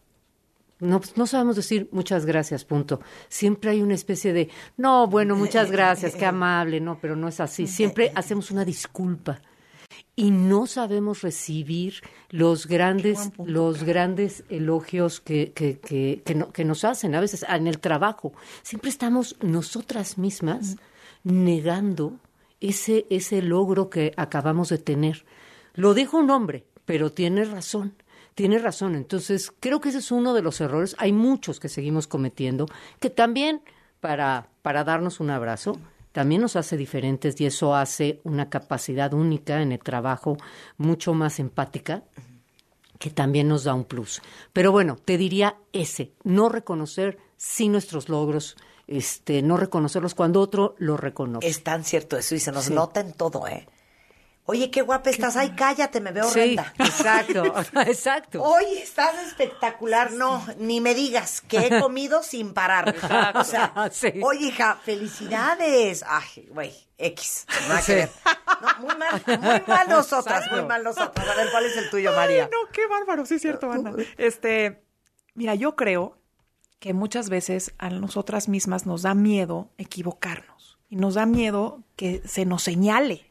No, 0.80 1.00
pues, 1.00 1.18
no 1.18 1.26
sabemos 1.26 1.56
decir 1.56 1.90
muchas 1.92 2.24
gracias, 2.24 2.64
punto. 2.64 3.00
Siempre 3.28 3.72
hay 3.72 3.82
una 3.82 3.94
especie 3.94 4.32
de, 4.32 4.48
no, 4.78 5.06
bueno, 5.06 5.36
muchas 5.36 5.70
gracias, 5.76 6.16
qué 6.16 6.24
amable, 6.24 6.80
no, 6.80 6.98
pero 6.98 7.14
no 7.14 7.28
es 7.28 7.40
así. 7.40 7.66
Siempre 7.66 8.10
hacemos 8.14 8.50
una 8.50 8.64
disculpa 8.64 9.42
y 10.16 10.30
no 10.30 10.66
sabemos 10.66 11.22
recibir 11.22 11.94
los 12.30 12.66
grandes, 12.66 13.30
los 13.44 13.82
grandes 13.84 14.44
elogios 14.48 15.20
que, 15.20 15.52
que, 15.52 15.78
que, 15.80 16.22
que, 16.24 16.34
no- 16.34 16.52
que 16.52 16.64
nos 16.64 16.84
hacen 16.84 17.14
a 17.14 17.20
veces 17.20 17.44
en 17.48 17.66
el 17.66 17.78
trabajo. 17.80 18.32
Siempre 18.62 18.90
estamos 18.90 19.36
nosotras 19.42 20.18
mismas 20.18 20.76
negando 21.24 22.18
ese, 22.60 23.06
ese 23.10 23.42
logro 23.42 23.90
que 23.90 24.12
acabamos 24.16 24.68
de 24.68 24.78
tener. 24.78 25.24
Lo 25.74 25.94
dijo 25.94 26.18
un 26.18 26.30
hombre, 26.30 26.64
pero 26.84 27.10
tiene 27.12 27.44
razón. 27.44 27.94
Tiene 28.34 28.58
razón. 28.58 28.94
Entonces, 28.94 29.52
creo 29.60 29.80
que 29.80 29.88
ese 29.90 29.98
es 29.98 30.10
uno 30.10 30.34
de 30.34 30.42
los 30.42 30.60
errores. 30.60 30.94
Hay 30.98 31.12
muchos 31.12 31.60
que 31.60 31.68
seguimos 31.68 32.06
cometiendo, 32.06 32.66
que 33.00 33.10
también 33.10 33.62
para, 34.00 34.48
para 34.62 34.84
darnos 34.84 35.20
un 35.20 35.30
abrazo, 35.30 35.78
también 36.14 36.40
nos 36.42 36.54
hace 36.54 36.76
diferentes 36.76 37.40
y 37.40 37.46
eso 37.46 37.74
hace 37.74 38.20
una 38.22 38.48
capacidad 38.48 39.12
única 39.12 39.60
en 39.60 39.72
el 39.72 39.80
trabajo, 39.80 40.36
mucho 40.78 41.12
más 41.12 41.40
empática, 41.40 42.04
que 43.00 43.10
también 43.10 43.48
nos 43.48 43.64
da 43.64 43.74
un 43.74 43.84
plus. 43.84 44.22
Pero 44.52 44.70
bueno, 44.70 44.96
te 45.04 45.18
diría 45.18 45.56
ese, 45.72 46.12
no 46.22 46.48
reconocer 46.48 47.18
sí 47.36 47.68
nuestros 47.68 48.08
logros, 48.08 48.56
este, 48.86 49.42
no 49.42 49.56
reconocerlos 49.56 50.14
cuando 50.14 50.40
otro 50.40 50.76
lo 50.78 50.96
reconoce. 50.96 51.48
Es 51.48 51.64
tan 51.64 51.82
cierto 51.82 52.16
eso 52.16 52.36
y 52.36 52.38
se 52.38 52.52
nos 52.52 52.66
Sí. 52.66 52.72
nota 52.74 53.00
en 53.00 53.12
todo, 53.12 53.48
¿eh? 53.48 53.66
Oye, 54.46 54.70
qué 54.70 54.82
guapa 54.82 55.08
estás. 55.08 55.36
Ay, 55.36 55.54
cállate, 55.56 56.00
me 56.00 56.12
veo 56.12 56.24
sí, 56.24 56.38
horrenda. 56.38 56.74
exacto, 56.78 57.42
exacto. 57.86 58.42
Oye, 58.42 58.82
estás 58.82 59.14
espectacular. 59.26 60.12
No, 60.12 60.44
ni 60.58 60.80
me 60.82 60.94
digas 60.94 61.40
que 61.40 61.58
he 61.58 61.80
comido 61.80 62.22
sin 62.22 62.52
parar. 62.52 62.94
O 63.34 63.44
sea, 63.44 63.72
Sí. 63.90 64.12
oye, 64.22 64.48
hija, 64.48 64.78
felicidades. 64.84 66.04
Ay, 66.06 66.46
güey, 66.50 66.74
X. 66.98 67.46
Sí. 67.82 67.94
No, 68.60 68.86
muy 68.86 68.96
mal, 68.96 69.22
muy 69.26 69.62
mal 69.66 69.88
nosotras, 69.88 70.36
Exacto. 70.42 70.56
muy 70.56 70.66
mal 70.68 70.84
nosotras. 70.84 71.26
A 71.28 71.34
ver, 71.34 71.50
¿cuál 71.50 71.64
es 71.66 71.76
el 71.76 71.90
tuyo, 71.90 72.12
María? 72.14 72.44
No, 72.52 72.70
qué 72.72 72.86
bárbaro, 72.86 73.24
sí 73.26 73.36
es 73.36 73.42
cierto, 73.42 73.70
Ana. 73.70 73.92
Este, 74.18 74.84
mira, 75.34 75.54
yo 75.54 75.74
creo 75.74 76.18
que 76.80 76.92
muchas 76.92 77.30
veces 77.30 77.72
a 77.78 77.88
nosotras 77.88 78.48
mismas 78.48 78.84
nos 78.84 79.02
da 79.02 79.14
miedo 79.14 79.70
equivocarnos 79.78 80.78
y 80.90 80.96
nos 80.96 81.14
da 81.14 81.24
miedo 81.24 81.82
que 81.96 82.22
se 82.26 82.44
nos 82.44 82.62
señale. 82.62 83.30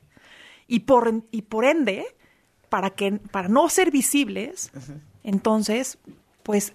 Y 0.67 0.81
por, 0.81 1.23
y 1.31 1.43
por 1.43 1.65
ende, 1.65 2.05
para 2.69 2.91
que 2.91 3.11
para 3.13 3.47
no 3.49 3.69
ser 3.69 3.91
visibles, 3.91 4.71
entonces, 5.23 5.97
pues 6.43 6.73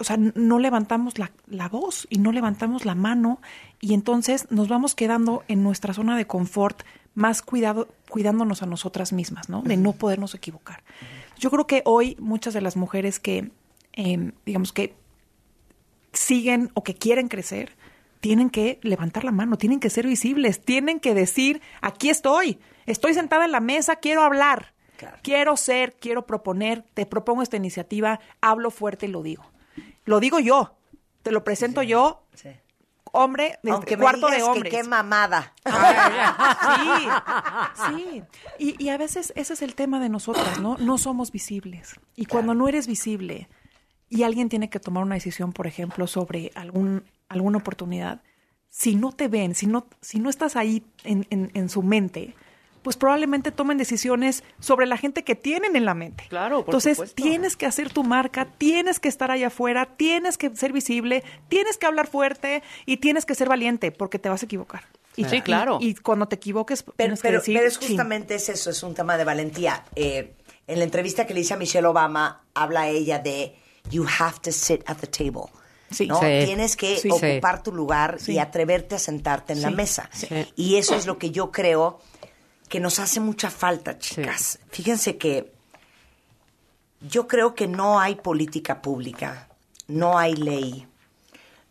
o 0.00 0.04
sea, 0.04 0.16
no 0.16 0.58
levantamos 0.58 1.18
la, 1.18 1.30
la 1.46 1.68
voz 1.68 2.06
y 2.08 2.18
no 2.20 2.32
levantamos 2.32 2.86
la 2.86 2.94
mano 2.94 3.38
y 3.80 3.92
entonces 3.92 4.50
nos 4.50 4.66
vamos 4.66 4.94
quedando 4.94 5.44
en 5.46 5.62
nuestra 5.62 5.92
zona 5.92 6.16
de 6.16 6.26
confort 6.26 6.82
más 7.14 7.42
cuidado, 7.42 7.86
cuidándonos 8.08 8.62
a 8.62 8.66
nosotras 8.66 9.12
mismas, 9.12 9.50
¿no? 9.50 9.60
De 9.60 9.76
no 9.76 9.92
podernos 9.92 10.34
equivocar. 10.34 10.82
Yo 11.38 11.50
creo 11.50 11.66
que 11.66 11.82
hoy 11.84 12.16
muchas 12.18 12.54
de 12.54 12.62
las 12.62 12.76
mujeres 12.76 13.20
que, 13.20 13.50
eh, 13.92 14.32
digamos 14.46 14.72
que 14.72 14.94
siguen 16.14 16.70
o 16.72 16.82
que 16.82 16.94
quieren 16.94 17.28
crecer, 17.28 17.76
tienen 18.20 18.48
que 18.48 18.78
levantar 18.82 19.24
la 19.24 19.32
mano, 19.32 19.58
tienen 19.58 19.80
que 19.80 19.90
ser 19.90 20.06
visibles, 20.06 20.62
tienen 20.64 21.00
que 21.00 21.14
decir, 21.14 21.60
aquí 21.82 22.08
estoy, 22.08 22.58
estoy 22.92 23.14
sentada 23.14 23.44
en 23.44 23.52
la 23.52 23.60
mesa, 23.60 23.96
quiero 23.96 24.22
hablar, 24.22 24.72
Claro. 24.96 25.16
quiero 25.22 25.56
ser, 25.56 25.94
quiero 25.98 26.26
proponer, 26.26 26.84
te 26.94 27.06
propongo 27.06 27.42
esta 27.42 27.56
iniciativa, 27.56 28.20
hablo 28.40 28.70
fuerte 28.70 29.06
y 29.06 29.08
lo 29.08 29.22
digo. 29.22 29.44
Lo 30.04 30.20
digo 30.20 30.38
yo, 30.40 30.74
te 31.22 31.30
lo 31.32 31.42
presento 31.44 31.82
yo, 31.82 32.22
Sí. 32.34 32.50
hombre, 33.12 33.58
de 33.62 33.70
Aunque 33.70 33.96
me 33.96 34.02
cuarto 34.02 34.26
de 34.28 34.36
digas 34.36 34.48
hombres. 34.48 34.72
qué 34.74 34.82
mamada. 34.84 35.54
Sí, 36.66 37.08
sí. 37.86 38.22
Y, 38.58 38.84
y 38.84 38.88
a 38.90 38.98
veces 38.98 39.32
ese 39.36 39.54
es 39.54 39.62
el 39.62 39.74
tema 39.74 40.00
de 40.00 40.08
nosotras, 40.08 40.60
¿no? 40.60 40.76
No 40.78 40.98
somos 40.98 41.32
visibles. 41.32 41.94
Y 42.16 42.26
cuando 42.26 42.54
no 42.54 42.68
eres 42.68 42.86
visible 42.86 43.48
y 44.08 44.22
alguien 44.24 44.48
tiene 44.48 44.68
que 44.70 44.80
tomar 44.80 45.02
una 45.04 45.14
decisión, 45.14 45.52
por 45.52 45.66
ejemplo, 45.66 46.06
sobre 46.06 46.50
algún, 46.54 47.04
alguna 47.28 47.58
oportunidad, 47.58 48.22
si 48.68 48.94
no 48.96 49.12
te 49.12 49.28
ven, 49.28 49.54
si 49.54 49.66
no, 49.66 49.86
si 50.00 50.20
no 50.20 50.30
estás 50.30 50.56
ahí 50.56 50.84
en, 51.04 51.26
en- 51.30 51.50
en 51.54 51.68
su 51.68 51.82
mente, 51.82 52.34
pues 52.82 52.96
probablemente 52.96 53.52
tomen 53.52 53.78
decisiones 53.78 54.42
sobre 54.58 54.86
la 54.86 54.96
gente 54.96 55.24
que 55.24 55.34
tienen 55.34 55.76
en 55.76 55.84
la 55.84 55.94
mente. 55.94 56.24
Claro, 56.28 56.58
por 56.64 56.68
Entonces, 56.68 56.96
supuesto. 56.96 57.22
tienes 57.22 57.56
que 57.56 57.66
hacer 57.66 57.92
tu 57.92 58.04
marca, 58.04 58.46
tienes 58.58 59.00
que 59.00 59.08
estar 59.08 59.30
allá 59.30 59.48
afuera, 59.48 59.86
tienes 59.96 60.38
que 60.38 60.54
ser 60.56 60.72
visible, 60.72 61.22
tienes 61.48 61.76
que 61.78 61.86
hablar 61.86 62.06
fuerte 62.06 62.62
y 62.86 62.98
tienes 62.98 63.26
que 63.26 63.34
ser 63.34 63.48
valiente 63.48 63.92
porque 63.92 64.18
te 64.18 64.28
vas 64.28 64.42
a 64.42 64.46
equivocar. 64.46 64.84
Y, 65.16 65.24
Sí, 65.24 65.40
claro. 65.42 65.78
Y, 65.80 65.88
y 65.90 65.94
cuando 65.94 66.26
te 66.28 66.36
equivoques, 66.36 66.82
Pero, 66.82 66.94
tienes 66.96 67.20
que 67.20 67.28
pero, 67.28 67.38
decir, 67.40 67.56
pero 67.56 67.68
es 67.68 67.78
justamente 67.78 68.34
es 68.36 68.48
eso, 68.48 68.70
es 68.70 68.82
un 68.82 68.94
tema 68.94 69.16
de 69.16 69.24
valentía. 69.24 69.84
Eh, 69.96 70.34
en 70.66 70.78
la 70.78 70.84
entrevista 70.84 71.26
que 71.26 71.34
le 71.34 71.40
hice 71.40 71.54
a 71.54 71.56
Michelle 71.56 71.86
Obama, 71.86 72.44
habla 72.54 72.88
ella 72.88 73.18
de 73.18 73.56
you 73.90 74.06
have 74.20 74.38
to 74.42 74.52
sit 74.52 74.82
at 74.86 74.96
the 74.98 75.06
table. 75.08 75.50
Sí. 75.90 76.06
¿no? 76.06 76.20
Sí. 76.20 76.26
Tienes 76.44 76.76
que 76.76 76.96
Sí. 76.98 77.08
ocupar 77.10 77.64
tu 77.64 77.72
lugar 77.72 78.18
y 78.28 78.38
atreverte 78.38 78.94
a 78.94 78.98
sentarte 79.00 79.52
en 79.52 79.62
la 79.62 79.70
mesa. 79.70 80.08
Sí. 80.12 80.28
Y 80.54 80.76
eso 80.76 80.94
es 80.94 81.06
lo 81.06 81.18
que 81.18 81.32
yo 81.32 81.50
creo 81.50 81.98
que 82.70 82.78
nos 82.78 83.00
hace 83.00 83.18
mucha 83.18 83.50
falta, 83.50 83.98
chicas. 83.98 84.60
Fíjense 84.70 85.18
que 85.18 85.52
yo 87.00 87.26
creo 87.26 87.56
que 87.56 87.66
no 87.66 87.98
hay 87.98 88.14
política 88.14 88.80
pública, 88.80 89.48
no 89.88 90.16
hay 90.16 90.36
ley, 90.36 90.86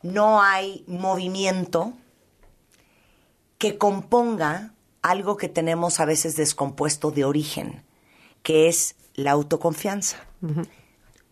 no 0.03 0.41
hay 0.41 0.83
movimiento 0.87 1.93
que 3.57 3.77
componga 3.77 4.73
algo 5.01 5.37
que 5.37 5.47
tenemos 5.47 6.01
a 6.01 6.05
veces 6.05 6.35
descompuesto 6.35 7.11
de 7.11 7.23
origen, 7.23 7.81
que 8.43 8.67
es 8.67 8.97
la 9.15 9.31
autoconfianza. 9.31 10.17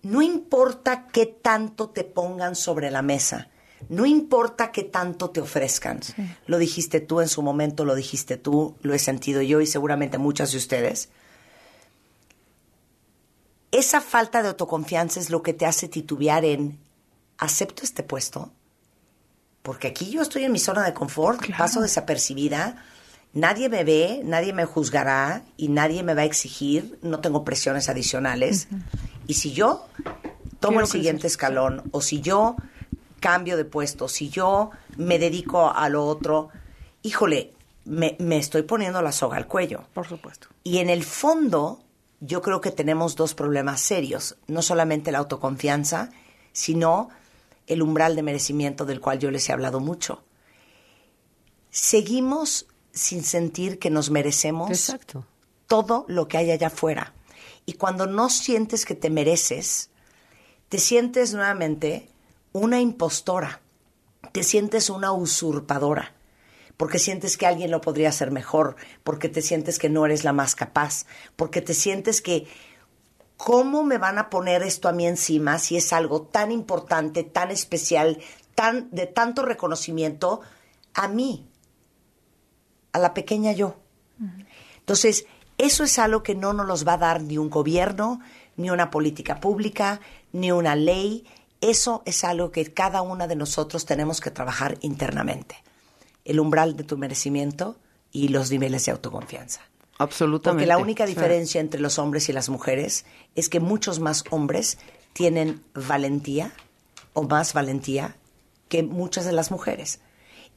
No 0.02 0.22
importa 0.22 1.08
qué 1.08 1.26
tanto 1.26 1.90
te 1.90 2.06
pongan 2.06 2.56
sobre 2.56 2.90
la 2.90 3.02
mesa, 3.02 3.50
no 3.90 4.06
importa 4.06 4.72
qué 4.72 4.84
tanto 4.84 5.30
te 5.30 5.42
ofrezcan. 5.42 6.00
Lo 6.46 6.58
dijiste 6.58 7.00
tú 7.00 7.22
en 7.22 7.28
su 7.28 7.42
momento, 7.42 7.86
lo 7.86 7.96
dijiste 7.96 8.38
tú, 8.38 8.76
lo 8.82 8.94
he 8.94 9.00
sentido 9.00 9.42
yo 9.42 9.62
y 9.62 9.68
seguramente 9.68 10.18
muchas 10.18 10.52
de 10.52 10.58
ustedes. 10.58 11.10
Esa 13.72 14.02
falta 14.02 14.42
de 14.42 14.50
autoconfianza 14.50 15.20
es 15.20 15.30
lo 15.30 15.44
que 15.44 15.54
te 15.54 15.66
hace 15.66 15.88
titubear 15.88 16.46
en, 16.46 16.80
¿acepto 17.38 17.84
este 17.84 18.04
puesto? 18.04 18.52
Porque 19.62 19.88
aquí 19.88 20.10
yo 20.10 20.22
estoy 20.22 20.46
en 20.46 20.52
mi 20.52 20.60
zona 20.60 20.84
de 20.84 20.94
confort, 20.94 21.42
paso 21.58 21.82
desapercibida, 21.82 22.84
nadie 23.34 23.70
me 23.70 23.84
ve, 23.84 24.22
nadie 24.24 24.54
me 24.54 24.66
juzgará 24.66 25.44
y 25.58 25.68
nadie 25.68 26.02
me 26.02 26.14
va 26.14 26.22
a 26.22 26.26
exigir, 26.26 26.98
no 27.02 27.20
tengo 27.20 27.44
presiones 27.44 27.90
adicionales. 27.90 28.68
Y 29.28 29.36
si 29.36 29.52
yo 29.52 29.86
tomo 30.60 30.78
Quiero 30.78 30.86
el 30.86 30.88
siguiente 30.88 31.28
escalón 31.28 31.84
o 31.92 32.02
si 32.02 32.22
yo 32.22 32.56
cambio 33.20 33.58
de 33.58 33.66
puesto, 33.66 34.08
si 34.08 34.30
yo 34.30 34.72
me 34.96 35.20
dedico 35.20 35.70
a 35.70 35.90
lo 35.90 36.06
otro, 36.06 36.50
híjole, 37.04 37.54
me, 37.86 38.16
me 38.20 38.38
estoy 38.38 38.64
poniendo 38.64 39.02
la 39.02 39.12
soga 39.12 39.38
al 39.38 39.48
cuello. 39.48 39.84
Por 39.94 40.08
supuesto. 40.08 40.48
Y 40.64 40.80
en 40.80 40.90
el 40.90 41.04
fondo, 41.04 41.82
yo 42.20 42.42
creo 42.42 42.62
que 42.62 42.72
tenemos 42.72 43.16
dos 43.16 43.34
problemas 43.34 43.82
serios. 43.82 44.38
No 44.48 44.62
solamente 44.62 45.12
la 45.12 45.20
autoconfianza, 45.20 46.10
sino 46.52 47.10
el 47.68 47.82
umbral 47.82 48.16
de 48.16 48.24
merecimiento 48.24 48.86
del 48.86 49.02
cual 49.02 49.20
yo 49.20 49.30
les 49.30 49.48
he 49.50 49.54
hablado 49.54 49.80
mucho. 49.80 50.24
Seguimos 51.70 52.68
sin 52.92 53.24
sentir 53.24 53.78
que 53.78 53.90
nos 53.90 54.10
merecemos 54.10 54.72
Exacto. 54.72 55.26
todo 55.68 56.06
lo 56.08 56.28
que 56.28 56.38
hay 56.38 56.52
allá 56.52 56.68
afuera. 56.68 57.14
Y 57.66 57.74
cuando 57.74 58.08
no 58.08 58.30
sientes 58.30 58.86
que 58.86 58.96
te 58.96 59.10
mereces, 59.10 59.90
te 60.70 60.80
sientes 60.80 61.34
nuevamente 61.34 62.10
una 62.54 62.80
impostora, 62.80 63.62
te 64.32 64.44
sientes 64.44 64.90
una 64.90 65.12
usurpadora, 65.12 66.14
porque 66.76 67.00
sientes 67.00 67.38
que 67.38 67.48
alguien 67.48 67.72
lo 67.72 67.82
podría 67.82 68.10
hacer 68.10 68.32
mejor, 68.32 68.76
porque 69.04 69.30
te 69.30 69.42
sientes 69.42 69.80
que 69.80 69.90
no 69.90 70.06
eres 70.06 70.24
la 70.24 70.34
más 70.34 70.56
capaz, 70.56 71.06
porque 71.36 71.62
te 71.62 71.74
sientes 71.74 72.22
que 72.22 72.48
¿cómo 73.38 73.84
me 73.84 74.00
van 74.00 74.18
a 74.18 74.30
poner 74.30 74.64
esto 74.64 74.90
a 74.90 74.92
mí 74.92 75.08
encima 75.08 75.60
si 75.60 75.78
es 75.78 75.94
algo 75.94 76.24
tan 76.24 76.52
importante, 76.52 77.24
tan 77.24 77.52
especial, 77.52 78.20
tan 78.56 78.90
de 78.92 79.06
tanto 79.06 79.44
reconocimiento 79.44 80.42
a 80.94 81.08
mí, 81.08 81.48
a 82.92 83.00
la 83.00 83.14
pequeña 83.14 83.52
yo? 83.52 83.78
Entonces, 84.80 85.26
eso 85.58 85.84
es 85.84 86.00
algo 86.00 86.24
que 86.24 86.36
no 86.36 86.54
nos 86.54 86.68
los 86.68 86.88
va 86.88 86.94
a 86.94 86.98
dar 86.98 87.22
ni 87.22 87.38
un 87.38 87.50
gobierno, 87.50 88.20
ni 88.56 88.72
una 88.72 88.90
política 88.90 89.40
pública, 89.40 90.02
ni 90.32 90.52
una 90.52 90.76
ley. 90.76 91.26
Eso 91.62 92.04
es 92.06 92.24
algo 92.24 92.52
que 92.52 92.72
cada 92.74 93.02
una 93.02 93.28
de 93.28 93.36
nosotros 93.36 93.86
tenemos 93.86 94.22
que 94.22 94.32
trabajar 94.32 94.78
internamente. 94.82 95.64
El 96.26 96.40
umbral 96.40 96.76
de 96.78 96.84
tu 96.84 96.98
merecimiento 96.98 97.78
y 98.12 98.28
los 98.30 98.52
niveles 98.52 98.86
de 98.86 98.92
autoconfianza. 98.92 99.62
Absolutamente. 99.98 100.64
Porque 100.64 100.68
la 100.68 100.78
única 100.78 101.06
Sí. 101.08 101.14
diferencia 101.14 101.60
entre 101.60 101.80
los 101.80 101.98
hombres 101.98 102.30
y 102.30 102.34
las 102.34 102.50
mujeres 102.50 103.06
es 103.36 103.50
que 103.50 103.60
muchos 103.60 104.00
más 104.00 104.24
hombres 104.30 104.78
tienen 105.14 105.64
valentía 105.74 106.52
o 107.14 107.24
más 107.24 107.54
valentía 107.54 108.16
que 108.70 108.84
muchas 108.84 109.26
de 109.26 109.32
las 109.32 109.50
mujeres. 109.50 110.00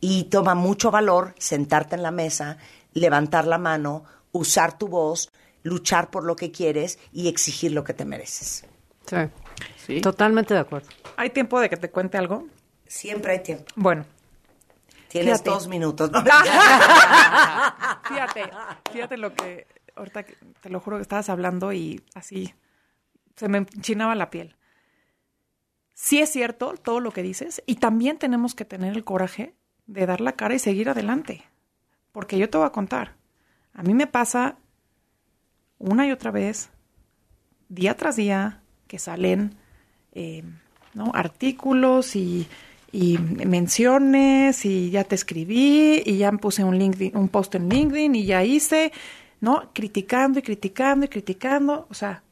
Y 0.01 0.25
toma 0.25 0.55
mucho 0.55 0.91
valor 0.91 1.35
sentarte 1.39 1.95
en 1.95 2.03
la 2.03 2.11
mesa, 2.11 2.59
levantar 2.93 3.47
la 3.47 3.59
mano, 3.59 4.05
usar 4.33 4.77
tu 4.77 4.89
voz, 4.89 5.31
luchar 5.63 6.11
por 6.11 6.25
lo 6.25 6.37
que 6.37 6.51
quieres 6.51 6.99
y 7.13 7.29
exigir 7.29 7.73
lo 7.73 7.85
que 7.85 7.95
te 7.95 8.05
mereces. 8.05 8.65
Sí. 9.07 9.17
Sí. 9.77 10.01
Totalmente 10.01 10.55
de 10.55 10.61
acuerdo. 10.61 10.89
¿Hay 11.17 11.31
tiempo 11.31 11.61
de 11.61 11.69
que 11.69 11.77
te 11.77 11.91
cuente 11.91 12.19
algo? 12.19 12.47
Siempre 12.87 13.33
hay 13.33 13.43
tiempo. 13.43 13.65
Bueno. 13.77 14.05
Tienes 15.09 15.39
fíjate. 15.39 15.51
dos 15.51 15.69
minutos. 15.69 16.11
fíjate, 18.09 18.51
fíjate 18.93 19.17
lo 19.17 19.35
que, 19.35 19.67
ahorita 19.97 20.25
te 20.61 20.71
lo 20.71 20.79
juro 20.81 20.97
que 20.99 21.03
estabas 21.03 21.29
hablando 21.29 21.73
y 21.73 22.03
así 22.15 22.55
se 23.37 23.49
me 23.49 23.59
enchinaba 23.59 24.15
la 24.15 24.31
piel. 24.31 24.57
Sí 25.95 26.21
es 26.21 26.31
cierto 26.31 26.75
todo 26.75 27.01
lo 27.01 27.11
que 27.11 27.23
dices 27.23 27.63
y 27.67 27.77
también 27.77 28.19
tenemos 28.19 28.55
que 28.55 28.65
tener 28.65 28.95
el 28.95 29.05
coraje 29.05 29.55
de 29.87 30.07
dar 30.07 30.21
la 30.21 30.33
cara 30.33 30.55
y 30.55 30.59
seguir 30.59 30.89
adelante. 30.89 31.45
Porque 32.13 32.39
yo 32.39 32.49
te 32.49 32.59
voy 32.59 32.67
a 32.67 32.73
contar, 32.73 33.17
a 33.73 33.83
mí 33.83 33.95
me 33.95 34.07
pasa 34.07 34.59
una 35.79 36.07
y 36.07 36.13
otra 36.13 36.31
vez, 36.31 36.71
día 37.69 37.97
tras 37.97 38.17
día, 38.17 38.60
que 38.91 38.99
salen 38.99 39.55
eh, 40.17 40.43
¿no? 40.95 41.13
artículos 41.15 42.17
y, 42.17 42.49
y, 42.91 43.19
menciones 43.19 44.65
y 44.65 44.91
ya 44.91 45.05
te 45.05 45.15
escribí 45.15 46.03
y 46.05 46.17
ya 46.19 46.33
puse 46.33 46.65
un, 46.65 46.77
LinkedIn, 46.77 47.17
un 47.17 47.29
post 47.29 47.55
en 47.55 47.69
LinkedIn 47.69 48.17
y 48.17 48.25
ya 48.25 48.43
hice, 48.43 48.91
¿no? 49.41 49.71
Criticando 49.73 50.41
y 50.41 50.43
criticando 50.43 51.07
y 51.07 51.09
criticando. 51.09 51.87
O 51.89 51.95
sea, 51.95 52.25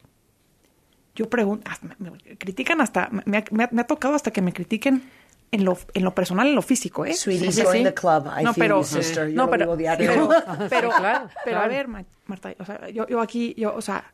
yo 1.14 1.30
pregunto, 1.30 1.70
me, 1.98 2.36
critican 2.36 2.80
hasta, 2.80 3.08
me, 3.24 3.44
me 3.52 3.80
ha 3.80 3.86
tocado 3.86 4.16
hasta 4.16 4.32
que 4.32 4.42
me 4.42 4.52
critiquen 4.52 5.04
en 5.52 5.64
lo, 5.64 5.78
en 5.94 6.02
lo 6.02 6.12
personal, 6.12 6.48
en 6.48 6.56
lo 6.56 6.62
físico, 6.62 7.06
¿eh? 7.06 7.14
Sweetie, 7.14 7.52
sí, 7.52 7.62
sí, 7.72 7.84
the 7.84 7.94
club. 7.94 8.26
I 8.36 8.42
no, 8.42 8.52
pero, 8.52 8.82
sister. 8.82 9.28
Yo 9.28 9.36
no, 9.36 9.48
pero, 9.48 9.76
diario. 9.76 10.28
pero, 10.28 10.28
pero, 10.68 10.90
claro, 10.90 11.28
pero 11.44 11.60
a 11.60 11.68
ver, 11.68 11.86
Marta, 11.86 12.52
o 12.58 12.64
sea, 12.64 12.88
yo, 12.90 13.06
yo 13.06 13.20
aquí, 13.20 13.54
yo, 13.56 13.76
o 13.76 13.80
sea, 13.80 14.12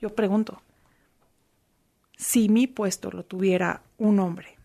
yo 0.00 0.14
pregunto, 0.14 0.62
si 2.18 2.48
mi 2.48 2.66
puesto 2.66 3.10
lo 3.12 3.24
tuviera 3.24 3.82
un 3.96 4.18
hombre 4.18 4.58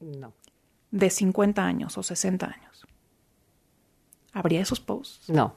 no. 0.00 0.34
de 0.90 1.08
50 1.08 1.64
años 1.64 1.96
o 1.96 2.02
60 2.02 2.46
años, 2.46 2.84
¿habría 4.32 4.60
esos 4.60 4.80
posts? 4.80 5.30
No. 5.30 5.54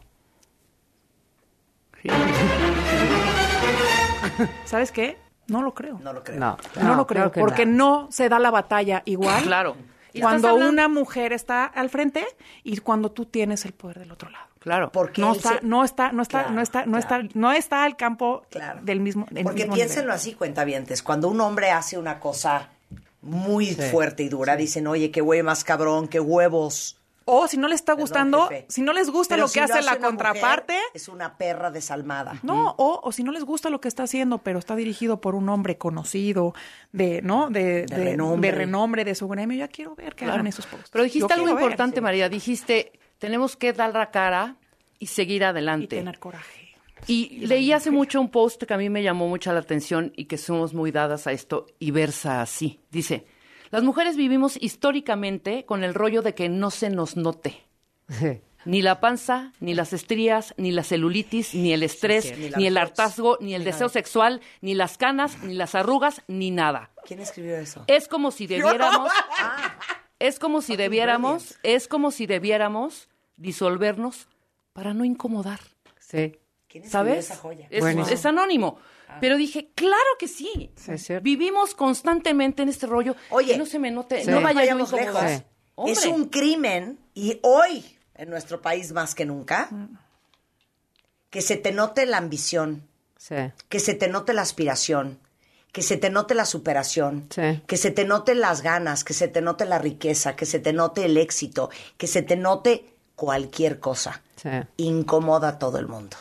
¿Sabes 4.66 4.92
qué? 4.92 5.18
No 5.48 5.62
lo 5.64 5.74
creo. 5.74 6.00
No 6.00 6.14
lo 6.14 6.24
creo. 6.24 6.40
No, 6.40 6.58
no, 6.82 6.96
lo 6.96 7.06
creo, 7.08 7.32
porque 7.32 7.66
no. 7.66 8.08
se 8.12 8.30
da 8.30 8.40
la 8.40 8.52
batalla 8.52 9.02
igual. 9.06 9.44
Claro. 9.44 9.76
Cuando 10.20 10.56
una 10.56 10.88
mujer 10.88 11.34
está 11.34 11.66
al 11.66 11.90
frente 11.90 12.26
y 12.64 12.78
cuando 12.78 13.12
tú 13.12 13.26
tienes 13.26 13.66
el 13.66 13.74
poder 13.74 14.00
del 14.00 14.12
otro 14.12 14.30
lado. 14.30 14.51
Claro. 14.62 14.92
Porque 14.92 15.20
no 15.22 15.34
está, 15.34 15.60
se- 15.60 15.66
no 15.66 15.84
está, 15.84 16.12
no 16.12 16.22
está, 16.22 16.40
Claro, 16.44 16.54
no 16.56 16.62
está, 16.62 16.86
no 16.86 17.00
claro. 17.02 17.24
está, 17.26 17.40
no 17.40 17.52
está 17.52 17.84
al 17.84 17.98
campo 17.98 18.44
Claro. 18.50 18.80
del 18.84 19.00
mismo. 19.00 19.26
del 19.32 19.44
Porque 19.44 19.64
mismo 19.64 19.74
piénsenlo 19.76 20.04
nivel. 20.04 20.16
así, 20.16 20.34
cuentavientes. 20.36 21.02
Cuando 21.02 21.28
un 21.30 21.42
hombre 21.42 21.72
hace 21.72 21.98
una 21.98 22.20
cosa 22.20 22.70
muy 23.22 23.68
fuerte 23.74 24.24
y 24.24 24.30
dura, 24.30 24.56
dicen, 24.56 24.88
oye, 24.88 25.12
qué 25.12 25.22
güey 25.22 25.44
más 25.44 25.64
cabrón, 25.64 26.08
qué 26.08 26.20
huevos. 26.20 26.98
O 27.26 27.48
si 27.48 27.56
no 27.58 27.68
les 27.68 27.76
está 27.80 27.94
gustando, 27.94 28.50
si 28.68 28.82
no 28.82 28.94
les 28.94 29.10
gusta 29.12 29.36
Pero 29.36 29.44
lo 29.44 29.48
si 29.48 29.54
que 29.60 29.62
hace 29.62 29.82
la 29.84 29.94
una 29.96 30.08
contraparte, 30.08 30.74
mujer, 30.74 30.90
es 30.96 31.08
una 31.08 31.38
perra 31.38 31.70
desalmada. 31.70 32.40
no, 32.42 32.72
o, 32.78 33.00
o 33.04 33.12
si 33.12 33.24
no 33.24 33.32
les 33.32 33.44
gusta 33.44 33.70
lo 33.70 33.80
que 33.80 33.88
está 33.88 34.04
haciendo, 34.04 34.40
pero 34.40 34.58
está 34.58 34.76
dirigido 34.76 35.22
por 35.22 35.36
un 35.36 35.48
hombre 35.50 35.78
conocido, 35.78 36.56
de, 36.92 37.22
¿no? 37.22 37.50
De, 37.52 37.86
De 37.86 37.96
de- 37.96 38.04
renombre. 38.06 38.52
de 38.52 38.58
renombre, 38.58 39.06
de 39.06 39.14
su 39.16 39.28
gremio, 39.28 39.56
ya 39.58 39.68
quiero 39.68 39.94
ver 39.96 40.16
que 40.16 40.26
hagan 40.26 40.48
esos 40.48 40.66
posts. 40.66 40.90
Pero 40.92 41.04
dijiste 41.04 41.20
Yo 41.28 41.34
algo 41.34 41.46
quiero 41.46 41.56
ver, 41.58 41.64
importante, 41.66 41.98
sí. 41.98 42.02
María. 42.02 42.28
Dijiste, 42.28 42.92
tenemos 43.22 43.56
que 43.56 43.72
dar 43.72 43.94
la 43.94 44.10
cara 44.10 44.56
y 44.98 45.06
seguir 45.06 45.44
Y 45.44 45.46
adelante. 45.46 45.96
tener 45.96 46.18
coraje. 46.18 46.76
Y 47.06 47.46
leí 47.46 47.72
hace 47.72 47.92
mucho 47.92 48.20
un 48.20 48.30
post 48.30 48.64
que 48.64 48.74
a 48.74 48.78
mí 48.78 48.90
me 48.90 49.04
llamó 49.04 49.28
mucha 49.28 49.54
la 49.54 49.60
atención 49.60 50.12
y 50.16 50.26
que 50.26 50.38
somos 50.38 50.74
muy 50.74 50.92
dadas 50.92 51.28
a 51.28 51.32
esto 51.32 51.68
y 51.78 51.92
versa 51.92 52.42
así. 52.42 52.80
Dice, 52.90 53.26
las 53.70 53.84
mujeres 53.84 54.18
vivimos 54.18 54.58
históricamente 54.60 55.66
con 55.66 55.84
el 55.84 55.94
rollo 55.94 56.24
de 56.24 56.34
que 56.34 56.50
no 56.50 56.72
se 56.72 56.90
nos 56.90 57.16
note. 57.16 57.62
Ni 58.66 58.84
la 58.84 59.00
panza, 59.00 59.54
ni 59.60 59.74
las 59.74 59.92
estrías, 59.92 60.54
ni 60.56 60.72
la 60.72 60.84
celulitis, 60.84 61.56
ni 61.56 61.74
el 61.74 61.82
estrés, 61.82 62.32
Ni 62.58 62.68
el 62.68 62.78
hartazgo, 62.78 63.40
ni 63.42 63.56
el 63.56 63.64
deseo 63.64 63.90
sexual, 63.90 64.40
ni 64.62 64.76
las 64.76 65.00
canas, 65.00 65.42
ni 65.42 65.56
las 65.56 65.74
arrugas, 65.74 66.22
ni 66.28 66.52
nada. 66.52 66.92
¿Quién 67.08 67.22
escribió 67.22 67.58
eso? 67.58 67.84
Es 67.88 68.08
como 68.08 68.30
si 68.30 68.46
debiéramos, 68.46 69.12
es 70.28 70.40
como 70.40 70.62
si 70.62 70.76
debiéramos, 70.76 71.58
es 71.64 71.88
como 71.88 72.12
si 72.12 72.26
debiéramos 72.28 73.10
disolvernos 73.38 74.28
para 74.74 74.94
no 74.94 75.04
incomodar. 75.06 75.60
Sí. 76.00 76.38
¿Quién 76.68 76.90
¿Sabes? 76.90 77.26
esa 77.26 77.36
joya? 77.36 77.68
Es, 77.70 77.82
Buenísimo. 77.82 78.14
es 78.16 78.26
anónimo. 78.26 78.78
Pero 79.20 79.36
dije, 79.36 79.70
claro 79.76 79.98
que 80.18 80.30
sí. 80.30 80.72
Sí, 80.78 80.92
es 80.94 81.04
cierto. 81.06 81.24
Vivimos 81.24 81.76
constantemente 81.76 82.64
en 82.64 82.70
este 82.70 82.88
rollo. 82.88 83.16
Oye, 83.30 83.54
que 83.54 83.58
no 83.58 83.66
se 83.66 83.78
me 83.78 83.92
note, 83.92 84.24
Sí. 84.24 84.32
no 84.32 84.40
vaya 84.42 84.64
yo 84.64 84.76
lejos. 84.78 84.90
Sí. 84.90 85.44
Hombre. 85.76 85.92
Es 85.94 86.06
un 86.06 86.30
crimen, 86.30 86.98
y 87.14 87.40
hoy, 87.44 87.84
en 88.16 88.30
nuestro 88.30 88.62
país 88.62 88.94
más 88.94 89.14
que 89.16 89.26
nunca, 89.26 89.70
que 91.30 91.42
se 91.42 91.58
te 91.58 91.72
note 91.72 92.06
la 92.06 92.18
ambición, 92.18 92.88
Sí. 93.18 93.36
que 93.70 93.80
se 93.80 93.94
te 93.94 94.08
note 94.08 94.34
la 94.34 94.42
aspiración, 94.44 95.20
que 95.72 95.82
se 95.82 95.96
te 95.98 96.10
note 96.10 96.36
la 96.36 96.46
superación, 96.46 97.28
Sí. 97.30 97.62
que 97.66 97.78
se 97.78 97.92
te 97.92 98.04
note 98.06 98.36
las 98.36 98.62
ganas, 98.62 99.04
que 99.04 99.14
se 99.14 99.28
te 99.28 99.42
note 99.42 99.66
la 99.66 99.80
riqueza, 99.80 100.36
que 100.36 100.46
se 100.46 100.60
te 100.60 100.74
note 100.74 101.06
el 101.06 101.18
éxito, 101.18 101.70
que 101.98 102.08
se 102.08 102.22
te 102.22 102.36
note 102.36 102.94
cualquier 103.16 103.80
cosa. 103.80 104.22
Sí. 104.36 104.50
Incomoda 104.78 105.48
a 105.50 105.60
todo 105.60 105.78
el 105.78 105.88
mundo. 105.88 106.18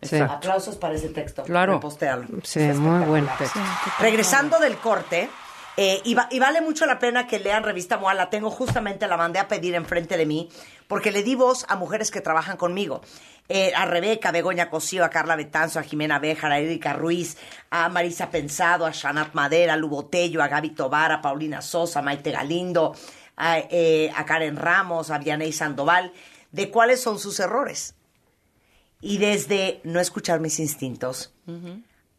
Sí. 0.00 0.16
Aplausos 0.16 0.76
para 0.76 0.94
ese 0.94 1.08
texto. 1.08 1.42
Claro. 1.42 1.74
Repostéalo. 1.74 2.26
Sí, 2.44 2.60
muy 2.60 3.04
buen 3.04 3.26
texto. 3.36 3.58
Regresando 3.98 4.60
del 4.60 4.76
corte, 4.78 5.28
eh, 5.80 6.00
y, 6.04 6.14
va- 6.14 6.26
y 6.30 6.40
vale 6.40 6.60
mucho 6.60 6.86
la 6.86 6.98
pena 6.98 7.28
que 7.28 7.38
lean 7.38 7.62
Revista 7.62 7.98
MOA, 7.98 8.14
la 8.14 8.30
tengo 8.30 8.50
justamente, 8.50 9.06
la 9.06 9.16
mandé 9.16 9.38
a 9.38 9.46
pedir 9.46 9.76
enfrente 9.76 10.16
de 10.16 10.26
mí, 10.26 10.48
porque 10.88 11.12
le 11.12 11.22
di 11.22 11.36
voz 11.36 11.64
a 11.68 11.76
mujeres 11.76 12.10
que 12.10 12.20
trabajan 12.20 12.56
conmigo. 12.56 13.00
Eh, 13.48 13.72
a 13.76 13.86
Rebeca, 13.86 14.32
Begoña 14.32 14.68
Cosío, 14.70 15.04
a 15.04 15.08
Carla 15.10 15.36
Betanzo, 15.36 15.78
a 15.78 15.82
Jimena 15.84 16.18
Béjar, 16.18 16.50
a 16.50 16.58
Erika 16.58 16.92
Ruiz, 16.94 17.36
a 17.70 17.88
Marisa 17.88 18.28
Pensado, 18.30 18.84
a 18.86 18.90
Shanat 18.90 19.34
Madera, 19.34 19.74
a 19.74 19.76
Lubotello, 19.76 20.42
a 20.42 20.48
Gaby 20.48 20.70
Tobar, 20.70 21.12
a 21.12 21.22
Paulina 21.22 21.62
Sosa, 21.62 22.00
a 22.00 22.02
Maite 22.02 22.32
Galindo, 22.32 22.94
a, 23.36 23.58
eh, 23.58 24.10
a 24.16 24.24
Karen 24.26 24.56
Ramos, 24.56 25.10
a 25.12 25.18
Vianey 25.18 25.52
Sandoval, 25.52 26.12
de 26.50 26.70
cuáles 26.70 27.00
son 27.00 27.18
sus 27.20 27.38
errores. 27.40 27.94
Y 29.00 29.18
desde 29.18 29.80
no 29.84 30.00
escuchar 30.00 30.40
mis 30.40 30.58
instintos, 30.58 31.32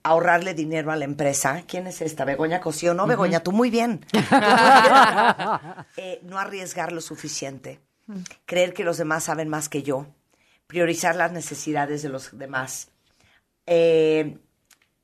ahorrarle 0.04 0.54
dinero 0.54 0.92
a 0.92 0.96
la 0.96 1.06
empresa. 1.06 1.64
¿Quién 1.68 1.88
es 1.88 2.02
esta? 2.02 2.26
Begoña 2.26 2.62
Cosío. 2.62 2.94
No, 2.94 3.08
Begoña, 3.08 3.42
tú 3.42 3.52
muy 3.52 3.70
bien. 3.70 4.00
Tú 4.12 4.18
muy 4.18 4.28
bien. 4.28 5.86
Eh, 5.98 6.20
no 6.24 6.38
arriesgar 6.40 6.92
lo 6.92 7.02
suficiente. 7.02 7.80
Creer 8.46 8.74
que 8.74 8.84
los 8.84 8.98
demás 8.98 9.26
saben 9.26 9.50
más 9.50 9.70
que 9.70 9.84
yo. 9.84 10.08
Priorizar 10.68 11.16
las 11.16 11.32
necesidades 11.32 12.02
de 12.02 12.10
los 12.10 12.38
demás. 12.38 12.90
Eh, 13.66 14.38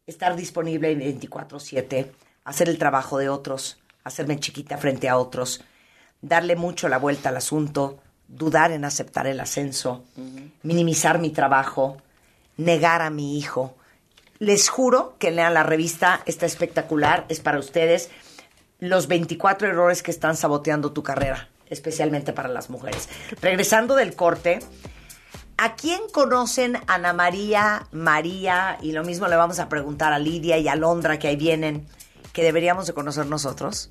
estar 0.07 0.35
disponible 0.35 0.95
24/7. 0.95 2.11
Hacer 2.43 2.69
el 2.69 2.77
trabajo 2.77 3.17
de 3.17 3.29
otros. 3.29 3.79
Hacerme 4.03 4.39
chiquita 4.39 4.77
frente 4.77 5.09
a 5.09 5.17
otros. 5.17 5.63
Darle 6.21 6.55
mucho 6.55 6.87
la 6.87 6.97
vuelta 6.97 7.29
al 7.29 7.37
asunto. 7.37 7.99
Dudar 8.27 8.71
en 8.71 8.85
aceptar 8.85 9.27
el 9.27 9.39
ascenso. 9.39 10.05
Minimizar 10.63 11.19
mi 11.19 11.29
trabajo. 11.29 11.97
Negar 12.57 13.01
a 13.01 13.09
mi 13.09 13.37
hijo. 13.37 13.75
Les 14.39 14.67
juro 14.67 15.15
que 15.17 15.31
lean 15.31 15.53
la 15.53 15.63
revista, 15.63 16.21
está 16.25 16.45
espectacular, 16.45 17.25
es 17.29 17.39
para 17.39 17.57
ustedes. 17.57 18.09
Los 18.79 19.07
24 19.07 19.69
errores 19.69 20.03
que 20.03 20.11
están 20.11 20.35
saboteando 20.35 20.91
tu 20.91 21.03
carrera, 21.03 21.47
especialmente 21.69 22.33
para 22.33 22.49
las 22.49 22.69
mujeres. 22.69 23.07
Regresando 23.41 23.95
del 23.95 24.13
corte, 24.13 24.59
¿a 25.55 25.75
quién 25.75 26.01
conocen 26.11 26.77
Ana 26.87 27.13
María, 27.13 27.87
María? 27.93 28.77
Y 28.81 28.91
lo 28.91 29.05
mismo 29.05 29.29
le 29.29 29.37
vamos 29.37 29.59
a 29.59 29.69
preguntar 29.69 30.11
a 30.11 30.19
Lidia 30.19 30.57
y 30.57 30.67
a 30.67 30.75
Londra 30.75 31.17
que 31.17 31.29
ahí 31.29 31.37
vienen, 31.37 31.87
que 32.33 32.43
deberíamos 32.43 32.87
de 32.87 32.93
conocer 32.93 33.27
nosotros. 33.27 33.89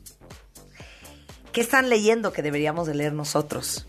¿Qué 1.52 1.62
están 1.62 1.88
leyendo 1.88 2.32
que 2.32 2.42
deberíamos 2.42 2.86
de 2.86 2.94
leer 2.94 3.14
nosotros? 3.14 3.86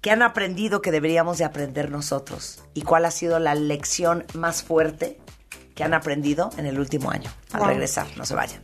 ¿Qué 0.00 0.10
han 0.10 0.22
aprendido 0.22 0.82
que 0.82 0.90
deberíamos 0.90 1.38
de 1.38 1.44
aprender 1.44 1.92
nosotros? 1.92 2.64
¿Y 2.74 2.82
cuál 2.82 3.04
ha 3.04 3.12
sido 3.12 3.38
la 3.38 3.54
lección 3.54 4.24
más 4.34 4.64
fuerte 4.64 5.20
que 5.74 5.84
han 5.84 5.94
aprendido 5.94 6.50
en 6.56 6.66
el 6.66 6.78
último 6.78 7.10
año? 7.10 7.30
Al 7.52 7.60
Wow. 7.60 7.68
regresar, 7.68 8.06
no 8.16 8.24
se 8.24 8.34
vayan. 8.34 8.62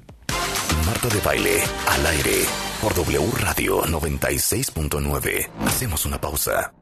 Marta 0.86 1.08
de 1.08 1.20
Baile, 1.20 1.62
al 1.88 2.06
aire, 2.06 2.44
por 2.80 2.94
W 2.94 3.30
Radio 3.40 3.82
96.9. 3.84 5.48
Hacemos 5.66 6.06
una 6.06 6.20
pausa. 6.20 6.72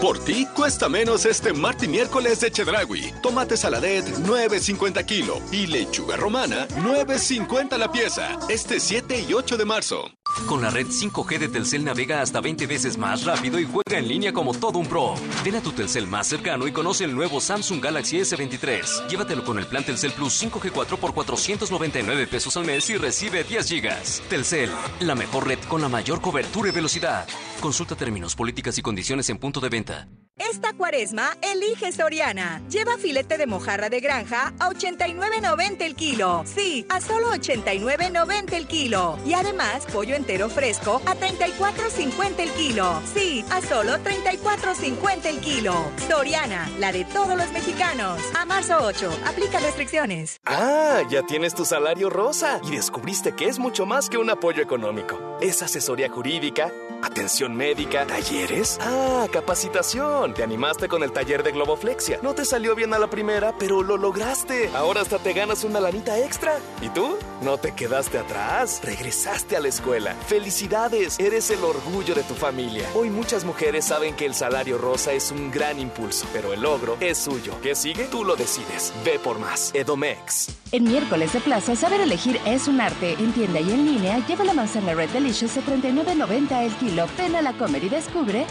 Por 0.00 0.20
ti 0.20 0.46
cuesta 0.54 0.88
menos 0.88 1.26
este 1.26 1.52
martes 1.52 1.88
miércoles 1.88 2.38
de 2.40 2.52
Chedragui. 2.52 3.12
Tomate 3.20 3.56
saladet 3.56 4.06
9.50 4.18 5.04
kilo 5.04 5.40
y 5.50 5.66
lechuga 5.66 6.16
romana 6.16 6.68
9.50 6.68 7.76
la 7.76 7.90
pieza. 7.90 8.38
Este 8.48 8.78
7 8.78 9.24
y 9.28 9.34
8 9.34 9.56
de 9.56 9.64
marzo. 9.64 10.08
Con 10.46 10.62
la 10.62 10.70
red 10.70 10.86
5G 10.86 11.38
de 11.38 11.48
Telcel 11.48 11.84
navega 11.84 12.22
hasta 12.22 12.40
20 12.40 12.68
veces 12.68 12.96
más 12.96 13.24
rápido 13.24 13.58
y 13.58 13.64
juega 13.64 13.98
en 13.98 14.06
línea 14.06 14.32
como 14.32 14.54
todo 14.54 14.78
un 14.78 14.86
pro. 14.86 15.14
Ven 15.44 15.56
a 15.56 15.60
tu 15.62 15.72
Telcel 15.72 16.06
más 16.06 16.28
cercano 16.28 16.68
y 16.68 16.72
conoce 16.72 17.02
el 17.02 17.14
nuevo 17.14 17.40
Samsung 17.40 17.82
Galaxy 17.82 18.18
S23. 18.18 19.08
Llévatelo 19.08 19.42
con 19.42 19.58
el 19.58 19.66
plan 19.66 19.84
Telcel 19.84 20.12
Plus 20.12 20.44
5G4 20.44 20.96
por 20.96 21.12
499 21.12 22.28
pesos 22.28 22.56
al 22.56 22.66
mes 22.66 22.88
y 22.88 22.96
recibe 22.98 23.42
10 23.42 23.68
gigas. 23.68 24.22
Telcel, 24.30 24.70
la 25.00 25.16
mejor 25.16 25.48
red 25.48 25.58
con 25.66 25.80
la 25.80 25.88
mayor 25.88 26.20
cobertura 26.20 26.68
y 26.68 26.72
velocidad. 26.72 27.26
Consulta 27.60 27.96
términos, 27.96 28.36
políticas 28.36 28.78
y 28.78 28.82
condiciones 28.82 29.28
en 29.30 29.38
punto 29.38 29.60
de 29.60 29.68
venta. 29.68 30.08
Esta 30.38 30.72
cuaresma, 30.72 31.36
elige 31.42 31.90
Soriana. 31.92 32.62
Lleva 32.70 32.96
filete 32.96 33.38
de 33.38 33.46
mojarra 33.46 33.88
de 33.88 34.00
granja 34.00 34.52
a 34.58 34.68
89.90 34.70 35.82
el 35.82 35.94
kilo. 35.96 36.42
Sí, 36.46 36.86
a 36.88 37.00
solo 37.00 37.32
89.90 37.32 38.52
el 38.52 38.66
kilo. 38.66 39.18
Y 39.26 39.34
además, 39.34 39.84
pollo 39.92 40.14
entero 40.14 40.48
fresco 40.48 41.02
a 41.06 41.14
34.50 41.16 42.38
el 42.38 42.50
kilo. 42.50 43.02
Sí, 43.12 43.44
a 43.50 43.60
solo 43.60 43.94
34.50 43.98 45.26
el 45.26 45.40
kilo. 45.40 45.74
Soriana, 46.08 46.70
la 46.78 46.92
de 46.92 47.04
todos 47.04 47.36
los 47.36 47.50
mexicanos. 47.52 48.20
A 48.38 48.44
marzo 48.44 48.78
8, 48.80 49.10
aplica 49.26 49.58
restricciones. 49.58 50.38
Ah, 50.46 51.02
ya 51.10 51.22
tienes 51.24 51.54
tu 51.54 51.64
salario 51.64 52.10
rosa 52.10 52.60
y 52.64 52.70
descubriste 52.70 53.34
que 53.34 53.48
es 53.48 53.58
mucho 53.58 53.86
más 53.86 54.08
que 54.08 54.18
un 54.18 54.30
apoyo 54.30 54.62
económico. 54.62 55.38
Es 55.40 55.62
asesoría 55.62 56.08
jurídica, 56.08 56.72
atención 57.02 57.56
médica, 57.56 58.06
talleres. 58.06 58.78
Ah, 58.80 59.26
capacitación. 59.32 60.27
Te 60.34 60.42
animaste 60.42 60.88
con 60.88 61.02
el 61.02 61.12
taller 61.12 61.42
de 61.42 61.52
Globoflexia. 61.52 62.20
No 62.22 62.34
te 62.34 62.44
salió 62.44 62.74
bien 62.74 62.92
a 62.94 62.98
la 62.98 63.08
primera, 63.08 63.54
pero 63.58 63.82
lo 63.82 63.96
lograste. 63.96 64.70
Ahora 64.74 65.00
hasta 65.00 65.18
te 65.18 65.32
ganas 65.32 65.64
una 65.64 65.80
lanita 65.80 66.18
extra. 66.18 66.58
¿Y 66.80 66.88
tú? 66.90 67.16
No 67.42 67.58
te 67.58 67.74
quedaste 67.74 68.18
atrás. 68.18 68.80
Regresaste 68.82 69.56
a 69.56 69.60
la 69.60 69.68
escuela. 69.68 70.14
Felicidades, 70.26 71.18
eres 71.18 71.50
el 71.50 71.62
orgullo 71.64 72.14
de 72.14 72.22
tu 72.22 72.34
familia. 72.34 72.88
Hoy 72.94 73.10
muchas 73.10 73.44
mujeres 73.44 73.86
saben 73.86 74.14
que 74.14 74.26
el 74.26 74.34
salario 74.34 74.78
rosa 74.78 75.12
es 75.12 75.30
un 75.30 75.50
gran 75.50 75.78
impulso, 75.78 76.26
pero 76.32 76.52
el 76.52 76.62
logro 76.62 76.96
es 77.00 77.18
suyo. 77.18 77.54
¿Qué 77.62 77.74
sigue? 77.74 78.04
Tú 78.04 78.24
lo 78.24 78.36
decides. 78.36 78.92
Ve 79.04 79.18
por 79.18 79.38
más. 79.38 79.74
Edomex. 79.74 80.48
En 80.72 80.84
miércoles 80.84 81.32
de 81.32 81.40
plaza, 81.40 81.74
saber 81.76 82.00
elegir 82.00 82.38
es 82.44 82.68
un 82.68 82.80
arte. 82.80 83.14
En 83.14 83.32
tienda 83.32 83.60
y 83.60 83.70
en 83.70 83.86
línea, 83.86 84.26
lleva 84.26 84.44
la 84.44 84.52
manzana 84.52 84.94
Red 84.94 85.10
Delicious 85.10 85.56
a 85.56 85.62
39.90 85.62 86.62
el 86.64 86.72
kilo. 86.76 87.06
Ven 87.16 87.36
a 87.36 87.42
la 87.42 87.52
comer 87.54 87.84
y 87.84 87.88
descubre. 87.88 88.46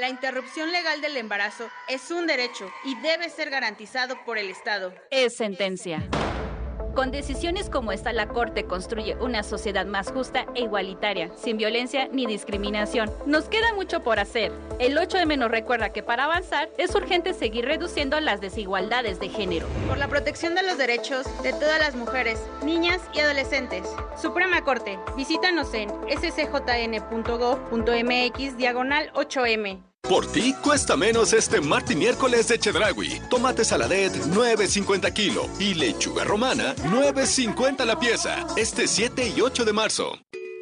La 0.00 0.08
interrupción 0.08 0.72
legal 0.72 1.02
del 1.02 1.18
embarazo 1.18 1.68
es 1.86 2.10
un 2.10 2.26
derecho 2.26 2.72
y 2.84 2.94
debe 3.02 3.28
ser 3.28 3.50
garantizado 3.50 4.16
por 4.24 4.38
el 4.38 4.48
Estado. 4.48 4.94
Es 5.10 5.36
sentencia. 5.36 6.08
Con 6.94 7.10
decisiones 7.10 7.68
como 7.68 7.92
esta, 7.92 8.10
la 8.14 8.26
Corte 8.26 8.64
construye 8.64 9.14
una 9.16 9.42
sociedad 9.42 9.84
más 9.84 10.10
justa 10.10 10.46
e 10.54 10.62
igualitaria, 10.62 11.30
sin 11.36 11.58
violencia 11.58 12.08
ni 12.10 12.24
discriminación. 12.24 13.12
Nos 13.26 13.50
queda 13.50 13.74
mucho 13.74 14.02
por 14.02 14.18
hacer. 14.18 14.50
El 14.78 14.96
8M 14.96 15.36
nos 15.36 15.50
recuerda 15.50 15.92
que 15.92 16.02
para 16.02 16.24
avanzar 16.24 16.70
es 16.78 16.94
urgente 16.94 17.34
seguir 17.34 17.66
reduciendo 17.66 18.18
las 18.20 18.40
desigualdades 18.40 19.20
de 19.20 19.28
género. 19.28 19.66
Por 19.86 19.98
la 19.98 20.08
protección 20.08 20.54
de 20.54 20.62
los 20.62 20.78
derechos 20.78 21.26
de 21.42 21.52
todas 21.52 21.78
las 21.78 21.94
mujeres, 21.94 22.40
niñas 22.64 23.02
y 23.12 23.20
adolescentes. 23.20 23.86
Suprema 24.16 24.64
Corte, 24.64 24.98
visítanos 25.14 25.74
en 25.74 25.90
scjn.gov.mx 25.90 26.96
diagonal 28.56 29.12
8M. 29.12 29.89
Por 30.08 30.26
ti 30.26 30.54
cuesta 30.60 30.96
menos 30.96 31.32
este 31.32 31.60
martes 31.60 31.96
miércoles 31.96 32.48
de 32.48 32.58
Chedragui. 32.58 33.20
Tomate 33.30 33.64
saladet 33.64 34.12
9.50 34.12 35.12
kilo 35.12 35.48
y 35.60 35.74
lechuga 35.74 36.24
romana 36.24 36.74
9.50 36.76 37.84
la 37.84 37.98
pieza. 37.98 38.44
Este 38.56 38.88
7 38.88 39.32
y 39.36 39.40
8 39.40 39.64
de 39.64 39.72
marzo. 39.72 40.18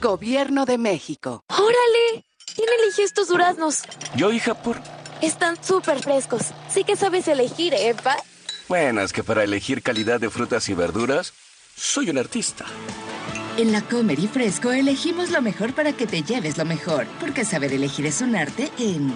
Gobierno 0.00 0.66
de 0.66 0.76
México. 0.76 1.42
¡Órale! 1.48 2.26
¿Quién 2.54 2.68
eligió 2.82 3.04
estos 3.04 3.28
duraznos? 3.28 3.82
Yo, 4.14 4.30
hija, 4.30 4.54
por... 4.54 4.80
Están 5.22 5.62
súper 5.62 6.00
frescos. 6.00 6.42
Sí 6.68 6.84
que 6.84 6.96
sabes 6.96 7.26
elegir, 7.28 7.72
¿eh, 7.72 7.94
pa? 7.94 8.16
Bueno, 8.68 9.00
es 9.00 9.12
que 9.12 9.24
para 9.24 9.42
elegir 9.42 9.82
calidad 9.82 10.20
de 10.20 10.28
frutas 10.28 10.68
y 10.68 10.74
verduras, 10.74 11.32
soy 11.76 12.10
un 12.10 12.18
artista. 12.18 12.66
En 13.56 13.72
la 13.72 13.80
Comer 13.80 14.18
y 14.18 14.28
Fresco 14.28 14.70
elegimos 14.70 15.30
lo 15.30 15.40
mejor 15.40 15.74
para 15.74 15.92
que 15.94 16.06
te 16.06 16.22
lleves 16.22 16.58
lo 16.58 16.66
mejor, 16.66 17.06
porque 17.18 17.46
saber 17.46 17.72
elegir 17.72 18.04
es 18.04 18.20
un 18.20 18.36
arte 18.36 18.70
en... 18.78 19.14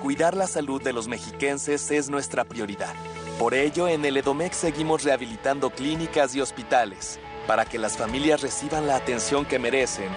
Cuidar 0.00 0.36
la 0.36 0.46
salud 0.46 0.80
de 0.80 0.92
los 0.92 1.08
mexiquenses 1.08 1.90
es 1.90 2.08
nuestra 2.08 2.44
prioridad. 2.44 2.94
Por 3.40 3.54
ello, 3.54 3.88
en 3.88 4.04
el 4.04 4.16
Edomex 4.16 4.56
seguimos 4.56 5.02
rehabilitando 5.02 5.70
clínicas 5.70 6.36
y 6.36 6.40
hospitales 6.40 7.18
para 7.46 7.64
que 7.64 7.78
las 7.78 7.96
familias 7.96 8.40
reciban 8.40 8.86
la 8.86 8.96
atención 8.96 9.44
que 9.44 9.58
merecen 9.58 10.10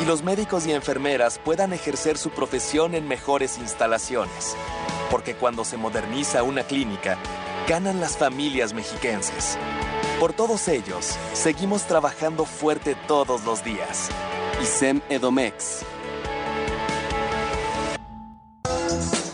y 0.00 0.04
los 0.04 0.22
médicos 0.22 0.66
y 0.66 0.72
enfermeras 0.72 1.38
puedan 1.38 1.72
ejercer 1.72 2.18
su 2.18 2.30
profesión 2.30 2.94
en 2.94 3.06
mejores 3.06 3.58
instalaciones. 3.58 4.56
Porque 5.10 5.34
cuando 5.34 5.64
se 5.64 5.76
moderniza 5.76 6.42
una 6.42 6.64
clínica, 6.64 7.18
ganan 7.68 8.00
las 8.00 8.16
familias 8.16 8.72
mexiquenses. 8.72 9.58
Por 10.18 10.32
todos 10.32 10.68
ellos, 10.68 11.16
seguimos 11.34 11.86
trabajando 11.86 12.44
fuerte 12.44 12.96
todos 13.06 13.44
los 13.44 13.62
días. 13.64 14.08
ISEM 14.62 15.00
Edomex. 15.08 15.84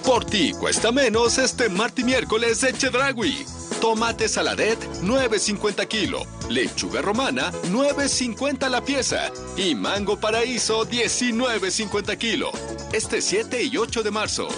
Por 0.05 0.25
ti 0.25 0.53
cuesta 0.53 0.91
menos 0.91 1.37
este 1.39 1.69
martes 1.69 2.03
y 2.03 2.05
miércoles 2.05 2.61
de 2.63 2.73
Chedragui. 2.73 3.58
Tomate 3.81 4.29
saladet 4.29 4.79
9.50 5.03 5.87
kilo, 5.87 6.27
lechuga 6.49 7.01
romana 7.01 7.53
9.50 7.71 8.69
la 8.69 8.83
pieza 8.83 9.31
y 9.57 9.75
mango 9.75 10.19
paraíso 10.19 10.85
19.50 10.85 12.19
kilo. 12.19 12.51
Este 12.93 13.23
7 13.23 13.63
y 13.63 13.77
8 13.77 14.03
de 14.03 14.11
marzo. 14.11 14.49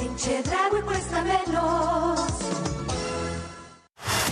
En 0.00 0.82
cuesta 0.82 1.22
menos. 1.22 2.45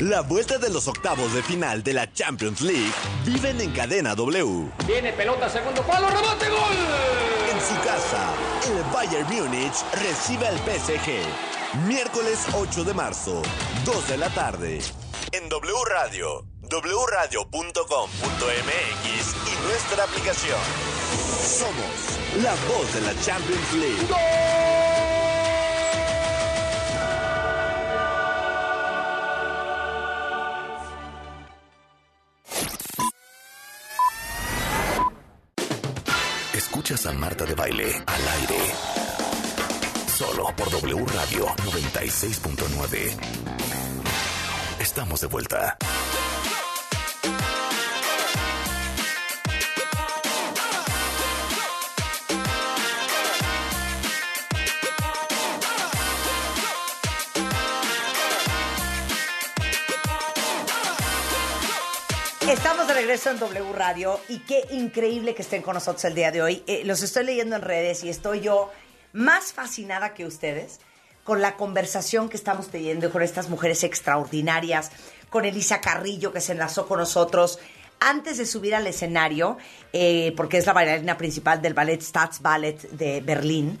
La 0.00 0.20
vuelta 0.20 0.58
de 0.58 0.70
los 0.70 0.86
octavos 0.86 1.34
de 1.34 1.42
final 1.42 1.82
de 1.82 1.92
la 1.92 2.12
Champions 2.12 2.60
League 2.60 2.92
viven 3.24 3.60
en 3.60 3.72
cadena 3.72 4.14
W. 4.14 4.70
Viene 4.86 5.12
pelota, 5.12 5.48
segundo 5.48 5.82
palo, 5.82 6.08
rebote, 6.08 6.48
gol. 6.48 6.76
En 7.50 7.60
su 7.60 7.74
casa, 7.84 8.32
el 8.68 8.80
Bayern 8.92 9.26
Múnich 9.28 9.74
recibe 9.94 10.46
al 10.46 10.56
PSG. 10.58 11.88
Miércoles 11.88 12.46
8 12.54 12.84
de 12.84 12.94
marzo, 12.94 13.42
2 13.84 14.08
de 14.08 14.18
la 14.18 14.30
tarde. 14.30 14.78
En 15.32 15.48
W 15.48 15.74
Radio, 15.90 16.46
wradio.com.mx 16.62 17.76
y 19.46 19.66
nuestra 19.66 20.04
aplicación. 20.04 20.60
Somos 21.42 22.44
la 22.44 22.54
voz 22.72 22.94
de 22.94 23.00
la 23.00 23.20
Champions 23.20 23.72
League. 23.72 24.97
Escuchas 36.88 37.12
a 37.12 37.18
Marta 37.18 37.44
de 37.44 37.54
Baile 37.54 38.02
al 38.06 38.28
aire. 38.40 38.72
Solo 40.16 40.46
por 40.56 40.70
W 40.70 41.04
Radio 41.04 41.46
96.9. 41.46 43.14
Estamos 44.80 45.20
de 45.20 45.26
vuelta. 45.26 45.76
Estamos 62.48 62.88
de 62.88 62.94
regreso 62.94 63.28
en 63.28 63.38
W 63.38 63.72
Radio 63.74 64.18
y 64.26 64.38
qué 64.38 64.64
increíble 64.70 65.34
que 65.34 65.42
estén 65.42 65.60
con 65.60 65.74
nosotros 65.74 66.02
el 66.06 66.14
día 66.14 66.30
de 66.30 66.40
hoy. 66.40 66.62
Eh, 66.66 66.80
los 66.86 67.02
estoy 67.02 67.26
leyendo 67.26 67.56
en 67.56 67.60
redes 67.60 68.02
y 68.04 68.08
estoy 68.08 68.40
yo 68.40 68.72
más 69.12 69.52
fascinada 69.52 70.14
que 70.14 70.24
ustedes 70.24 70.80
con 71.24 71.42
la 71.42 71.56
conversación 71.56 72.30
que 72.30 72.38
estamos 72.38 72.68
teniendo 72.68 73.10
con 73.10 73.20
estas 73.20 73.50
mujeres 73.50 73.84
extraordinarias, 73.84 74.92
con 75.28 75.44
Elisa 75.44 75.82
Carrillo 75.82 76.32
que 76.32 76.40
se 76.40 76.52
enlazó 76.52 76.88
con 76.88 77.00
nosotros 77.00 77.58
antes 78.00 78.38
de 78.38 78.46
subir 78.46 78.74
al 78.74 78.86
escenario, 78.86 79.58
eh, 79.92 80.32
porque 80.34 80.56
es 80.56 80.64
la 80.64 80.72
bailarina 80.72 81.18
principal 81.18 81.60
del 81.60 81.74
ballet 81.74 82.00
Staatsballet 82.00 82.80
de 82.92 83.20
Berlín. 83.20 83.78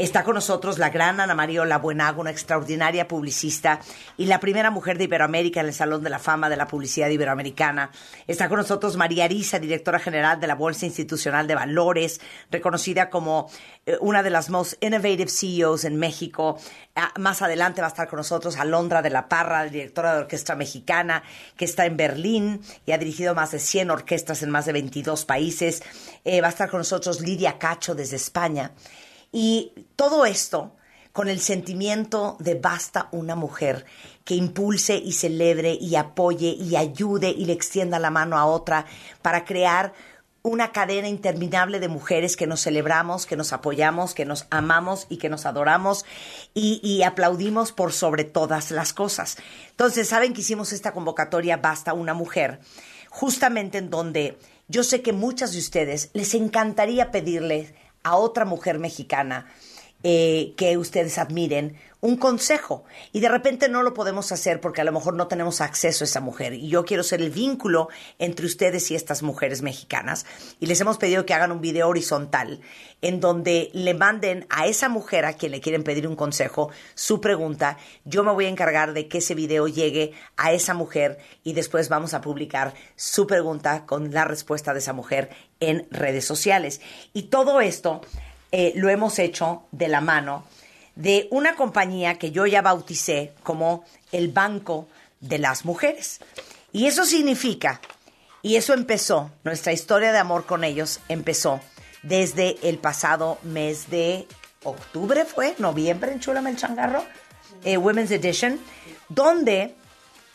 Está 0.00 0.24
con 0.24 0.34
nosotros 0.34 0.78
la 0.78 0.88
gran 0.88 1.20
Ana 1.20 1.34
Mariola 1.34 1.76
Buenago, 1.76 2.22
una 2.22 2.30
extraordinaria 2.30 3.06
publicista 3.06 3.80
y 4.16 4.24
la 4.24 4.40
primera 4.40 4.70
mujer 4.70 4.96
de 4.96 5.04
Iberoamérica 5.04 5.60
en 5.60 5.66
el 5.66 5.74
Salón 5.74 6.02
de 6.02 6.08
la 6.08 6.18
Fama 6.18 6.48
de 6.48 6.56
la 6.56 6.66
Publicidad 6.66 7.10
Iberoamericana. 7.10 7.90
Está 8.26 8.48
con 8.48 8.56
nosotros 8.56 8.96
María 8.96 9.24
Arisa, 9.24 9.58
directora 9.58 9.98
general 9.98 10.40
de 10.40 10.46
la 10.46 10.54
Bolsa 10.54 10.86
Institucional 10.86 11.46
de 11.46 11.54
Valores, 11.54 12.22
reconocida 12.50 13.10
como 13.10 13.50
eh, 13.84 13.98
una 14.00 14.22
de 14.22 14.30
las 14.30 14.48
most 14.48 14.82
innovative 14.82 15.28
CEOs 15.28 15.84
en 15.84 15.96
México. 15.96 16.58
Ah, 16.96 17.12
más 17.18 17.42
adelante 17.42 17.82
va 17.82 17.88
a 17.88 17.90
estar 17.90 18.08
con 18.08 18.16
nosotros 18.16 18.56
Alondra 18.56 19.02
de 19.02 19.10
la 19.10 19.28
Parra, 19.28 19.64
directora 19.64 20.14
de 20.14 20.20
Orquesta 20.20 20.56
Mexicana, 20.56 21.22
que 21.58 21.66
está 21.66 21.84
en 21.84 21.98
Berlín 21.98 22.62
y 22.86 22.92
ha 22.92 22.98
dirigido 22.98 23.34
más 23.34 23.50
de 23.50 23.58
100 23.58 23.90
orquestas 23.90 24.42
en 24.42 24.48
más 24.48 24.64
de 24.64 24.72
22 24.72 25.26
países. 25.26 25.82
Eh, 26.24 26.40
va 26.40 26.46
a 26.46 26.50
estar 26.50 26.70
con 26.70 26.78
nosotros 26.78 27.20
Lidia 27.20 27.58
Cacho 27.58 27.94
desde 27.94 28.16
España. 28.16 28.72
Y 29.32 29.72
todo 29.96 30.26
esto 30.26 30.76
con 31.12 31.28
el 31.28 31.40
sentimiento 31.40 32.36
de 32.38 32.54
basta 32.54 33.08
una 33.12 33.34
mujer 33.34 33.84
que 34.24 34.34
impulse 34.34 34.96
y 34.96 35.12
celebre 35.12 35.76
y 35.80 35.96
apoye 35.96 36.56
y 36.58 36.76
ayude 36.76 37.30
y 37.30 37.46
le 37.46 37.52
extienda 37.52 37.98
la 37.98 38.10
mano 38.10 38.38
a 38.38 38.46
otra 38.46 38.86
para 39.22 39.44
crear 39.44 39.92
una 40.42 40.72
cadena 40.72 41.08
interminable 41.08 41.80
de 41.80 41.88
mujeres 41.88 42.36
que 42.36 42.46
nos 42.46 42.62
celebramos, 42.62 43.26
que 43.26 43.36
nos 43.36 43.52
apoyamos, 43.52 44.14
que 44.14 44.24
nos 44.24 44.46
amamos 44.50 45.06
y 45.10 45.18
que 45.18 45.28
nos 45.28 45.44
adoramos 45.44 46.06
y, 46.54 46.80
y, 46.82 47.02
aplaudimos 47.02 47.72
por 47.72 47.92
sobre 47.92 48.24
todas 48.24 48.70
las 48.70 48.94
cosas. 48.94 49.36
Entonces, 49.70 50.08
saben 50.08 50.32
que 50.32 50.40
hicimos 50.40 50.72
esta 50.72 50.92
convocatoria 50.92 51.58
Basta 51.58 51.92
una 51.92 52.14
mujer, 52.14 52.60
justamente 53.10 53.78
en 53.78 53.90
donde 53.90 54.38
yo 54.68 54.82
sé 54.82 55.02
que 55.02 55.12
muchas 55.12 55.52
de 55.52 55.58
ustedes 55.58 56.10
les 56.14 56.32
encantaría 56.32 57.10
pedirle 57.10 57.74
a 58.02 58.16
otra 58.16 58.44
mujer 58.44 58.78
mexicana 58.78 59.46
eh, 60.02 60.54
que 60.56 60.78
ustedes 60.78 61.18
admiren 61.18 61.76
un 62.00 62.16
consejo. 62.16 62.84
Y 63.12 63.20
de 63.20 63.28
repente 63.28 63.68
no 63.68 63.82
lo 63.82 63.94
podemos 63.94 64.32
hacer 64.32 64.60
porque 64.60 64.80
a 64.80 64.84
lo 64.84 64.92
mejor 64.92 65.14
no 65.14 65.28
tenemos 65.28 65.60
acceso 65.60 66.04
a 66.04 66.06
esa 66.06 66.20
mujer. 66.20 66.54
Y 66.54 66.68
yo 66.68 66.84
quiero 66.84 67.02
ser 67.02 67.20
el 67.20 67.30
vínculo 67.30 67.88
entre 68.18 68.46
ustedes 68.46 68.90
y 68.90 68.94
estas 68.94 69.22
mujeres 69.22 69.62
mexicanas. 69.62 70.24
Y 70.58 70.66
les 70.66 70.80
hemos 70.80 70.98
pedido 70.98 71.26
que 71.26 71.34
hagan 71.34 71.52
un 71.52 71.60
video 71.60 71.88
horizontal 71.88 72.60
en 73.02 73.20
donde 73.20 73.70
le 73.74 73.94
manden 73.94 74.46
a 74.48 74.66
esa 74.66 74.88
mujer 74.88 75.24
a 75.24 75.34
quien 75.34 75.52
le 75.52 75.60
quieren 75.60 75.84
pedir 75.84 76.08
un 76.08 76.16
consejo 76.16 76.70
su 76.94 77.20
pregunta. 77.20 77.76
Yo 78.04 78.24
me 78.24 78.32
voy 78.32 78.46
a 78.46 78.50
encargar 78.50 78.94
de 78.94 79.08
que 79.08 79.18
ese 79.18 79.34
video 79.34 79.68
llegue 79.68 80.12
a 80.36 80.52
esa 80.52 80.74
mujer 80.74 81.18
y 81.44 81.52
después 81.52 81.88
vamos 81.88 82.14
a 82.14 82.20
publicar 82.20 82.74
su 82.96 83.26
pregunta 83.26 83.84
con 83.86 84.12
la 84.12 84.24
respuesta 84.24 84.72
de 84.72 84.78
esa 84.78 84.92
mujer 84.92 85.30
en 85.60 85.86
redes 85.90 86.24
sociales. 86.24 86.80
Y 87.12 87.24
todo 87.24 87.60
esto 87.60 88.00
eh, 88.52 88.72
lo 88.76 88.88
hemos 88.88 89.18
hecho 89.18 89.62
de 89.72 89.88
la 89.88 90.00
mano 90.00 90.44
de 90.96 91.28
una 91.30 91.54
compañía 91.54 92.18
que 92.18 92.30
yo 92.30 92.46
ya 92.46 92.62
bauticé 92.62 93.32
como 93.42 93.84
el 94.12 94.28
Banco 94.28 94.88
de 95.20 95.38
las 95.38 95.64
Mujeres. 95.64 96.20
Y 96.72 96.86
eso 96.86 97.04
significa, 97.04 97.80
y 98.42 98.56
eso 98.56 98.74
empezó, 98.74 99.30
nuestra 99.44 99.72
historia 99.72 100.12
de 100.12 100.18
amor 100.18 100.46
con 100.46 100.64
ellos 100.64 101.00
empezó 101.08 101.60
desde 102.02 102.56
el 102.68 102.78
pasado 102.78 103.38
mes 103.42 103.90
de 103.90 104.26
octubre 104.64 105.24
fue, 105.24 105.54
noviembre 105.58 106.12
en 106.12 106.20
Chulame 106.20 106.50
el 106.50 106.56
Changarro, 106.56 107.04
eh, 107.64 107.76
Women's 107.76 108.10
Edition, 108.10 108.60
donde 109.08 109.74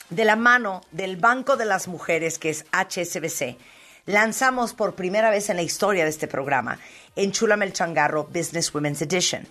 de 0.10 0.26
la 0.26 0.36
mano 0.36 0.82
del 0.92 1.18
Banco 1.18 1.58
de 1.58 1.66
las 1.66 1.88
Mujeres, 1.88 2.38
que 2.38 2.50
es 2.50 2.66
HSBC, 2.72 3.58
lanzamos 4.06 4.74
por 4.74 4.96
primera 4.96 5.30
vez 5.30 5.50
en 5.50 5.58
la 5.58 5.64
historia 5.64 6.04
de 6.04 6.10
este 6.10 6.28
programa, 6.28 6.80
en 7.16 7.32
Chulame 7.32 7.66
el 7.66 7.74
Changarro 7.74 8.26
Business 8.26 8.74
Women's 8.74 9.02
Edition, 9.02 9.48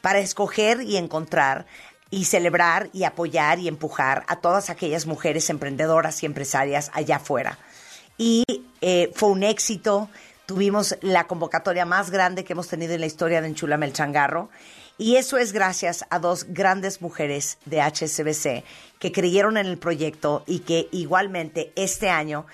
para 0.00 0.18
escoger 0.20 0.82
y 0.82 0.96
encontrar 0.96 1.66
y 2.10 2.24
celebrar 2.24 2.88
y 2.92 3.04
apoyar 3.04 3.58
y 3.58 3.68
empujar 3.68 4.24
a 4.28 4.36
todas 4.36 4.70
aquellas 4.70 5.06
mujeres 5.06 5.50
emprendedoras 5.50 6.22
y 6.22 6.26
empresarias 6.26 6.90
allá 6.94 7.16
afuera. 7.16 7.58
Y 8.16 8.44
eh, 8.80 9.10
fue 9.14 9.28
un 9.28 9.42
éxito, 9.42 10.08
tuvimos 10.46 10.96
la 11.02 11.24
convocatoria 11.24 11.84
más 11.84 12.10
grande 12.10 12.44
que 12.44 12.54
hemos 12.54 12.68
tenido 12.68 12.94
en 12.94 13.00
la 13.00 13.06
historia 13.06 13.40
de 13.40 13.48
Enchulame 13.48 13.86
el 13.86 13.92
Changarro. 13.92 14.48
Y 14.96 15.16
eso 15.16 15.38
es 15.38 15.52
gracias 15.52 16.04
a 16.10 16.18
dos 16.18 16.46
grandes 16.48 17.00
mujeres 17.00 17.58
de 17.66 17.80
HSBC 17.80 18.64
que 18.98 19.12
creyeron 19.12 19.56
en 19.56 19.66
el 19.66 19.78
proyecto 19.78 20.42
y 20.46 20.60
que 20.60 20.88
igualmente 20.90 21.72
este 21.76 22.08
año, 22.08 22.46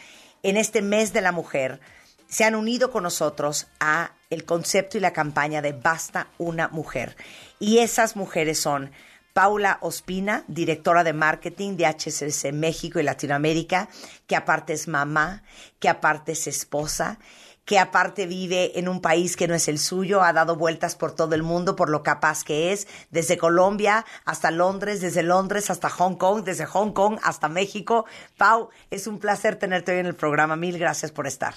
en 0.44 0.58
este 0.58 0.82
mes 0.82 1.12
de 1.12 1.22
la 1.22 1.32
mujer, 1.32 1.80
se 2.28 2.44
han 2.44 2.54
unido 2.54 2.90
con 2.90 3.02
nosotros 3.02 3.66
a 3.80 4.12
el 4.28 4.44
concepto 4.44 4.98
y 4.98 5.00
la 5.00 5.12
campaña 5.12 5.62
de 5.62 5.72
Basta 5.72 6.28
una 6.38 6.68
mujer. 6.68 7.16
Y 7.58 7.78
esas 7.78 8.14
mujeres 8.14 8.60
son 8.60 8.92
Paula 9.32 9.78
Ospina, 9.80 10.44
directora 10.46 11.02
de 11.02 11.14
marketing 11.14 11.76
de 11.76 11.86
HSBC 11.86 12.52
México 12.52 13.00
y 13.00 13.04
Latinoamérica, 13.04 13.88
que 14.26 14.36
aparte 14.36 14.74
es 14.74 14.86
mamá, 14.86 15.42
que 15.80 15.88
aparte 15.88 16.32
es 16.32 16.46
esposa, 16.46 17.18
que 17.64 17.78
aparte 17.78 18.26
vive 18.26 18.78
en 18.78 18.88
un 18.88 19.00
país 19.00 19.36
que 19.36 19.48
no 19.48 19.54
es 19.54 19.68
el 19.68 19.78
suyo, 19.78 20.22
ha 20.22 20.32
dado 20.32 20.56
vueltas 20.56 20.96
por 20.96 21.14
todo 21.14 21.34
el 21.34 21.42
mundo 21.42 21.76
por 21.76 21.88
lo 21.88 22.02
capaz 22.02 22.44
que 22.44 22.72
es, 22.72 22.86
desde 23.10 23.38
Colombia 23.38 24.04
hasta 24.24 24.50
Londres, 24.50 25.00
desde 25.00 25.22
Londres 25.22 25.70
hasta 25.70 25.88
Hong 25.88 26.16
Kong, 26.16 26.44
desde 26.44 26.66
Hong 26.66 26.92
Kong 26.92 27.18
hasta 27.22 27.48
México. 27.48 28.04
Pau, 28.36 28.68
es 28.90 29.06
un 29.06 29.18
placer 29.18 29.56
tenerte 29.56 29.92
hoy 29.92 29.98
en 29.98 30.06
el 30.06 30.14
programa. 30.14 30.56
Mil 30.56 30.78
gracias 30.78 31.10
por 31.10 31.26
estar. 31.26 31.54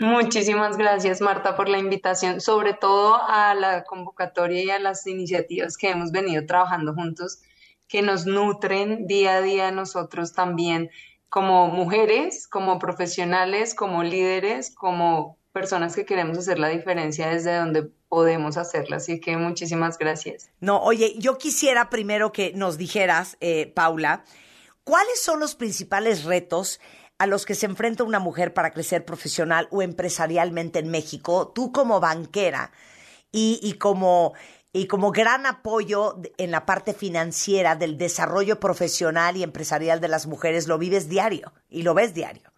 Muchísimas 0.00 0.76
gracias, 0.76 1.20
Marta, 1.20 1.56
por 1.56 1.68
la 1.68 1.78
invitación, 1.78 2.40
sobre 2.40 2.72
todo 2.72 3.20
a 3.20 3.52
la 3.54 3.82
convocatoria 3.82 4.62
y 4.62 4.70
a 4.70 4.78
las 4.78 5.04
iniciativas 5.08 5.76
que 5.76 5.90
hemos 5.90 6.12
venido 6.12 6.46
trabajando 6.46 6.94
juntos, 6.94 7.40
que 7.88 8.00
nos 8.00 8.24
nutren 8.24 9.08
día 9.08 9.38
a 9.38 9.40
día 9.40 9.72
nosotros 9.72 10.34
también 10.34 10.90
como 11.28 11.68
mujeres, 11.68 12.48
como 12.48 12.78
profesionales, 12.78 13.74
como 13.74 14.02
líderes, 14.02 14.74
como 14.74 15.36
personas 15.52 15.94
que 15.94 16.04
queremos 16.04 16.38
hacer 16.38 16.58
la 16.58 16.68
diferencia 16.68 17.28
desde 17.28 17.56
donde 17.56 17.90
podemos 18.08 18.56
hacerla. 18.56 18.96
Así 18.96 19.20
que 19.20 19.36
muchísimas 19.36 19.98
gracias. 19.98 20.50
No, 20.60 20.80
oye, 20.80 21.14
yo 21.18 21.36
quisiera 21.36 21.90
primero 21.90 22.32
que 22.32 22.52
nos 22.54 22.78
dijeras, 22.78 23.36
eh, 23.40 23.72
Paula, 23.74 24.24
¿cuáles 24.84 25.20
son 25.20 25.40
los 25.40 25.54
principales 25.54 26.24
retos 26.24 26.80
a 27.18 27.26
los 27.26 27.44
que 27.44 27.54
se 27.54 27.66
enfrenta 27.66 28.04
una 28.04 28.20
mujer 28.20 28.54
para 28.54 28.70
crecer 28.70 29.04
profesional 29.04 29.68
o 29.70 29.82
empresarialmente 29.82 30.78
en 30.78 30.88
México, 30.88 31.48
tú 31.52 31.72
como 31.72 32.00
banquera 32.00 32.70
y, 33.30 33.74
como, 33.74 34.32
y 34.78 34.86
como 34.86 35.10
gran 35.10 35.44
apoyo 35.44 36.20
en 36.36 36.52
la 36.52 36.64
parte 36.64 36.94
financiera 36.94 37.74
del 37.74 37.98
desarrollo 37.98 38.60
profesional 38.60 39.36
y 39.36 39.42
empresarial 39.42 40.00
de 40.00 40.06
las 40.06 40.26
mujeres, 40.26 40.68
lo 40.68 40.78
vives 40.78 41.08
diario 41.08 41.52
y 41.68 41.82
lo 41.82 41.94
ves 41.94 42.14
diario. 42.14 42.52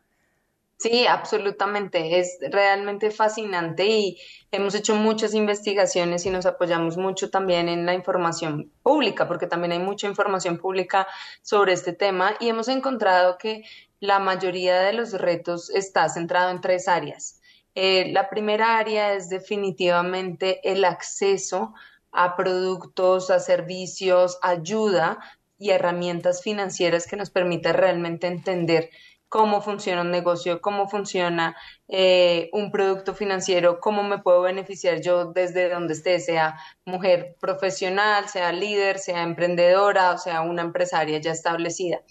Sí, 0.76 1.06
absolutamente. 1.06 2.18
Es 2.18 2.38
realmente 2.50 3.10
fascinante 3.10 3.86
y 3.86 4.18
hemos 4.50 4.74
hecho 4.74 4.94
muchas 4.94 5.34
investigaciones 5.34 6.24
y 6.26 6.30
nos 6.30 6.44
apoyamos 6.46 6.98
mucho 6.98 7.30
también 7.30 7.68
en 7.68 7.86
la 7.86 7.94
información 7.94 8.70
pública, 8.82 9.26
porque 9.26 9.46
también 9.46 9.72
hay 9.72 9.78
mucha 9.78 10.06
información 10.06 10.58
pública 10.58 11.06
sobre 11.42 11.72
este 11.72 11.94
tema 11.94 12.34
y 12.38 12.48
hemos 12.48 12.68
encontrado 12.68 13.38
que 13.38 13.64
la 13.98 14.18
mayoría 14.18 14.80
de 14.80 14.92
los 14.92 15.12
retos 15.12 15.70
está 15.70 16.08
centrado 16.08 16.50
en 16.50 16.60
tres 16.60 16.86
áreas. 16.86 17.40
Eh, 17.74 18.10
la 18.12 18.28
primera 18.28 18.78
área 18.78 19.14
es 19.14 19.28
definitivamente 19.28 20.60
el 20.70 20.84
acceso 20.84 21.72
a 22.12 22.36
productos, 22.36 23.30
a 23.30 23.40
servicios, 23.40 24.38
ayuda 24.42 25.18
y 25.58 25.70
herramientas 25.70 26.42
financieras 26.42 27.06
que 27.06 27.16
nos 27.16 27.30
permita 27.30 27.72
realmente 27.72 28.26
entender 28.26 28.90
cómo 29.30 29.62
funciona 29.62 30.02
un 30.02 30.10
negocio, 30.10 30.60
cómo 30.60 30.88
funciona 30.88 31.56
eh, 31.88 32.50
un 32.52 32.72
producto 32.72 33.14
financiero, 33.14 33.78
cómo 33.78 34.02
me 34.02 34.18
puedo 34.18 34.42
beneficiar 34.42 35.00
yo 35.00 35.26
desde 35.26 35.70
donde 35.70 35.94
esté, 35.94 36.18
sea 36.18 36.58
mujer 36.84 37.36
profesional, 37.40 38.28
sea 38.28 38.52
líder, 38.52 38.98
sea 38.98 39.22
emprendedora 39.22 40.12
o 40.12 40.18
sea 40.18 40.40
una 40.42 40.62
empresaria 40.62 41.18
ya 41.18 41.30
establecida. 41.30 42.02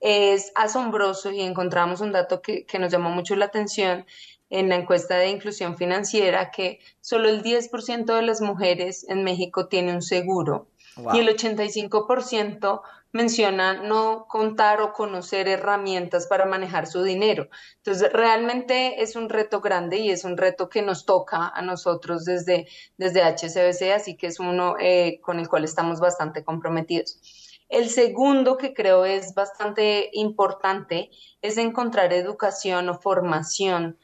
Es 0.00 0.52
asombroso 0.56 1.30
y 1.30 1.40
encontramos 1.40 2.00
un 2.00 2.12
dato 2.12 2.42
que, 2.42 2.66
nos 2.78 2.90
llamó 2.90 3.10
mucho 3.10 3.36
la 3.36 3.46
atención 3.46 4.04
en 4.50 4.68
la 4.68 4.76
encuesta 4.76 5.16
de 5.16 5.30
inclusión 5.30 5.76
financiera 5.76 6.50
que 6.50 6.80
solo 7.00 7.28
el 7.28 7.42
10% 7.42 8.04
de 8.04 8.22
las 8.22 8.40
mujeres 8.40 9.04
en 9.08 9.24
México 9.24 9.68
tiene 9.68 9.92
un 9.92 10.02
seguro 10.02 10.68
y 11.12 11.18
el 11.18 11.28
85% 11.28 12.82
menciona 13.12 13.74
no 13.74 14.26
contar 14.28 14.80
o 14.80 14.92
conocer 14.92 15.48
herramientas 15.48 16.26
para 16.26 16.46
manejar 16.46 16.86
su 16.86 17.02
dinero. 17.02 17.48
Entonces, 17.76 18.12
realmente 18.12 19.02
es 19.02 19.16
un 19.16 19.28
reto 19.28 19.60
grande 19.60 19.98
y 19.98 20.10
es 20.10 20.24
un 20.24 20.36
reto 20.36 20.68
que 20.68 20.82
nos 20.82 21.06
toca 21.06 21.48
a 21.48 21.62
nosotros 21.62 22.24
desde, 22.24 22.66
desde 22.96 23.22
HCBC, 23.22 23.94
así 23.94 24.16
que 24.16 24.28
es 24.28 24.38
uno 24.40 24.76
eh, 24.78 25.20
con 25.22 25.38
el 25.38 25.48
cual 25.48 25.64
estamos 25.64 26.00
bastante 26.00 26.44
comprometidos. 26.44 27.20
El 27.68 27.90
segundo 27.90 28.56
que 28.56 28.72
creo 28.72 29.04
es 29.04 29.34
bastante 29.34 30.10
importante 30.12 31.10
es 31.42 31.58
encontrar 31.58 32.12
educación 32.12 32.88
o 32.88 32.98
formación 32.98 33.98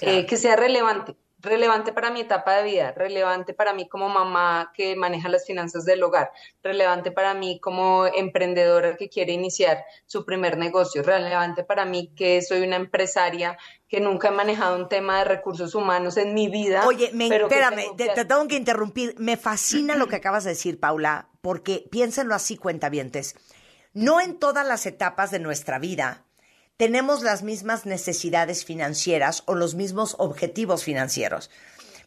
eh, 0.00 0.26
que 0.26 0.36
sea 0.36 0.56
relevante 0.56 1.16
relevante 1.40 1.92
para 1.92 2.10
mi 2.10 2.20
etapa 2.20 2.56
de 2.56 2.64
vida, 2.64 2.92
relevante 2.92 3.54
para 3.54 3.72
mí 3.72 3.88
como 3.88 4.08
mamá 4.08 4.72
que 4.74 4.96
maneja 4.96 5.28
las 5.28 5.46
finanzas 5.46 5.84
del 5.84 6.02
hogar, 6.02 6.32
relevante 6.62 7.12
para 7.12 7.34
mí 7.34 7.60
como 7.60 8.06
emprendedora 8.06 8.96
que 8.96 9.08
quiere 9.08 9.32
iniciar 9.32 9.84
su 10.06 10.24
primer 10.24 10.58
negocio, 10.58 11.02
relevante 11.02 11.62
para 11.62 11.84
mí 11.84 12.12
que 12.16 12.42
soy 12.42 12.62
una 12.62 12.76
empresaria 12.76 13.56
que 13.88 14.00
nunca 14.00 14.28
he 14.28 14.32
manejado 14.32 14.76
un 14.76 14.88
tema 14.88 15.18
de 15.18 15.24
recursos 15.24 15.74
humanos 15.74 16.16
en 16.16 16.34
mi 16.34 16.48
vida. 16.48 16.86
Oye, 16.86 17.10
me, 17.12 17.28
espérame, 17.28 17.96
te, 17.96 18.08
te, 18.08 18.24
tengo 18.24 18.46
que 18.48 18.56
interrumpir. 18.56 19.14
Me 19.18 19.36
fascina 19.36 19.94
lo 19.94 20.08
que 20.08 20.16
acabas 20.16 20.44
de 20.44 20.50
decir, 20.50 20.80
Paula, 20.80 21.28
porque 21.40 21.86
piénsenlo 21.90 22.34
así, 22.34 22.56
cuentavientes. 22.56 23.36
No 23.94 24.20
en 24.20 24.38
todas 24.38 24.66
las 24.66 24.84
etapas 24.86 25.30
de 25.30 25.38
nuestra 25.38 25.78
vida 25.78 26.27
tenemos 26.78 27.22
las 27.22 27.42
mismas 27.42 27.84
necesidades 27.86 28.64
financieras 28.64 29.42
o 29.46 29.54
los 29.54 29.74
mismos 29.74 30.14
objetivos 30.18 30.84
financieros. 30.84 31.50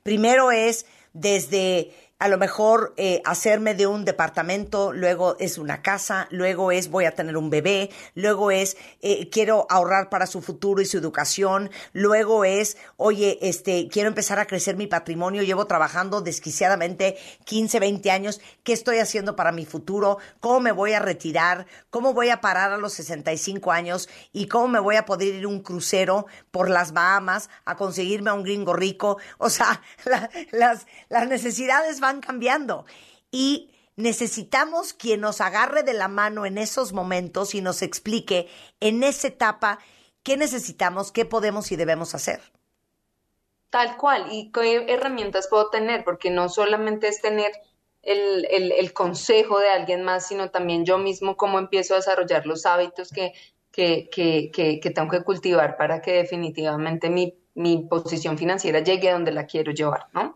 Primero 0.02 0.52
es 0.52 0.86
desde 1.14 1.94
a 2.22 2.28
lo 2.28 2.38
mejor 2.38 2.94
eh, 2.98 3.20
hacerme 3.26 3.74
de 3.74 3.88
un 3.88 4.06
departamento, 4.06 4.94
luego 4.94 5.36
es 5.40 5.58
una 5.58 5.82
casa, 5.82 6.28
luego 6.30 6.72
es 6.72 6.92
voy 6.92 7.06
a 7.06 7.16
tener 7.16 7.36
un 7.36 7.50
bebé, 7.50 7.90
luego 8.14 8.52
es 8.52 8.78
eh, 9.02 9.28
quiero 9.32 9.66
ahorrar 9.72 10.12
para 10.12 10.28
su 10.28 10.44
futuro 10.44 10.84
y 10.84 10.86
su 10.86 11.00
educación, 11.00 11.72
luego 11.94 12.46
es, 12.46 12.78
oye, 12.96 13.40
este, 13.42 13.88
quiero 13.92 14.08
empezar 14.08 14.38
a 14.38 14.46
crecer 14.46 14.76
mi 14.76 14.86
patrimonio, 14.86 15.42
llevo 15.42 15.66
trabajando 15.66 16.22
desquiciadamente 16.22 17.18
15, 17.46 17.80
20 17.80 18.12
años, 18.12 18.40
¿qué 18.64 18.74
estoy 18.74 19.00
haciendo 19.00 19.36
para 19.36 19.52
mi 19.52 19.66
futuro? 19.66 20.20
¿Cómo 20.40 20.60
me 20.60 20.72
voy 20.72 20.94
a 20.94 21.00
retirar? 21.00 21.66
¿Cómo 21.90 22.14
voy 22.14 22.30
a 22.30 22.40
parar 22.40 22.72
a 22.72 22.78
los 22.78 22.94
65 22.94 23.72
años? 23.72 24.10
¿Y 24.32 24.48
cómo 24.48 24.68
me 24.68 24.80
voy 24.80 24.96
a 24.96 25.06
poder 25.06 25.34
ir 25.34 25.48
un 25.48 25.64
crucero 25.64 26.28
por 26.52 26.70
las 26.70 26.94
Bahamas 26.94 27.50
a 27.66 27.76
conseguirme 27.76 28.30
a 28.30 28.36
un 28.36 28.44
gringo 28.44 28.74
rico? 28.74 29.18
O 29.40 29.50
sea, 29.50 29.82
las, 30.52 30.86
las 31.10 31.28
necesidades 31.28 32.00
van 32.00 32.11
cambiando 32.20 32.86
y 33.32 33.72
necesitamos 33.96 34.94
quien 34.94 35.22
nos 35.22 35.40
agarre 35.42 35.84
de 35.84 35.94
la 35.94 36.08
mano 36.08 36.46
en 36.46 36.58
esos 36.58 36.92
momentos 36.92 37.56
y 37.56 37.62
nos 37.62 37.82
explique 37.82 38.50
en 38.80 39.04
esa 39.04 39.28
etapa 39.30 39.80
qué 40.24 40.38
necesitamos, 40.38 41.12
qué 41.12 41.26
podemos 41.26 41.72
y 41.72 41.76
debemos 41.76 42.16
hacer. 42.16 42.42
Tal 43.70 43.96
cual, 43.96 44.28
y 44.32 44.52
qué 44.52 44.86
herramientas 44.90 45.48
puedo 45.48 45.70
tener, 45.70 46.04
porque 46.04 46.30
no 46.30 46.50
solamente 46.50 47.08
es 47.08 47.22
tener 47.22 47.54
el, 48.02 48.46
el, 48.50 48.94
consejo 48.94 49.60
de 49.60 49.70
alguien 49.70 50.04
más, 50.04 50.28
sino 50.28 50.50
también 50.50 50.86
yo 50.86 50.98
mismo 50.98 51.38
cómo 51.38 51.60
empiezo 51.60 51.94
a 51.94 51.98
desarrollar 51.98 52.46
los 52.46 52.66
hábitos 52.66 53.12
que, 53.12 53.34
que, 53.72 54.10
que, 54.12 54.52
que, 54.52 54.90
tengo 54.90 55.10
que 55.10 55.24
cultivar 55.24 55.78
para 55.78 56.02
que 56.02 56.14
definitivamente 56.14 57.10
mi, 57.10 57.36
mi 57.54 57.84
posición 57.84 58.38
financiera 58.38 58.80
llegue 58.80 59.10
a 59.10 59.14
donde 59.14 59.32
la 59.32 59.46
quiero 59.46 59.72
llevar, 59.72 60.08
¿no? 60.14 60.34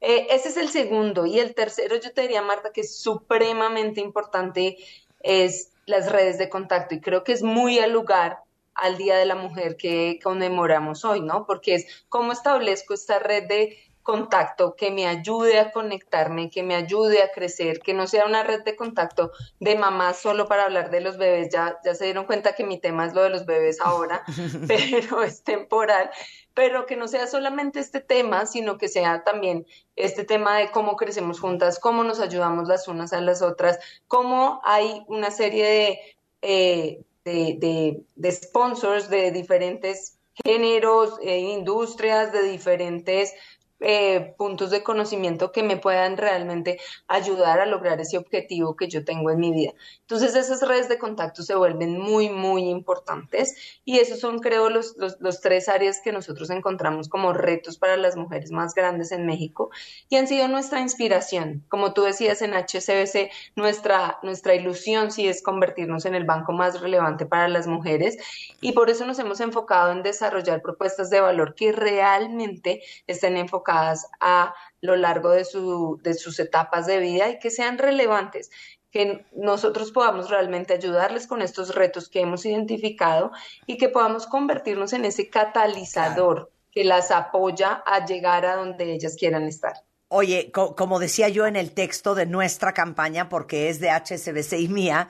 Eh, 0.00 0.28
ese 0.30 0.48
es 0.48 0.56
el 0.56 0.68
segundo. 0.70 1.26
Y 1.26 1.38
el 1.38 1.54
tercero, 1.54 1.96
yo 1.96 2.12
te 2.12 2.22
diría, 2.22 2.42
Marta, 2.42 2.72
que 2.72 2.82
es 2.82 2.98
supremamente 2.98 4.00
importante, 4.00 4.78
es 5.20 5.72
las 5.86 6.10
redes 6.10 6.38
de 6.38 6.48
contacto. 6.48 6.94
Y 6.94 7.00
creo 7.00 7.24
que 7.24 7.32
es 7.32 7.42
muy 7.42 7.78
al 7.78 7.92
lugar 7.92 8.38
al 8.74 8.96
Día 8.96 9.16
de 9.16 9.26
la 9.26 9.34
Mujer 9.34 9.76
que 9.76 10.18
conmemoramos 10.22 11.04
hoy, 11.04 11.20
¿no? 11.20 11.44
Porque 11.46 11.74
es 11.74 12.04
cómo 12.08 12.32
establezco 12.32 12.94
esta 12.94 13.18
red 13.18 13.46
de 13.46 13.76
contacto 14.02 14.74
que 14.76 14.90
me 14.90 15.06
ayude 15.06 15.58
a 15.58 15.72
conectarme, 15.72 16.50
que 16.50 16.62
me 16.62 16.74
ayude 16.74 17.22
a 17.22 17.30
crecer, 17.32 17.80
que 17.80 17.94
no 17.94 18.06
sea 18.06 18.26
una 18.26 18.42
red 18.42 18.62
de 18.62 18.76
contacto 18.76 19.30
de 19.60 19.76
mamás 19.76 20.18
solo 20.18 20.48
para 20.48 20.64
hablar 20.64 20.90
de 20.90 21.00
los 21.00 21.18
bebés. 21.18 21.50
Ya, 21.52 21.78
ya 21.84 21.94
se 21.94 22.04
dieron 22.04 22.24
cuenta 22.24 22.54
que 22.54 22.64
mi 22.64 22.78
tema 22.78 23.06
es 23.06 23.14
lo 23.14 23.22
de 23.22 23.30
los 23.30 23.46
bebés 23.46 23.80
ahora, 23.80 24.24
pero 24.68 25.22
es 25.22 25.42
temporal. 25.42 26.10
Pero 26.54 26.86
que 26.86 26.96
no 26.96 27.08
sea 27.08 27.26
solamente 27.26 27.78
este 27.78 28.00
tema, 28.00 28.46
sino 28.46 28.78
que 28.78 28.88
sea 28.88 29.22
también 29.22 29.66
este 29.96 30.24
tema 30.24 30.58
de 30.58 30.70
cómo 30.70 30.96
crecemos 30.96 31.38
juntas, 31.38 31.78
cómo 31.78 32.02
nos 32.02 32.20
ayudamos 32.20 32.68
las 32.68 32.88
unas 32.88 33.12
a 33.12 33.20
las 33.20 33.42
otras, 33.42 33.78
cómo 34.08 34.60
hay 34.64 35.04
una 35.06 35.30
serie 35.30 35.66
de, 35.66 35.98
eh, 36.42 37.04
de, 37.24 38.02
de, 38.16 38.32
sponsors 38.32 39.08
de 39.08 39.30
diferentes 39.30 40.18
géneros, 40.44 41.18
e 41.22 41.38
industrias, 41.38 42.32
de 42.32 42.42
diferentes 42.42 43.34
eh, 43.82 44.34
puntos 44.36 44.70
de 44.70 44.82
conocimiento 44.82 45.52
que 45.52 45.62
me 45.62 45.78
puedan 45.78 46.18
realmente 46.18 46.78
ayudar 47.08 47.60
a 47.60 47.66
lograr 47.66 47.98
ese 47.98 48.18
objetivo 48.18 48.76
que 48.76 48.88
yo 48.88 49.06
tengo 49.06 49.30
en 49.30 49.40
mi 49.40 49.52
vida. 49.52 49.72
Entonces 50.02 50.34
esas 50.34 50.60
redes 50.60 50.90
de 50.90 50.98
contacto 50.98 51.42
se 51.42 51.54
vuelven 51.54 51.98
muy, 51.98 52.28
muy 52.28 52.68
importantes 52.68 53.80
y 53.86 53.98
esos 53.98 54.20
son, 54.20 54.40
creo, 54.40 54.68
los, 54.68 54.96
los, 54.98 55.40
tres 55.40 55.70
áreas 55.70 56.00
que 56.04 56.12
nosotros 56.12 56.50
encontramos 56.50 57.08
como 57.08 57.32
retos 57.32 57.78
para 57.78 57.96
las 57.96 58.16
mujeres 58.16 58.50
más 58.50 58.74
grandes 58.74 59.12
en 59.12 59.24
México 59.24 59.70
y 60.10 60.16
han 60.16 60.26
sido 60.26 60.46
nuestra 60.48 60.80
inspiración. 60.80 61.64
Como 61.70 61.94
tú 61.94 62.02
decías 62.02 62.42
en 62.42 62.52
HCBC, 62.52 63.30
nuestra, 63.56 64.18
nuestra 64.22 64.54
ilusión 64.54 65.10
sí 65.10 65.26
es 65.26 65.42
convertirnos 65.42 66.04
en 66.04 66.14
el 66.14 66.24
banco 66.24 66.52
más 66.52 66.82
relevante 66.82 67.24
para 67.24 67.48
las 67.48 67.66
mujeres 67.66 68.18
y 68.60 68.72
por 68.72 68.90
eso 68.90 69.06
nos 69.06 69.18
hemos 69.18 69.40
enfocado 69.40 69.92
en 69.92 70.02
desarrollar 70.02 70.60
propuestas 70.60 71.08
de 71.08 71.20
valor 71.20 71.54
que 71.54 71.72
realmente 71.72 72.82
estén 73.06 73.38
enfocadas 73.38 73.69
a 73.70 74.54
lo 74.80 74.96
largo 74.96 75.30
de, 75.30 75.44
su, 75.44 76.00
de 76.02 76.14
sus 76.14 76.38
etapas 76.40 76.86
de 76.86 76.98
vida 76.98 77.28
y 77.28 77.38
que 77.38 77.50
sean 77.50 77.78
relevantes, 77.78 78.50
que 78.90 79.24
nosotros 79.32 79.92
podamos 79.92 80.30
realmente 80.30 80.74
ayudarles 80.74 81.26
con 81.26 81.42
estos 81.42 81.74
retos 81.74 82.08
que 82.08 82.20
hemos 82.20 82.44
identificado 82.44 83.30
y 83.66 83.76
que 83.78 83.88
podamos 83.88 84.26
convertirnos 84.26 84.92
en 84.92 85.04
ese 85.04 85.28
catalizador 85.28 86.50
que 86.72 86.84
las 86.84 87.10
apoya 87.10 87.82
a 87.86 88.04
llegar 88.04 88.44
a 88.44 88.56
donde 88.56 88.92
ellas 88.92 89.16
quieran 89.16 89.44
estar. 89.44 89.74
Oye, 90.08 90.50
como 90.50 90.98
decía 90.98 91.28
yo 91.28 91.46
en 91.46 91.54
el 91.54 91.72
texto 91.72 92.16
de 92.16 92.26
nuestra 92.26 92.72
campaña, 92.72 93.28
porque 93.28 93.68
es 93.68 93.78
de 93.78 93.90
HSBC 93.90 94.54
y 94.54 94.68
mía, 94.68 95.08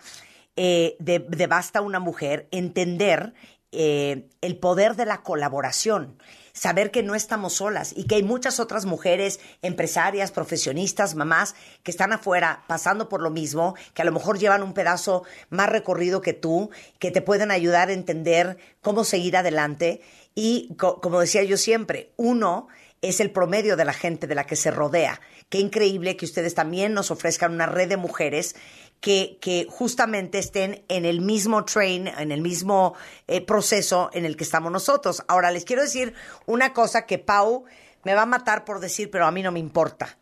eh, 0.57 0.97
de, 0.99 1.47
Basta 1.47 1.81
una 1.81 2.01
Mujer, 2.01 2.49
entender 2.51 3.33
eh, 3.73 4.29
el 4.43 4.59
poder 4.59 4.97
de 4.97 5.07
la 5.07 5.23
colaboración 5.23 6.19
saber 6.53 6.91
que 6.91 7.03
no 7.03 7.15
estamos 7.15 7.55
solas 7.55 7.93
y 7.97 8.05
que 8.05 8.17
hay 8.17 8.23
muchas 8.23 8.61
otras 8.61 8.87
mujeres, 8.87 9.41
empresarias, 9.63 10.33
profesionistas, 10.33 11.15
mamás, 11.15 11.55
que 11.83 11.91
están 11.91 12.13
afuera 12.13 12.65
pasando 12.67 13.09
por 13.09 13.23
lo 13.23 13.31
mismo, 13.31 13.75
que 13.95 14.03
a 14.03 14.05
lo 14.05 14.13
mejor 14.13 14.39
llevan 14.39 14.63
un 14.63 14.75
pedazo 14.75 15.25
más 15.49 15.69
recorrido 15.69 16.21
que 16.21 16.33
tú, 16.33 16.71
que 16.99 17.11
te 17.11 17.23
pueden 17.23 17.51
ayudar 17.51 17.89
a 17.89 17.95
entender 17.95 18.59
cómo 18.83 19.05
seguir 19.05 19.37
adelante. 19.37 20.01
Y 20.35 20.75
como 20.77 21.21
decía 21.21 21.43
yo 21.45 21.57
siempre, 21.57 22.13
uno 22.17 22.69
es 23.03 23.21
el 23.21 23.31
promedio 23.31 23.77
de 23.77 23.85
la 23.85 23.93
gente 23.93 24.27
de 24.27 24.35
la 24.35 24.45
que 24.45 24.57
se 24.57 24.71
rodea. 24.71 25.21
Qué 25.49 25.59
increíble 25.59 26.17
que 26.17 26.27
ustedes 26.27 26.55
también 26.55 26.93
nos 26.93 27.11
ofrezcan 27.11 27.53
una 27.53 27.67
red 27.67 27.89
de 27.89 27.97
mujeres 27.97 28.55
que, 29.01 29.39
que 29.41 29.67
justamente 29.69 30.39
estén 30.39 30.85
en 30.89 31.05
el 31.05 31.21
mismo 31.21 31.65
train, 31.65 32.09
en 32.09 32.33
el 32.33 32.43
mismo 32.43 32.95
eh, 33.27 33.41
proceso 33.41 34.11
en 34.13 34.25
el 34.25 34.37
que 34.37 34.45
estamos 34.45 34.71
nosotros. 34.71 35.23
Ahora, 35.27 35.51
les 35.51 35.65
quiero 35.65 35.83
decir 35.83 36.15
una 36.47 36.73
cosa 36.73 37.07
que 37.07 37.19
Pau 37.19 37.65
me 38.05 38.15
va 38.15 38.23
a 38.23 38.27
matar 38.27 38.65
por 38.65 38.81
decir, 38.81 39.11
pero 39.11 39.27
a 39.27 39.31
mí 39.31 39.43
no 39.43 39.53
me 39.53 39.59
importa. 39.59 40.19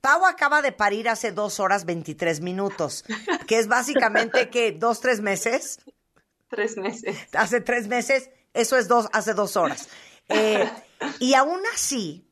Pau 0.00 0.26
acaba 0.26 0.60
de 0.60 0.72
parir 0.72 1.08
hace 1.08 1.32
dos 1.32 1.60
horas 1.60 1.84
23 1.84 2.40
minutos, 2.40 3.04
que 3.46 3.58
es 3.58 3.68
básicamente 3.68 4.50
que 4.50 4.72
dos, 4.72 5.00
tres 5.00 5.20
meses. 5.20 5.78
Tres 6.48 6.76
meses. 6.76 7.16
Hace 7.32 7.60
tres 7.60 7.88
meses, 7.88 8.30
eso 8.52 8.76
es 8.76 8.88
dos, 8.88 9.08
hace 9.12 9.34
dos 9.34 9.56
horas. 9.56 9.88
Eh, 10.28 10.70
y 11.20 11.34
aún 11.34 11.60
así, 11.74 12.28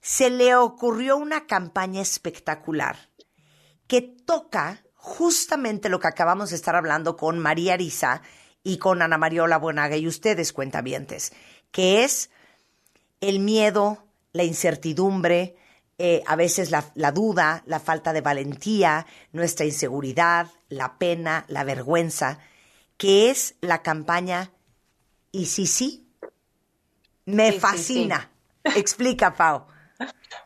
se 0.00 0.28
le 0.28 0.54
ocurrió 0.54 1.16
una 1.16 1.46
campaña 1.46 2.02
espectacular 2.02 2.96
que 3.86 4.02
toca 4.02 4.84
justamente 5.04 5.90
lo 5.90 6.00
que 6.00 6.08
acabamos 6.08 6.48
de 6.48 6.56
estar 6.56 6.74
hablando 6.74 7.14
con 7.14 7.38
María 7.38 7.74
Arisa 7.74 8.22
y 8.62 8.78
con 8.78 9.02
Ana 9.02 9.18
Mariola 9.18 9.58
Buenaga 9.58 9.98
y 9.98 10.08
ustedes, 10.08 10.54
cuentavientes, 10.54 11.34
que 11.70 12.04
es 12.04 12.30
el 13.20 13.38
miedo, 13.38 14.06
la 14.32 14.44
incertidumbre, 14.44 15.56
eh, 15.98 16.22
a 16.26 16.36
veces 16.36 16.70
la, 16.70 16.90
la, 16.94 17.12
duda, 17.12 17.62
la 17.66 17.80
falta 17.80 18.14
de 18.14 18.22
valentía, 18.22 19.06
nuestra 19.32 19.66
inseguridad, 19.66 20.48
la 20.70 20.96
pena, 20.96 21.44
la 21.48 21.64
vergüenza, 21.64 22.38
que 22.96 23.30
es 23.30 23.56
la 23.60 23.82
campaña 23.82 24.52
Y 25.32 25.46
sí, 25.46 25.66
sí, 25.66 26.08
me 27.26 27.52
fascina. 27.52 28.30
Explica, 28.64 29.34
Pau. 29.34 29.66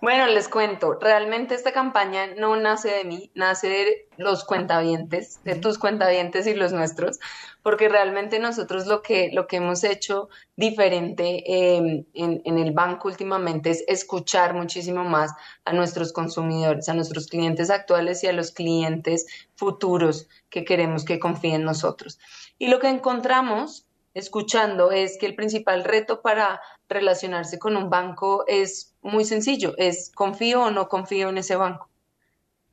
Bueno, 0.01 0.27
les 0.27 0.49
cuento, 0.49 0.99
realmente 1.01 1.55
esta 1.55 1.73
campaña 1.73 2.29
no 2.37 2.55
nace 2.57 2.89
de 2.91 3.05
mí, 3.05 3.33
nace 3.35 3.69
de 3.69 4.09
los 4.17 4.45
cuentavientes, 4.45 5.43
de 5.43 5.57
tus 5.57 5.79
cuentavientes 5.79 6.47
y 6.47 6.55
los 6.55 6.73
nuestros, 6.73 7.19
porque 7.63 7.89
realmente 7.89 8.39
nosotros 8.39 8.87
lo 8.87 9.03
que, 9.03 9.31
lo 9.33 9.49
que 9.49 9.57
hemos 9.57 9.83
hecho 9.83 10.29
diferente 10.55 11.43
em, 11.47 12.05
en, 12.15 12.43
en 12.45 12.59
el 12.59 12.73
banco 12.73 13.09
últimamente 13.09 13.71
es 13.71 13.85
escuchar 13.89 14.55
muchísimo 14.55 15.03
más 15.05 15.33
a 15.65 15.73
nuestros 15.73 16.13
consumidores, 16.13 16.89
a 16.89 16.95
nuestros 16.95 17.27
clientes 17.27 17.71
actuales 17.71 18.23
y 18.23 18.29
a 18.29 18.33
los 18.33 18.53
clientes 18.53 19.27
futuros 19.57 20.29
que 20.49 20.65
queremos 20.65 21.05
que 21.05 21.19
confíen 21.19 21.57
en 21.57 21.65
nosotros. 21.65 22.21
Y 22.59 22.69
lo 22.69 22.79
que 22.79 22.89
encontramos 22.89 23.89
escuchando 24.15 24.91
es 24.91 25.19
que 25.19 25.27
el 25.27 25.35
principal 25.35 25.85
reto 25.85 26.23
para 26.23 26.61
relacionarse 26.89 27.59
con 27.59 27.77
un 27.77 27.91
banco 27.91 28.45
es 28.47 28.88
muy 29.03 29.25
sencillo, 29.25 29.75
es 29.77 30.11
confío 30.15 30.65
o 30.65 30.71
no 30.71 30.89
confío 30.89 31.29
en 31.29 31.39
ese 31.39 31.57
banco. 31.57 31.89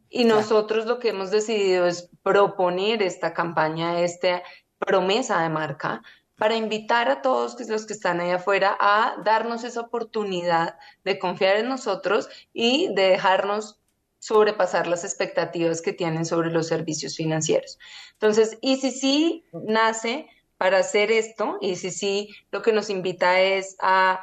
Y 0.10 0.24
nosotros 0.24 0.86
lo 0.86 1.00
que 1.00 1.10
hemos 1.10 1.32
decidido 1.32 1.88
es 1.88 2.10
proponer 2.24 3.02
esta 3.02 3.34
campaña, 3.34 4.00
esta 4.02 4.44
promesa 4.78 5.42
de 5.42 5.50
marca, 5.50 6.02
para 6.38 6.56
invitar 6.56 7.10
a 7.10 7.22
todos 7.22 7.60
los 7.68 7.86
que 7.86 7.94
están 7.94 8.20
ahí 8.20 8.32
afuera 8.32 8.78
a 8.80 9.16
darnos 9.24 9.64
esa 9.64 9.82
oportunidad 9.82 10.78
de 11.04 11.18
confiar 11.18 11.58
en 11.58 11.70
nosotros 11.70 12.30
y 12.54 12.94
de 12.94 13.10
dejarnos 13.10 13.80
sobrepasar 14.20 14.88
las 14.88 15.04
expectativas 15.04 15.82
que 15.82 15.94
tienen 15.94 16.26
sobre 16.26 16.52
los 16.52 16.68
servicios 16.68 17.16
financieros. 17.16 17.78
Entonces, 18.14 18.58
y 18.62 18.78
si 18.78 18.92
sí 18.92 19.46
nace 19.54 20.28
para 20.58 20.80
hacer 20.80 21.12
esto, 21.12 21.58
y 21.62 21.76
si 21.76 21.92
sí, 21.92 22.36
lo 22.52 22.62
que 22.62 22.74
nos 22.74 22.90
invita 22.90 23.40
es 23.40 23.76
a 23.82 24.20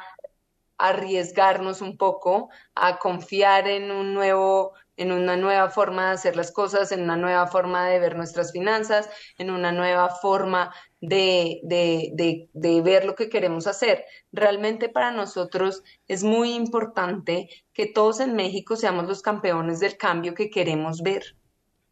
arriesgarnos 0.89 1.81
un 1.81 1.97
poco, 1.97 2.49
a 2.75 2.99
confiar 2.99 3.67
en 3.67 3.91
un 3.91 4.13
nuevo 4.13 4.73
en 4.95 5.11
una 5.11 5.35
nueva 5.35 5.69
forma 5.69 6.07
de 6.07 6.13
hacer 6.13 6.35
las 6.35 6.51
cosas, 6.51 6.91
en 6.91 7.01
una 7.01 7.17
nueva 7.17 7.47
forma 7.47 7.87
de 7.87 7.99
ver 7.99 8.15
nuestras 8.15 8.51
finanzas, 8.51 9.09
en 9.37 9.49
una 9.49 9.71
nueva 9.71 10.09
forma 10.09 10.71
de, 11.01 11.59
de, 11.63 12.47
de, 12.53 12.81
ver 12.81 13.05
lo 13.05 13.15
que 13.15 13.29
queremos 13.29 13.65
hacer. 13.65 14.05
Realmente 14.31 14.89
para 14.89 15.11
nosotros 15.11 15.83
es 16.07 16.23
muy 16.23 16.53
importante 16.53 17.49
que 17.73 17.87
todos 17.87 18.19
en 18.19 18.35
México 18.35 18.75
seamos 18.75 19.07
los 19.07 19.21
campeones 19.21 19.79
del 19.79 19.97
cambio 19.97 20.35
que 20.35 20.49
queremos 20.49 21.01
ver, 21.01 21.37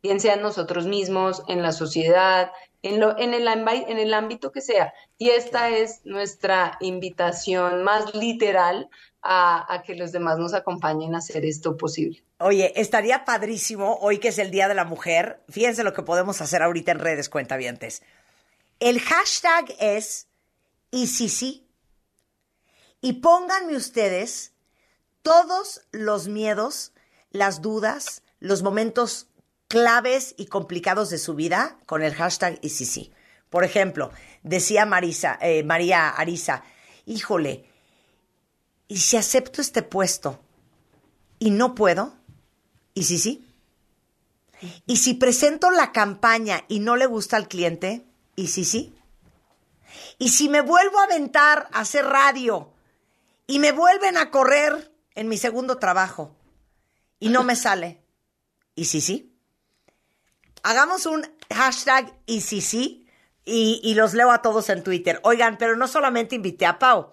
bien 0.03 0.19
sean 0.19 0.41
nosotros 0.41 0.85
mismos, 0.85 1.43
en 1.47 1.61
la 1.63 1.71
sociedad, 1.71 2.51
en, 2.83 2.99
lo, 2.99 3.17
en, 3.17 3.33
el, 3.33 3.47
en 3.47 3.97
el 3.97 4.13
ámbito 4.13 4.51
que 4.51 4.61
sea. 4.61 4.93
Y 5.17 5.29
esta 5.29 5.69
es 5.69 6.01
nuestra 6.05 6.77
invitación 6.81 7.83
más 7.83 8.13
literal 8.15 8.89
a, 9.21 9.71
a, 9.73 9.83
que 9.83 9.95
los 9.95 10.11
demás 10.11 10.37
nos 10.37 10.53
acompañen 10.53 11.13
a 11.13 11.19
hacer 11.19 11.45
esto 11.45 11.77
posible. 11.77 12.23
Oye, 12.39 12.73
estaría 12.75 13.23
padrísimo 13.23 13.99
hoy 14.01 14.17
que 14.17 14.29
es 14.29 14.39
el 14.39 14.49
Día 14.49 14.67
de 14.67 14.73
la 14.73 14.85
Mujer. 14.85 15.43
Fíjense 15.49 15.83
lo 15.83 15.93
que 15.93 16.01
podemos 16.01 16.41
hacer 16.41 16.63
ahorita 16.63 16.91
en 16.91 16.99
redes, 16.99 17.29
cuentavientes. 17.29 18.01
El 18.79 18.99
hashtag 18.99 19.75
es 19.79 20.27
y 20.89 21.07
sí 21.07 21.29
sí. 21.29 21.67
Y 22.99 23.13
pónganme 23.13 23.75
ustedes 23.75 24.53
todos 25.21 25.81
los 25.91 26.27
miedos, 26.27 26.93
las 27.31 27.61
dudas, 27.61 28.23
los 28.39 28.63
momentos 28.63 29.27
claves 29.71 30.35
y 30.37 30.47
complicados 30.47 31.09
de 31.09 31.17
su 31.17 31.33
vida 31.33 31.77
con 31.85 32.03
el 32.03 32.13
hashtag 32.13 32.59
sí. 32.67 33.13
Por 33.49 33.63
ejemplo, 33.63 34.11
decía 34.43 34.85
Marisa, 34.85 35.37
eh, 35.41 35.63
María 35.63 36.09
Arisa, 36.09 36.63
híjole, 37.05 37.65
¿y 38.87 38.97
si 38.97 39.15
acepto 39.15 39.61
este 39.61 39.81
puesto 39.81 40.39
y 41.39 41.51
no 41.51 41.73
puedo? 41.73 42.13
¿Y 42.93 43.03
sí, 43.03 43.17
sí? 43.17 43.47
¿Y 44.85 44.97
si 44.97 45.13
presento 45.13 45.71
la 45.71 45.91
campaña 45.91 46.65
y 46.67 46.79
no 46.79 46.95
le 46.95 47.05
gusta 47.05 47.37
al 47.37 47.47
cliente? 47.47 48.05
¿Y 48.35 48.47
sí, 48.47 48.65
sí? 48.65 48.93
¿Y 50.17 50.29
si 50.29 50.49
me 50.49 50.61
vuelvo 50.61 50.99
a 50.99 51.05
aventar 51.05 51.69
a 51.71 51.79
hacer 51.79 52.05
radio 52.05 52.71
y 53.47 53.59
me 53.59 53.71
vuelven 53.71 54.17
a 54.17 54.31
correr? 54.31 54.91
en 55.15 55.27
mi 55.27 55.37
segundo 55.37 55.77
trabajo 55.77 56.35
y 57.19 57.29
no 57.29 57.43
me 57.43 57.55
sale. 57.55 58.01
¿Y 58.75 58.85
sí, 58.85 59.01
sí? 59.01 59.30
Hagamos 60.63 61.05
un 61.05 61.27
hashtag 61.53 62.13
y 62.25 62.41
sí, 62.41 62.61
sí 62.61 63.07
y, 63.45 63.79
y 63.83 63.93
los 63.95 64.13
leo 64.13 64.31
a 64.31 64.41
todos 64.41 64.69
en 64.69 64.83
Twitter. 64.83 65.19
Oigan, 65.23 65.57
pero 65.57 65.75
no 65.75 65.87
solamente 65.87 66.35
invité 66.35 66.65
a 66.65 66.79
Pau. 66.79 67.11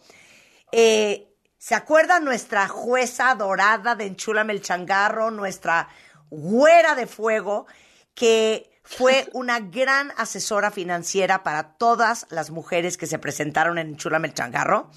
Eh, 0.72 1.34
¿Se 1.58 1.74
acuerdan 1.74 2.24
nuestra 2.24 2.68
jueza 2.68 3.34
dorada 3.34 3.94
de 3.94 4.06
Enchúlame 4.06 4.52
el 4.52 4.62
Changarro, 4.62 5.30
nuestra 5.30 5.88
güera 6.30 6.94
de 6.94 7.06
fuego, 7.06 7.66
que 8.14 8.70
fue 8.84 9.28
una 9.32 9.58
gran 9.60 10.12
asesora 10.16 10.70
financiera 10.70 11.42
para 11.42 11.74
todas 11.74 12.26
las 12.30 12.50
mujeres 12.50 12.96
que 12.96 13.06
se 13.06 13.18
presentaron 13.18 13.78
en 13.78 13.88
Enchúlame 13.88 14.28
el 14.28 14.34
Changarro? 14.34 14.90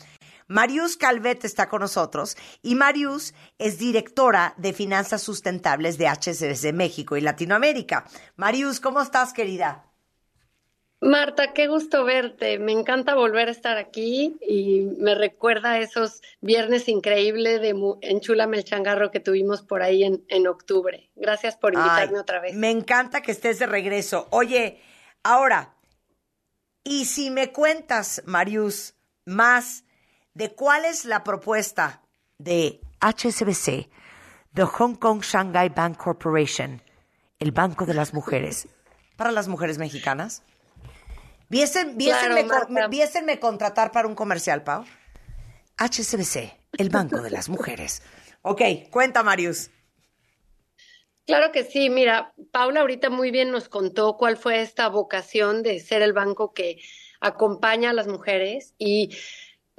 Marius 0.51 0.97
Calvet 0.97 1.45
está 1.45 1.69
con 1.69 1.79
nosotros 1.79 2.35
y 2.61 2.75
Marius 2.75 3.33
es 3.57 3.79
directora 3.79 4.53
de 4.57 4.73
finanzas 4.73 5.21
sustentables 5.21 5.97
de 5.97 6.09
HSBC 6.09 6.73
México 6.73 7.15
y 7.15 7.21
Latinoamérica. 7.21 8.05
Marius, 8.35 8.81
¿cómo 8.81 9.01
estás, 9.01 9.31
querida? 9.31 9.85
Marta, 10.99 11.53
qué 11.53 11.67
gusto 11.67 12.03
verte. 12.03 12.59
Me 12.59 12.73
encanta 12.73 13.15
volver 13.15 13.47
a 13.47 13.51
estar 13.51 13.77
aquí 13.77 14.35
y 14.45 14.81
me 14.99 15.15
recuerda 15.15 15.79
esos 15.79 16.21
viernes 16.41 16.89
increíbles 16.89 17.61
de 17.61 17.73
Enchúlame 18.01 18.57
el 18.57 18.65
Changarro 18.65 19.09
que 19.09 19.21
tuvimos 19.21 19.61
por 19.61 19.81
ahí 19.81 20.03
en, 20.03 20.25
en 20.27 20.47
octubre. 20.47 21.09
Gracias 21.15 21.55
por 21.55 21.75
invitarme 21.75 22.19
otra 22.19 22.41
vez. 22.41 22.55
Me 22.55 22.71
encanta 22.71 23.21
que 23.21 23.31
estés 23.31 23.57
de 23.57 23.67
regreso. 23.67 24.27
Oye, 24.31 24.81
ahora, 25.23 25.75
y 26.83 27.05
si 27.05 27.29
me 27.29 27.53
cuentas, 27.53 28.21
Marius, 28.25 28.95
más 29.25 29.85
de 30.33 30.53
cuál 30.53 30.85
es 30.85 31.05
la 31.05 31.23
propuesta 31.23 32.01
de 32.37 32.81
HSBC, 33.01 33.89
de 34.51 34.63
Hong 34.63 34.95
Kong 34.95 35.21
Shanghai 35.21 35.69
Bank 35.69 35.97
Corporation, 35.97 36.81
el 37.39 37.51
Banco 37.51 37.85
de 37.85 37.93
las 37.93 38.13
Mujeres, 38.13 38.67
para 39.15 39.31
las 39.31 39.47
mujeres 39.47 39.77
mexicanas. 39.77 40.43
Viésenme, 41.49 43.39
contratar 43.39 43.91
para 43.91 44.07
un 44.07 44.15
comercial, 44.15 44.63
Pau. 44.63 44.85
HSBC, 45.77 46.53
el 46.77 46.89
Banco 46.89 47.21
de 47.21 47.29
las 47.29 47.49
Mujeres. 47.49 48.01
Ok, 48.41 48.61
cuenta, 48.89 49.23
Marius. 49.23 49.69
Claro 51.25 51.51
que 51.51 51.63
sí, 51.63 51.89
mira, 51.89 52.33
Paula 52.51 52.81
ahorita 52.81 53.09
muy 53.09 53.31
bien 53.31 53.51
nos 53.51 53.69
contó 53.69 54.17
cuál 54.17 54.37
fue 54.37 54.61
esta 54.61 54.87
vocación 54.89 55.61
de 55.61 55.79
ser 55.79 56.01
el 56.01 56.13
banco 56.13 56.53
que 56.53 56.81
acompaña 57.19 57.91
a 57.91 57.93
las 57.93 58.07
mujeres 58.07 58.73
y 58.79 59.15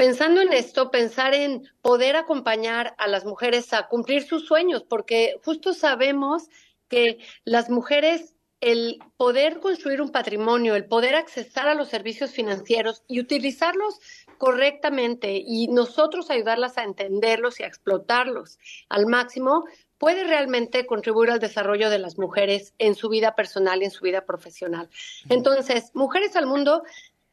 pensando 0.02 0.40
en 0.40 0.52
esto, 0.52 0.90
pensar 0.90 1.32
en 1.32 1.70
poder 1.80 2.16
acompañar 2.16 2.92
a 2.98 3.06
las 3.06 3.24
mujeres 3.24 3.72
a 3.72 3.86
cumplir 3.86 4.24
sus 4.24 4.46
sueños, 4.46 4.82
porque 4.82 5.36
justo 5.44 5.74
sabemos 5.74 6.48
que 6.88 7.20
las 7.44 7.70
mujeres 7.70 8.34
el 8.60 8.98
poder 9.16 9.60
construir 9.60 10.02
un 10.02 10.10
patrimonio, 10.10 10.74
el 10.74 10.86
poder 10.86 11.14
accesar 11.14 11.68
a 11.68 11.74
los 11.74 11.86
servicios 11.88 12.32
financieros 12.32 13.04
y 13.06 13.20
utilizarlos 13.20 14.00
correctamente 14.38 15.40
y 15.46 15.68
nosotros 15.68 16.32
ayudarlas 16.32 16.78
a 16.78 16.82
entenderlos 16.82 17.60
y 17.60 17.62
a 17.62 17.68
explotarlos 17.68 18.58
al 18.88 19.06
máximo, 19.06 19.66
puede 19.98 20.24
realmente 20.24 20.84
contribuir 20.84 21.30
al 21.30 21.38
desarrollo 21.38 21.90
de 21.90 22.00
las 22.00 22.18
mujeres 22.18 22.74
en 22.78 22.96
su 22.96 23.08
vida 23.08 23.36
personal 23.36 23.82
y 23.82 23.84
en 23.84 23.92
su 23.92 24.02
vida 24.02 24.24
profesional. 24.24 24.90
Entonces, 25.28 25.92
Mujeres 25.94 26.34
al 26.34 26.46
Mundo, 26.46 26.82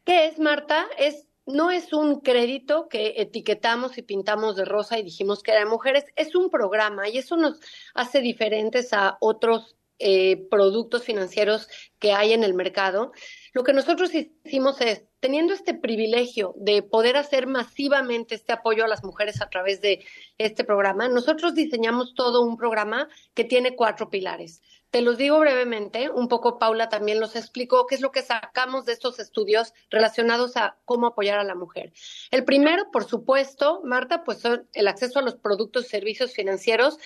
¿qué 0.04 0.26
es, 0.26 0.38
Marta? 0.38 0.86
Es 0.98 1.26
no 1.52 1.70
es 1.70 1.92
un 1.92 2.20
crédito 2.20 2.88
que 2.88 3.14
etiquetamos 3.16 3.98
y 3.98 4.02
pintamos 4.02 4.56
de 4.56 4.64
rosa 4.64 4.98
y 4.98 5.02
dijimos 5.02 5.42
que 5.42 5.52
era 5.52 5.66
mujeres, 5.66 6.04
es 6.16 6.34
un 6.34 6.50
programa 6.50 7.08
y 7.08 7.18
eso 7.18 7.36
nos 7.36 7.60
hace 7.94 8.20
diferentes 8.20 8.92
a 8.92 9.16
otros 9.20 9.76
eh, 10.02 10.48
productos 10.50 11.04
financieros 11.04 11.68
que 11.98 12.12
hay 12.12 12.32
en 12.32 12.42
el 12.42 12.54
mercado, 12.54 13.12
lo 13.52 13.64
que 13.64 13.74
nosotros 13.74 14.14
hicimos 14.14 14.80
es, 14.80 15.04
teniendo 15.20 15.52
este 15.52 15.74
privilegio 15.74 16.54
de 16.56 16.82
poder 16.82 17.18
hacer 17.18 17.46
masivamente 17.46 18.34
este 18.34 18.54
apoyo 18.54 18.82
a 18.82 18.88
las 18.88 19.04
mujeres 19.04 19.42
a 19.42 19.50
través 19.50 19.82
de 19.82 20.06
este 20.38 20.64
programa, 20.64 21.10
nosotros 21.10 21.54
diseñamos 21.54 22.14
todo 22.14 22.40
un 22.40 22.56
programa 22.56 23.10
que 23.34 23.44
tiene 23.44 23.76
cuatro 23.76 24.08
pilares. 24.08 24.62
Te 24.90 25.02
los 25.02 25.18
digo 25.18 25.38
brevemente, 25.38 26.10
un 26.10 26.26
poco 26.26 26.58
Paula 26.58 26.88
también 26.88 27.20
los 27.20 27.36
explicó 27.36 27.86
qué 27.86 27.94
es 27.94 28.00
lo 28.00 28.10
que 28.10 28.22
sacamos 28.22 28.86
de 28.86 28.92
estos 28.92 29.20
estudios 29.20 29.72
relacionados 29.88 30.56
a 30.56 30.78
cómo 30.84 31.06
apoyar 31.06 31.38
a 31.38 31.44
la 31.44 31.54
mujer. 31.54 31.92
El 32.32 32.44
primero, 32.44 32.90
por 32.90 33.04
supuesto, 33.04 33.82
Marta, 33.84 34.24
pues 34.24 34.40
son 34.40 34.68
el 34.72 34.88
acceso 34.88 35.20
a 35.20 35.22
los 35.22 35.36
productos 35.36 35.86
y 35.86 35.88
servicios 35.88 36.32
financieros 36.32 36.98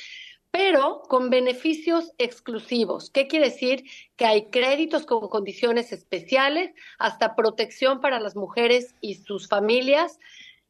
pero 0.55 1.03
con 1.09 1.31
beneficios 1.31 2.13
exclusivos. 2.17 3.11
¿Qué 3.11 3.27
quiere 3.27 3.47
decir? 3.47 3.91
Que 4.15 4.25
hay 4.25 4.51
créditos 4.51 5.05
con 5.05 5.29
condiciones 5.29 5.91
especiales, 5.91 6.71
hasta 6.97 7.35
protección 7.35 8.01
para 8.01 8.21
las 8.21 8.37
mujeres 8.37 8.95
y 9.01 9.17
sus 9.17 9.49
familias. 9.49 10.21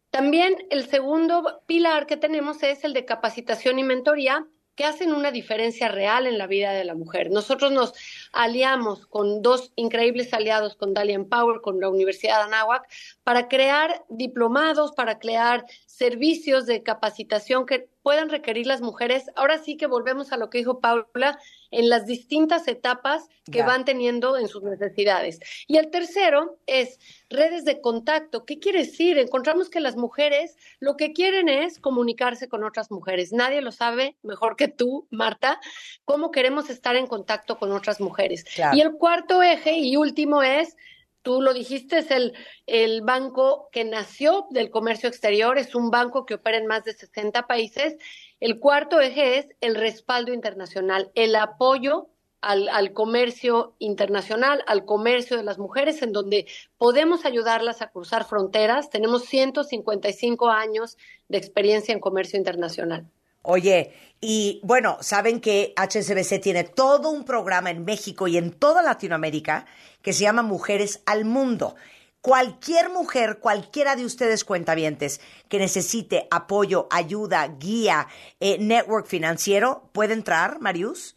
También 0.09 0.57
el 0.71 0.89
segundo 0.89 1.61
pilar 1.67 2.07
que 2.07 2.17
tenemos 2.17 2.63
es 2.63 2.83
el 2.83 2.95
de 2.95 3.05
capacitación 3.05 3.79
y 3.79 3.85
mentoría, 3.85 4.47
que 4.75 4.85
hacen 4.85 5.13
una 5.13 5.31
diferencia 5.31 5.89
real 5.89 6.27
en 6.27 6.39
la 6.39 6.47
vida 6.47 6.73
de 6.73 6.85
la 6.85 6.95
mujer. 6.95 7.31
Nosotros 7.31 7.73
nos 7.73 7.93
aliamos 8.33 9.07
con 9.07 9.43
dos 9.43 9.73
increíbles 9.77 10.35
aliados, 10.35 10.77
con 10.77 10.95
Dalian 10.95 11.27
Power, 11.27 11.61
con 11.61 11.81
la 11.81 11.89
Universidad 11.89 12.39
de 12.39 12.55
Anáhuac, 12.55 12.89
para 13.23 13.49
crear 13.49 14.05
diplomados, 14.09 14.93
para 14.93 15.19
crear 15.19 15.65
servicios 15.87 16.67
de 16.67 16.83
capacitación 16.83 17.67
que 17.67 17.89
puedan 18.05 18.29
requerir 18.29 18.67
las 18.67 18.83
mujeres. 18.83 19.31
Ahora 19.35 19.57
sí 19.57 19.79
que 19.79 19.87
volvemos 19.87 20.31
a 20.31 20.37
lo 20.37 20.51
que 20.51 20.59
dijo 20.59 20.79
Paula, 20.79 21.39
en 21.71 21.89
las 21.89 22.05
distintas 22.05 22.69
etapas 22.69 23.29
que 23.51 23.63
van 23.63 23.87
teniendo 23.87 24.37
en 24.37 24.47
sus 24.47 24.63
necesidades. 24.63 25.41
Y 25.67 25.79
el 25.79 25.91
tercero 25.91 26.59
es 26.67 27.01
redes 27.31 27.65
de 27.65 27.81
contacto. 27.81 28.45
¿Qué 28.45 28.59
quiere 28.59 28.81
decir? 28.81 29.17
Encontramos 29.19 29.71
que 29.71 29.81
las 29.81 29.97
mujeres 29.97 30.57
lo 30.81 30.99
que 30.99 31.15
quieren 31.15 31.49
es 31.49 31.79
comunicarse 31.81 32.47
con 32.47 32.63
otras 32.63 32.91
mujeres. 32.91 33.33
Nadie 33.33 33.63
lo 33.63 33.73
sabe 33.73 34.17
mejor 34.23 34.57
que 34.57 34.69
tú, 34.69 35.09
Marta, 35.11 35.59
cómo 36.05 36.31
queremos 36.31 36.69
estar 36.69 36.97
en 36.97 37.07
contacto 37.07 37.59
con 37.59 37.73
otras 37.73 38.03
mujeres. 38.03 38.45
Y 38.75 38.83
el 38.83 38.93
cuarto 38.93 39.43
eje 39.43 39.79
y 39.79 39.97
último 39.97 40.43
es 40.43 40.77
tú 41.25 41.41
lo 41.41 41.53
dijiste, 41.53 41.99
es 41.99 42.11
el, 42.13 42.35
el 42.67 43.01
banco 43.01 43.69
que 43.73 43.85
nació 43.85 44.47
del 44.51 44.71
comercio 44.71 45.09
exterior, 45.09 45.59
es 45.59 45.75
un 45.75 45.91
banco 45.91 46.27
que 46.27 46.35
opera 46.35 46.59
en 46.59 46.67
más 46.67 46.85
de 46.85 46.93
60 46.93 47.49
países. 47.49 47.97
El 48.39 48.61
cuarto 48.61 49.01
eje 49.01 49.39
es 49.39 49.49
el 49.61 49.75
respaldo 49.75 50.33
internacional, 50.33 51.11
el 51.15 51.35
apoyo 51.35 52.09
al, 52.43 52.69
al, 52.69 52.93
comercio 52.93 53.75
internacional, 53.79 54.63
al 54.67 54.85
comercio 54.85 55.39
de 55.39 55.45
las 55.45 55.59
mujeres, 55.59 56.03
en 56.03 56.13
donde 56.13 56.47
podemos 56.77 57.25
ayudarlas 57.25 57.81
a 57.81 57.91
cruzar 57.91 58.27
fronteras. 58.27 58.91
Tenemos 58.91 59.25
155 59.25 60.51
años 60.51 60.99
de 61.29 61.39
experiencia 61.39 61.95
en 61.95 62.01
comercio 62.01 62.39
internacional. 62.39 63.07
Oye, 63.47 63.93
y 64.21 64.61
bueno, 64.63 64.97
saben 65.03 65.39
que 65.39 65.75
HSBC 65.77 66.41
tiene 66.41 66.65
todo 66.65 67.11
un 67.11 67.25
programa 67.25 67.71
en 67.71 67.85
México 67.85 68.27
y 68.27 68.39
en 68.39 68.53
toda 68.53 68.83
Latinoamérica 68.83 69.67
que 70.05 70.13
se 70.13 70.23
llama 70.23 70.43
Mujeres 70.43 71.03
al 71.07 71.25
Mundo. 71.25 71.75
Cualquier 72.21 72.91
mujer, 72.91 73.39
cualquiera 73.41 73.97
de 73.97 74.05
ustedes 74.05 74.45
cuentavientes 74.45 75.21
que 75.49 75.59
necesite 75.59 76.29
apoyo, 76.31 76.87
ayuda, 76.91 77.49
guía, 77.59 78.07
eh, 78.39 78.59
network 78.59 79.07
financiero, 79.07 79.91
¿puede 79.93 80.15
entrar, 80.15 80.61
Marius? 80.61 81.17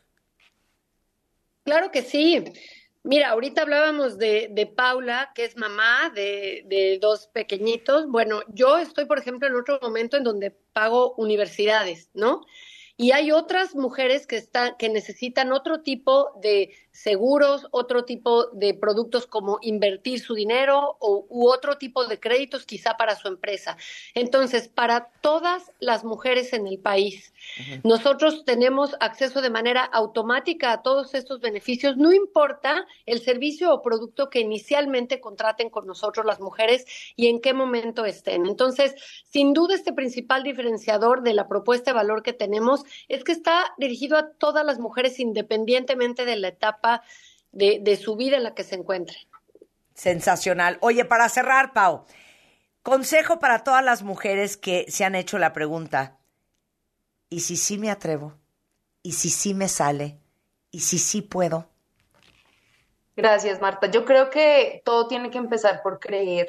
Claro 1.63 1.91
que 1.91 2.01
sí. 2.01 2.43
Mira, 3.03 3.29
ahorita 3.29 3.61
hablábamos 3.61 4.17
de, 4.17 4.49
de 4.51 4.65
Paula, 4.65 5.31
que 5.35 5.45
es 5.45 5.55
mamá 5.57 6.11
de, 6.15 6.63
de, 6.65 6.97
dos 6.99 7.27
pequeñitos. 7.27 8.07
Bueno, 8.07 8.41
yo 8.47 8.77
estoy, 8.77 9.05
por 9.05 9.19
ejemplo, 9.19 9.47
en 9.47 9.55
otro 9.55 9.79
momento 9.81 10.17
en 10.17 10.23
donde 10.23 10.51
pago 10.73 11.13
universidades, 11.15 12.09
¿no? 12.13 12.41
Y 12.97 13.11
hay 13.11 13.31
otras 13.31 13.75
mujeres 13.75 14.25
que, 14.27 14.37
están, 14.37 14.75
que 14.77 14.89
necesitan 14.89 15.51
otro 15.51 15.81
tipo 15.81 16.31
de 16.41 16.73
seguros, 16.97 17.67
otro 17.71 18.05
tipo 18.05 18.47
de 18.47 18.73
productos 18.73 19.27
como 19.27 19.59
invertir 19.61 20.19
su 20.19 20.33
dinero 20.33 20.97
o, 20.99 21.27
u 21.29 21.47
otro 21.47 21.77
tipo 21.77 22.05
de 22.05 22.19
créditos 22.19 22.65
quizá 22.65 22.97
para 22.97 23.15
su 23.15 23.27
empresa. 23.27 23.77
Entonces, 24.15 24.67
para 24.67 25.09
todas 25.21 25.71
las 25.79 26.03
mujeres 26.03 26.53
en 26.53 26.65
el 26.65 26.79
país, 26.79 27.33
nosotros 27.83 28.45
tenemos 28.45 28.95
acceso 28.99 29.41
de 29.41 29.51
manera 29.51 29.83
automática 29.83 30.71
a 30.71 30.81
todos 30.81 31.13
estos 31.13 31.39
beneficios, 31.39 31.97
no 31.97 32.11
importa 32.11 32.87
el 33.05 33.21
servicio 33.21 33.71
o 33.71 33.83
producto 33.83 34.31
que 34.31 34.39
inicialmente 34.39 35.21
contraten 35.21 35.69
con 35.69 35.85
nosotros 35.85 36.25
las 36.25 36.39
mujeres 36.39 36.85
y 37.15 37.27
en 37.27 37.41
qué 37.41 37.53
momento 37.53 38.05
estén. 38.05 38.47
Entonces, 38.47 38.95
sin 39.29 39.53
duda, 39.53 39.75
este 39.75 39.93
principal 39.93 40.41
diferenciador 40.41 41.21
de 41.21 41.35
la 41.35 41.47
propuesta 41.47 41.91
de 41.91 41.95
valor 41.95 42.23
que 42.23 42.33
tenemos 42.33 42.83
es 43.07 43.23
que 43.23 43.33
está 43.33 43.65
dirigido 43.77 44.17
a 44.17 44.31
todas 44.31 44.65
las 44.65 44.79
mujeres 44.79 45.19
independientemente 45.19 46.25
de 46.25 46.37
la 46.37 46.47
etapa 46.47 46.86
de, 47.51 47.79
de 47.81 47.95
su 47.95 48.15
vida 48.15 48.37
en 48.37 48.43
la 48.43 48.53
que 48.53 48.63
se 48.63 48.75
encuentren. 48.75 49.17
Sensacional. 49.93 50.77
Oye, 50.81 51.05
para 51.05 51.27
cerrar, 51.29 51.73
Pau, 51.73 52.05
consejo 52.83 53.39
para 53.39 53.63
todas 53.63 53.83
las 53.83 54.03
mujeres 54.03 54.55
que 54.57 54.85
se 54.89 55.03
han 55.03 55.15
hecho 55.15 55.37
la 55.37 55.53
pregunta, 55.53 56.17
¿y 57.29 57.41
si 57.41 57.57
sí 57.57 57.77
me 57.77 57.89
atrevo? 57.89 58.33
¿Y 59.01 59.13
si 59.13 59.29
sí 59.29 59.53
me 59.53 59.67
sale? 59.67 60.17
¿Y 60.71 60.81
si 60.81 60.99
sí 60.99 61.21
puedo? 61.21 61.69
Gracias, 63.15 63.59
Marta. 63.59 63.89
Yo 63.89 64.05
creo 64.05 64.29
que 64.29 64.81
todo 64.85 65.07
tiene 65.07 65.31
que 65.31 65.39
empezar 65.39 65.81
por 65.81 65.99
creer 65.99 66.47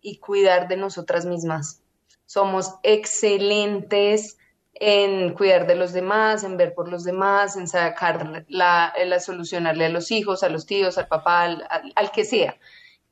y 0.00 0.18
cuidar 0.18 0.66
de 0.66 0.76
nosotras 0.76 1.24
mismas. 1.24 1.80
Somos 2.26 2.74
excelentes 2.82 4.36
en 4.74 5.34
cuidar 5.34 5.66
de 5.66 5.74
los 5.74 5.92
demás, 5.92 6.44
en 6.44 6.56
ver 6.56 6.74
por 6.74 6.88
los 6.88 7.04
demás, 7.04 7.56
en 7.56 7.68
sacar 7.68 8.44
la, 8.48 8.92
la 9.04 9.20
solucionarle 9.20 9.86
a 9.86 9.90
los 9.90 10.10
hijos, 10.10 10.42
a 10.42 10.48
los 10.48 10.66
tíos, 10.66 10.98
al 10.98 11.08
papá, 11.08 11.42
al, 11.42 11.92
al, 11.94 12.10
que 12.10 12.24
sea. 12.24 12.58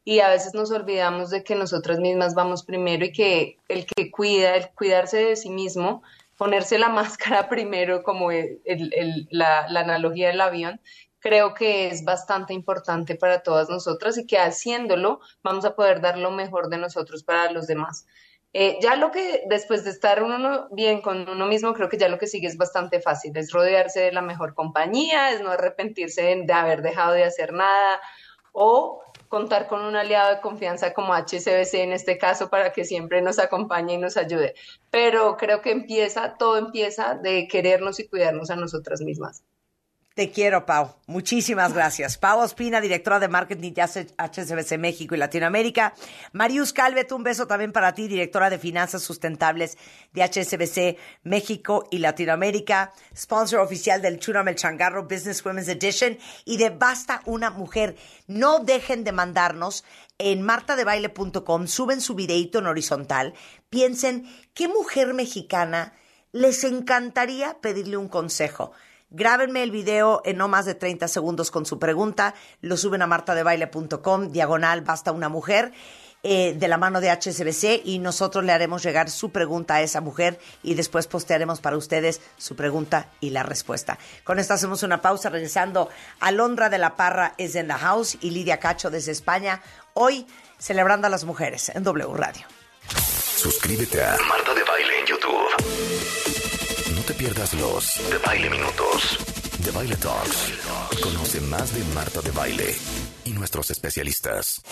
Y 0.05 0.21
a 0.21 0.31
veces 0.31 0.55
nos 0.55 0.71
olvidamos 0.71 1.31
de 1.31 1.45
que 1.45 1.55
nosotras 1.55 2.01
mismas 2.01 2.35
vamos 2.35 2.65
primero 2.65 3.05
y 3.05 3.13
que 3.13 3.59
el 3.69 3.87
que 3.87 4.11
cuida, 4.11 4.57
el 4.57 4.71
cuidarse 4.71 5.19
de 5.19 5.37
sí 5.37 5.51
mismo, 5.51 6.03
ponerse 6.37 6.79
la 6.79 6.89
máscara 6.91 7.49
primero, 7.49 8.03
como 8.03 8.31
el, 8.31 8.61
el, 8.65 9.29
la, 9.31 9.69
la 9.69 9.81
analogía 9.81 10.29
del 10.29 10.41
avión, 10.41 10.81
creo 11.21 11.55
que 11.55 11.89
es 11.89 12.05
bastante 12.05 12.55
importante 12.55 13.15
para 13.15 13.43
todas 13.43 13.69
nosotras 13.69 14.17
y 14.19 14.27
que 14.27 14.39
haciéndolo 14.39 15.21
vamos 15.43 15.65
a 15.65 15.77
poder 15.77 16.01
dar 16.01 16.19
lo 16.19 16.31
mejor 16.31 16.71
de 16.71 16.79
nosotros 16.79 17.23
para 17.23 17.53
los 17.53 17.67
demás. 17.67 18.07
Eh, 18.53 18.78
ya 18.82 18.96
lo 18.96 19.12
que 19.12 19.44
después 19.46 19.84
de 19.84 19.90
estar 19.90 20.22
uno 20.24 20.68
bien 20.72 21.03
con 21.03 21.28
uno 21.28 21.46
mismo, 21.46 21.72
creo 21.72 21.88
que 21.88 21.98
ya 21.98 22.09
lo 22.09 22.18
que 22.18 22.26
sigue 22.26 22.48
es 22.48 22.57
bastante 22.57 23.01
fácil, 23.01 23.36
es 23.36 23.53
rodearse 23.53 24.01
de 24.01 24.12
la 24.12 24.22
mejor 24.22 24.55
compañía, 24.55 25.30
es 25.30 25.40
no 25.40 25.51
arrepentirse 25.51 26.22
de, 26.44 26.53
haber 26.53 26.82
dejado 26.82 27.12
de 27.12 27.24
hacer 27.24 27.53
nada 27.53 28.01
o 28.53 29.03
contar 29.28 29.68
con 29.68 29.82
un 29.82 29.94
aliado 29.94 30.34
de 30.34 30.40
confianza 30.40 30.92
como 30.92 31.14
HCBC 31.14 31.74
en 31.74 31.92
este 31.92 32.18
caso 32.18 32.51
para 32.51 32.72
que 32.72 32.84
siempre 32.84 33.22
nos 33.22 33.38
acompañe 33.38 33.94
y 33.94 33.98
nos 33.98 34.16
ayude. 34.16 34.55
Pero 34.90 35.36
creo 35.36 35.61
que 35.62 35.70
empieza, 35.70 36.36
todo 36.36 36.59
empieza 36.59 37.14
de 37.14 37.46
querernos 37.46 38.01
y 38.01 38.09
cuidarnos 38.09 38.51
a 38.51 38.57
nosotras 38.57 39.01
mismas. 39.03 39.44
Te 40.21 40.31
quiero, 40.31 40.66
Pau. 40.66 40.97
Muchísimas 41.07 41.73
gracias. 41.73 42.18
Pau 42.18 42.41
Ospina, 42.41 42.83
directora 42.83 43.18
de 43.18 43.29
marketing 43.29 43.73
de 43.73 43.81
HSBC 43.81 44.77
México 44.77 45.14
y 45.14 45.18
Latinoamérica. 45.18 45.95
Marius 46.35 46.75
Calvet, 46.75 47.11
un 47.12 47.23
beso 47.23 47.47
también 47.47 47.73
para 47.73 47.95
ti, 47.95 48.07
directora 48.07 48.51
de 48.51 48.59
finanzas 48.59 49.03
sustentables 49.03 49.79
de 50.12 50.23
HSBC 50.23 50.99
México 51.23 51.89
y 51.91 52.01
Latinoamérica. 52.01 52.93
Sponsor 53.16 53.61
oficial 53.61 54.03
del 54.03 54.18
Chunamel 54.18 54.57
Changarro 54.57 55.05
Business 55.05 55.43
Women's 55.43 55.68
Edition 55.68 56.18
y 56.45 56.59
de 56.59 56.68
Basta 56.68 57.23
una 57.25 57.49
Mujer. 57.49 57.97
No 58.27 58.59
dejen 58.59 59.05
de 59.05 59.12
mandarnos 59.12 59.87
en 60.18 60.43
martadebaile.com, 60.43 61.66
suben 61.66 62.03
su 62.03 62.14
videito 62.14 62.59
en 62.59 62.66
horizontal. 62.66 63.33
Piensen, 63.71 64.29
¿qué 64.53 64.68
mujer 64.68 65.14
mexicana 65.14 65.95
les 66.33 66.62
encantaría 66.64 67.57
pedirle 67.62 67.97
un 67.97 68.09
consejo? 68.09 68.75
Grábenme 69.11 69.65
el 69.65 69.73
video 69.73 70.23
en 70.25 70.37
no 70.37 70.47
más 70.47 70.67
de 70.67 70.77
30 70.77 71.09
segundos 71.09 71.51
con 71.51 71.67
su 71.67 71.81
pregunta, 71.81 72.35
lo 72.61 72.77
suben 72.77 73.03
a 73.03 73.09
martadebaile.com, 73.09 74.31
diagonal, 74.31 74.83
basta 74.83 75.11
una 75.11 75.29
mujer. 75.29 75.73
Eh, 76.23 76.55
de 76.55 76.69
la 76.69 76.77
mano 76.77 77.01
de 77.01 77.11
HSBC 77.11 77.81
y 77.83 77.99
nosotros 77.99 78.45
le 78.45 78.53
haremos 78.53 78.83
llegar 78.83 79.09
su 79.09 79.31
pregunta 79.31 79.77
a 79.77 79.81
esa 79.81 80.03
mujer 80.03 80.39
y 80.63 80.75
después 80.75 81.07
postearemos 81.07 81.63
para 81.63 81.79
ustedes 81.79 82.21
su 82.37 82.57
pregunta 82.57 83.09
y 83.21 83.31
la 83.31 83.43
respuesta. 83.43 83.99
Con 84.23 84.39
esto 84.39 84.53
hacemos 84.53 84.83
una 84.83 85.01
pausa 85.01 85.31
regresando. 85.31 85.89
Alondra 86.21 86.69
de 86.69 86.77
la 86.77 86.95
Parra 86.95 87.33
es 87.39 87.55
en 87.55 87.69
la 87.69 87.79
house 87.79 88.19
y 88.21 88.33
Lidia 88.33 88.61
Cacho 88.61 88.91
desde 88.91 89.13
España. 89.13 89.63
Hoy 89.95 90.27
celebrando 90.59 91.07
a 91.07 91.11
las 91.11 91.25
mujeres 91.25 91.71
en 91.71 91.85
W 91.85 92.13
Radio. 92.13 92.47
Suscríbete 93.37 94.05
a 94.05 94.19
Marta 94.29 94.53
de 94.53 94.63
Baile 94.63 95.01
en 95.01 95.07
YouTube. 95.07 95.70
Pierdas 97.21 97.53
los 97.53 98.11
de 98.11 98.16
Baile 98.16 98.49
Minutos, 98.49 99.18
de 99.59 99.71
Baile 99.73 99.95
Talks. 99.97 100.55
Conoce 101.03 101.39
más 101.43 101.75
de 101.75 101.85
Marta 101.93 102.23
de 102.23 102.31
Baile 102.31 102.75
y 103.27 103.33
nuestros 103.33 103.71
especialistas. 103.71 104.62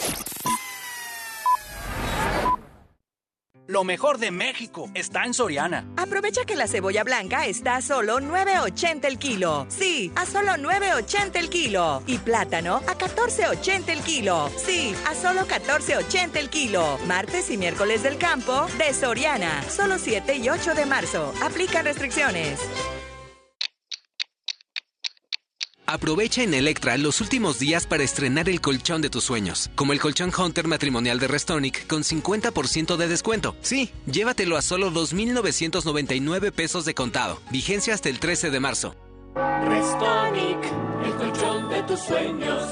Lo 3.68 3.84
mejor 3.84 4.16
de 4.16 4.30
México 4.30 4.90
está 4.94 5.24
en 5.24 5.34
Soriana. 5.34 5.84
Aprovecha 5.98 6.46
que 6.46 6.56
la 6.56 6.66
cebolla 6.66 7.04
blanca 7.04 7.44
está 7.44 7.76
a 7.76 7.82
solo 7.82 8.18
9.80 8.18 9.04
el 9.04 9.18
kilo. 9.18 9.66
Sí, 9.68 10.10
a 10.16 10.24
solo 10.24 10.52
9.80 10.52 11.36
el 11.36 11.50
kilo. 11.50 12.02
Y 12.06 12.16
plátano 12.16 12.76
a 12.76 12.96
14.80 12.96 13.90
el 13.90 14.00
kilo. 14.00 14.50
Sí, 14.56 14.94
a 15.06 15.14
solo 15.14 15.42
14.80 15.42 16.36
el 16.38 16.48
kilo. 16.48 16.98
Martes 17.06 17.50
y 17.50 17.58
miércoles 17.58 18.02
del 18.02 18.16
campo 18.16 18.68
de 18.78 18.94
Soriana. 18.94 19.62
Solo 19.68 19.98
7 19.98 20.36
y 20.36 20.48
8 20.48 20.74
de 20.74 20.86
marzo. 20.86 21.34
Aplican 21.42 21.84
restricciones. 21.84 22.58
Aprovecha 25.90 26.42
en 26.42 26.52
Electra 26.52 26.98
los 26.98 27.22
últimos 27.22 27.58
días 27.58 27.86
para 27.86 28.02
estrenar 28.02 28.50
el 28.50 28.60
colchón 28.60 29.00
de 29.00 29.08
tus 29.08 29.24
sueños, 29.24 29.70
como 29.74 29.94
el 29.94 30.00
colchón 30.00 30.30
Hunter 30.36 30.68
matrimonial 30.68 31.18
de 31.18 31.28
Restonic 31.28 31.86
con 31.86 32.02
50% 32.02 32.98
de 32.98 33.08
descuento. 33.08 33.56
Sí, 33.62 33.90
llévatelo 34.04 34.58
a 34.58 34.62
solo 34.62 34.90
2.999 34.90 36.52
pesos 36.52 36.84
de 36.84 36.92
contado. 36.92 37.40
Vigencia 37.50 37.94
hasta 37.94 38.10
el 38.10 38.18
13 38.18 38.50
de 38.50 38.60
marzo. 38.60 38.96
Restonic, 39.34 40.58
el 41.06 41.14
colchón 41.14 41.70
de 41.70 41.82
tus 41.84 42.00
sueños. 42.00 42.68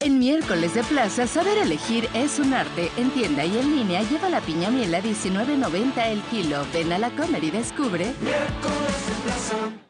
En 0.00 0.18
miércoles 0.18 0.74
de 0.74 0.84
plaza, 0.84 1.26
saber 1.26 1.56
elegir 1.56 2.10
es 2.12 2.38
un 2.38 2.52
arte. 2.52 2.92
En 2.98 3.08
tienda 3.12 3.42
y 3.42 3.56
en 3.56 3.74
línea 3.74 4.02
lleva 4.02 4.28
la 4.28 4.42
piña 4.42 4.70
miel 4.70 4.94
a 4.94 5.02
19.90 5.02 6.06
el 6.08 6.20
kilo. 6.24 6.66
Ven 6.74 6.92
a 6.92 6.98
la 6.98 7.08
comer 7.08 7.42
y 7.42 7.52
descubre. 7.52 8.12
Miércoles 8.20 9.06
de 9.08 9.22
plaza. 9.24 9.89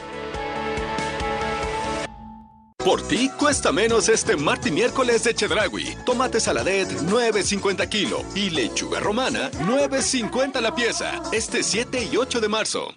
Por 2.85 3.03
ti 3.03 3.29
cuesta 3.37 3.71
menos 3.71 4.09
este 4.09 4.35
martes 4.35 4.71
y 4.71 4.73
miércoles 4.73 5.23
de 5.23 5.35
Chedragui. 5.35 5.95
Tomate 6.03 6.39
saladet 6.39 6.89
9.50 6.89 7.87
kilo 7.87 8.23
y 8.33 8.49
lechuga 8.49 8.99
romana 8.99 9.51
9.50 9.51 10.59
la 10.59 10.73
pieza. 10.73 11.21
Este 11.31 11.61
7 11.61 12.09
y 12.11 12.17
8 12.17 12.41
de 12.41 12.49
marzo. 12.49 12.87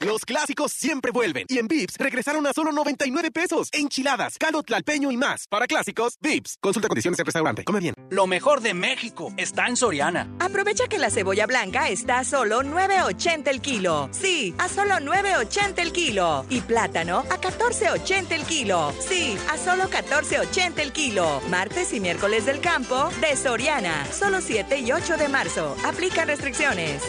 Los 0.00 0.24
clásicos 0.24 0.72
siempre 0.72 1.10
vuelven. 1.10 1.46
Y 1.48 1.58
en 1.58 1.66
Vips 1.66 1.96
regresaron 1.98 2.46
a 2.46 2.52
solo 2.52 2.70
99 2.70 3.30
pesos. 3.32 3.68
Enchiladas, 3.72 4.38
caldo 4.38 4.62
tlalpeño 4.62 5.10
y 5.10 5.16
más. 5.16 5.48
Para 5.48 5.66
clásicos, 5.66 6.16
Vips. 6.20 6.58
Consulta 6.60 6.86
condiciones 6.86 7.16
del 7.16 7.26
restaurante. 7.26 7.64
Come 7.64 7.80
bien. 7.80 7.94
Lo 8.10 8.26
mejor 8.26 8.60
de 8.60 8.72
México 8.72 9.32
está 9.36 9.66
en 9.66 9.76
Soriana. 9.76 10.28
Aprovecha 10.38 10.86
que 10.86 10.98
la 10.98 11.10
cebolla 11.10 11.46
blanca 11.46 11.88
está 11.88 12.20
a 12.20 12.24
solo 12.24 12.62
9.80 12.62 13.48
el 13.48 13.60
kilo. 13.60 14.08
Sí, 14.12 14.54
a 14.58 14.68
solo 14.68 14.94
9.80 14.96 15.78
el 15.78 15.92
kilo. 15.92 16.46
Y 16.50 16.60
plátano 16.60 17.18
a 17.18 17.40
14.80 17.40 18.32
el 18.32 18.44
kilo. 18.44 18.92
Sí, 19.00 19.36
a 19.50 19.58
solo 19.58 19.90
14.80 19.90 20.78
el 20.78 20.92
kilo. 20.92 21.40
Martes 21.48 21.92
y 21.92 22.00
miércoles 22.00 22.46
del 22.46 22.60
campo 22.60 23.08
de 23.20 23.36
Soriana. 23.36 24.06
Solo 24.12 24.40
7 24.40 24.78
y 24.78 24.92
8 24.92 25.16
de 25.16 25.28
marzo. 25.28 25.76
Aplica 25.84 26.24
restricciones. 26.24 27.02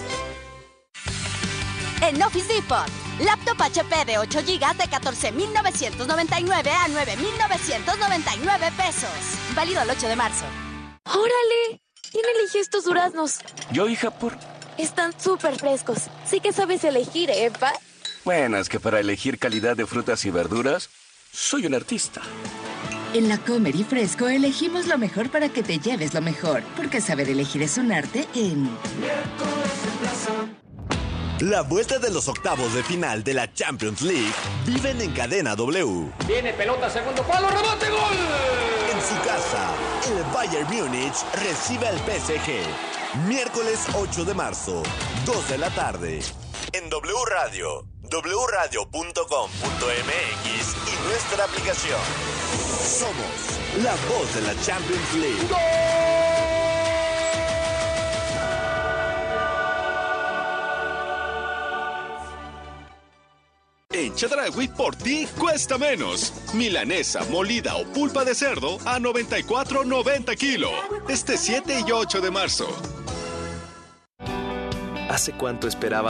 En 2.02 2.22
Office 2.22 2.54
Depot, 2.54 2.86
laptop 3.20 3.60
HP 3.60 4.06
de 4.06 4.18
8 4.20 4.40
GB 4.42 4.78
de 4.78 4.84
14.999 4.86 6.68
a 6.68 6.88
9.999 6.88 8.72
pesos. 8.74 9.10
Válido 9.56 9.82
el 9.82 9.90
8 9.90 10.08
de 10.08 10.16
marzo. 10.16 10.46
¡Órale! 11.06 11.82
¿Quién 12.12 12.24
eligió 12.38 12.62
estos 12.62 12.84
duraznos? 12.86 13.40
Yo, 13.72 13.90
hija, 13.90 14.12
por... 14.12 14.38
Están 14.78 15.20
súper 15.20 15.58
frescos. 15.58 16.10
Sí 16.26 16.40
que 16.40 16.54
sabes 16.54 16.84
elegir, 16.84 17.32
¿eh, 17.32 17.52
pa? 17.52 17.74
Bueno, 18.24 18.58
es 18.58 18.70
que 18.70 18.80
para 18.80 19.00
elegir 19.00 19.40
calidad 19.40 19.76
de 19.76 19.88
frutas 19.88 20.24
y 20.26 20.30
verduras, 20.30 20.90
soy 21.32 21.66
un 21.66 21.74
artista. 21.74 22.22
En 23.14 23.28
la 23.28 23.38
Comer 23.40 23.76
y 23.76 23.84
Fresco 23.84 24.28
elegimos 24.28 24.86
lo 24.86 24.98
mejor 24.98 25.30
para 25.32 25.50
que 25.50 25.64
te 25.64 25.80
lleves 25.80 26.14
lo 26.14 26.22
mejor, 26.22 26.62
porque 26.76 27.02
saber 27.02 27.30
elegir 27.30 27.64
es 27.64 27.78
un 27.78 27.92
arte 27.92 28.28
en... 28.36 28.70
La 31.42 31.62
vuelta 31.62 32.00
de 32.00 32.10
los 32.10 32.28
octavos 32.30 32.74
de 32.74 32.82
final 32.82 33.24
de 33.24 33.36
la 33.36 33.54
Champions 33.54 34.02
League 34.02 34.34
viven 34.66 35.00
en 35.02 35.12
cadena 35.12 35.56
W. 35.56 36.12
Viene 36.26 36.52
pelota, 36.54 36.90
segundo 36.90 37.22
palo, 37.22 37.48
rebote, 37.48 37.88
gol. 37.92 38.18
En 38.92 39.00
su 39.00 39.14
casa, 39.24 39.72
el 40.08 40.24
Bayern 40.34 40.68
Múnich 40.68 41.14
recibe 41.36 41.88
al 41.88 41.98
PSG. 42.00 43.28
Miércoles 43.28 43.86
8 43.94 44.26
de 44.26 44.34
marzo, 44.34 44.82
2 45.28 45.50
de 45.50 45.58
la 45.60 45.70
tarde. 45.70 46.22
En 46.74 46.90
W 46.90 47.16
Radio, 47.30 47.86
wradio.com.mx 48.02 49.16
y 50.88 51.08
nuestra 51.08 51.44
aplicación. 51.44 52.02
Somos 52.82 53.84
la 53.84 53.94
voz 54.10 54.34
de 54.34 54.42
la 54.42 54.60
Champions 54.64 55.14
League. 55.14 56.47
En 63.98 64.14
Chedragui 64.14 64.68
por 64.68 64.96
ti 64.96 65.28
cuesta 65.40 65.80
menos. 65.80 66.32
Milanesa, 66.54 67.26
molida 67.32 67.76
o 67.78 67.84
pulpa 67.84 68.24
de 68.24 68.36
cerdo 68.36 68.78
a 68.86 69.00
94.90 69.00 70.38
kilo. 70.38 70.70
Este 71.10 71.36
7 71.36 71.84
y 71.88 71.92
8 71.92 72.22
de 72.22 72.30
marzo. 72.30 72.68
¿Hace 75.10 75.32
cuánto 75.32 75.68
esperabas 75.68 76.06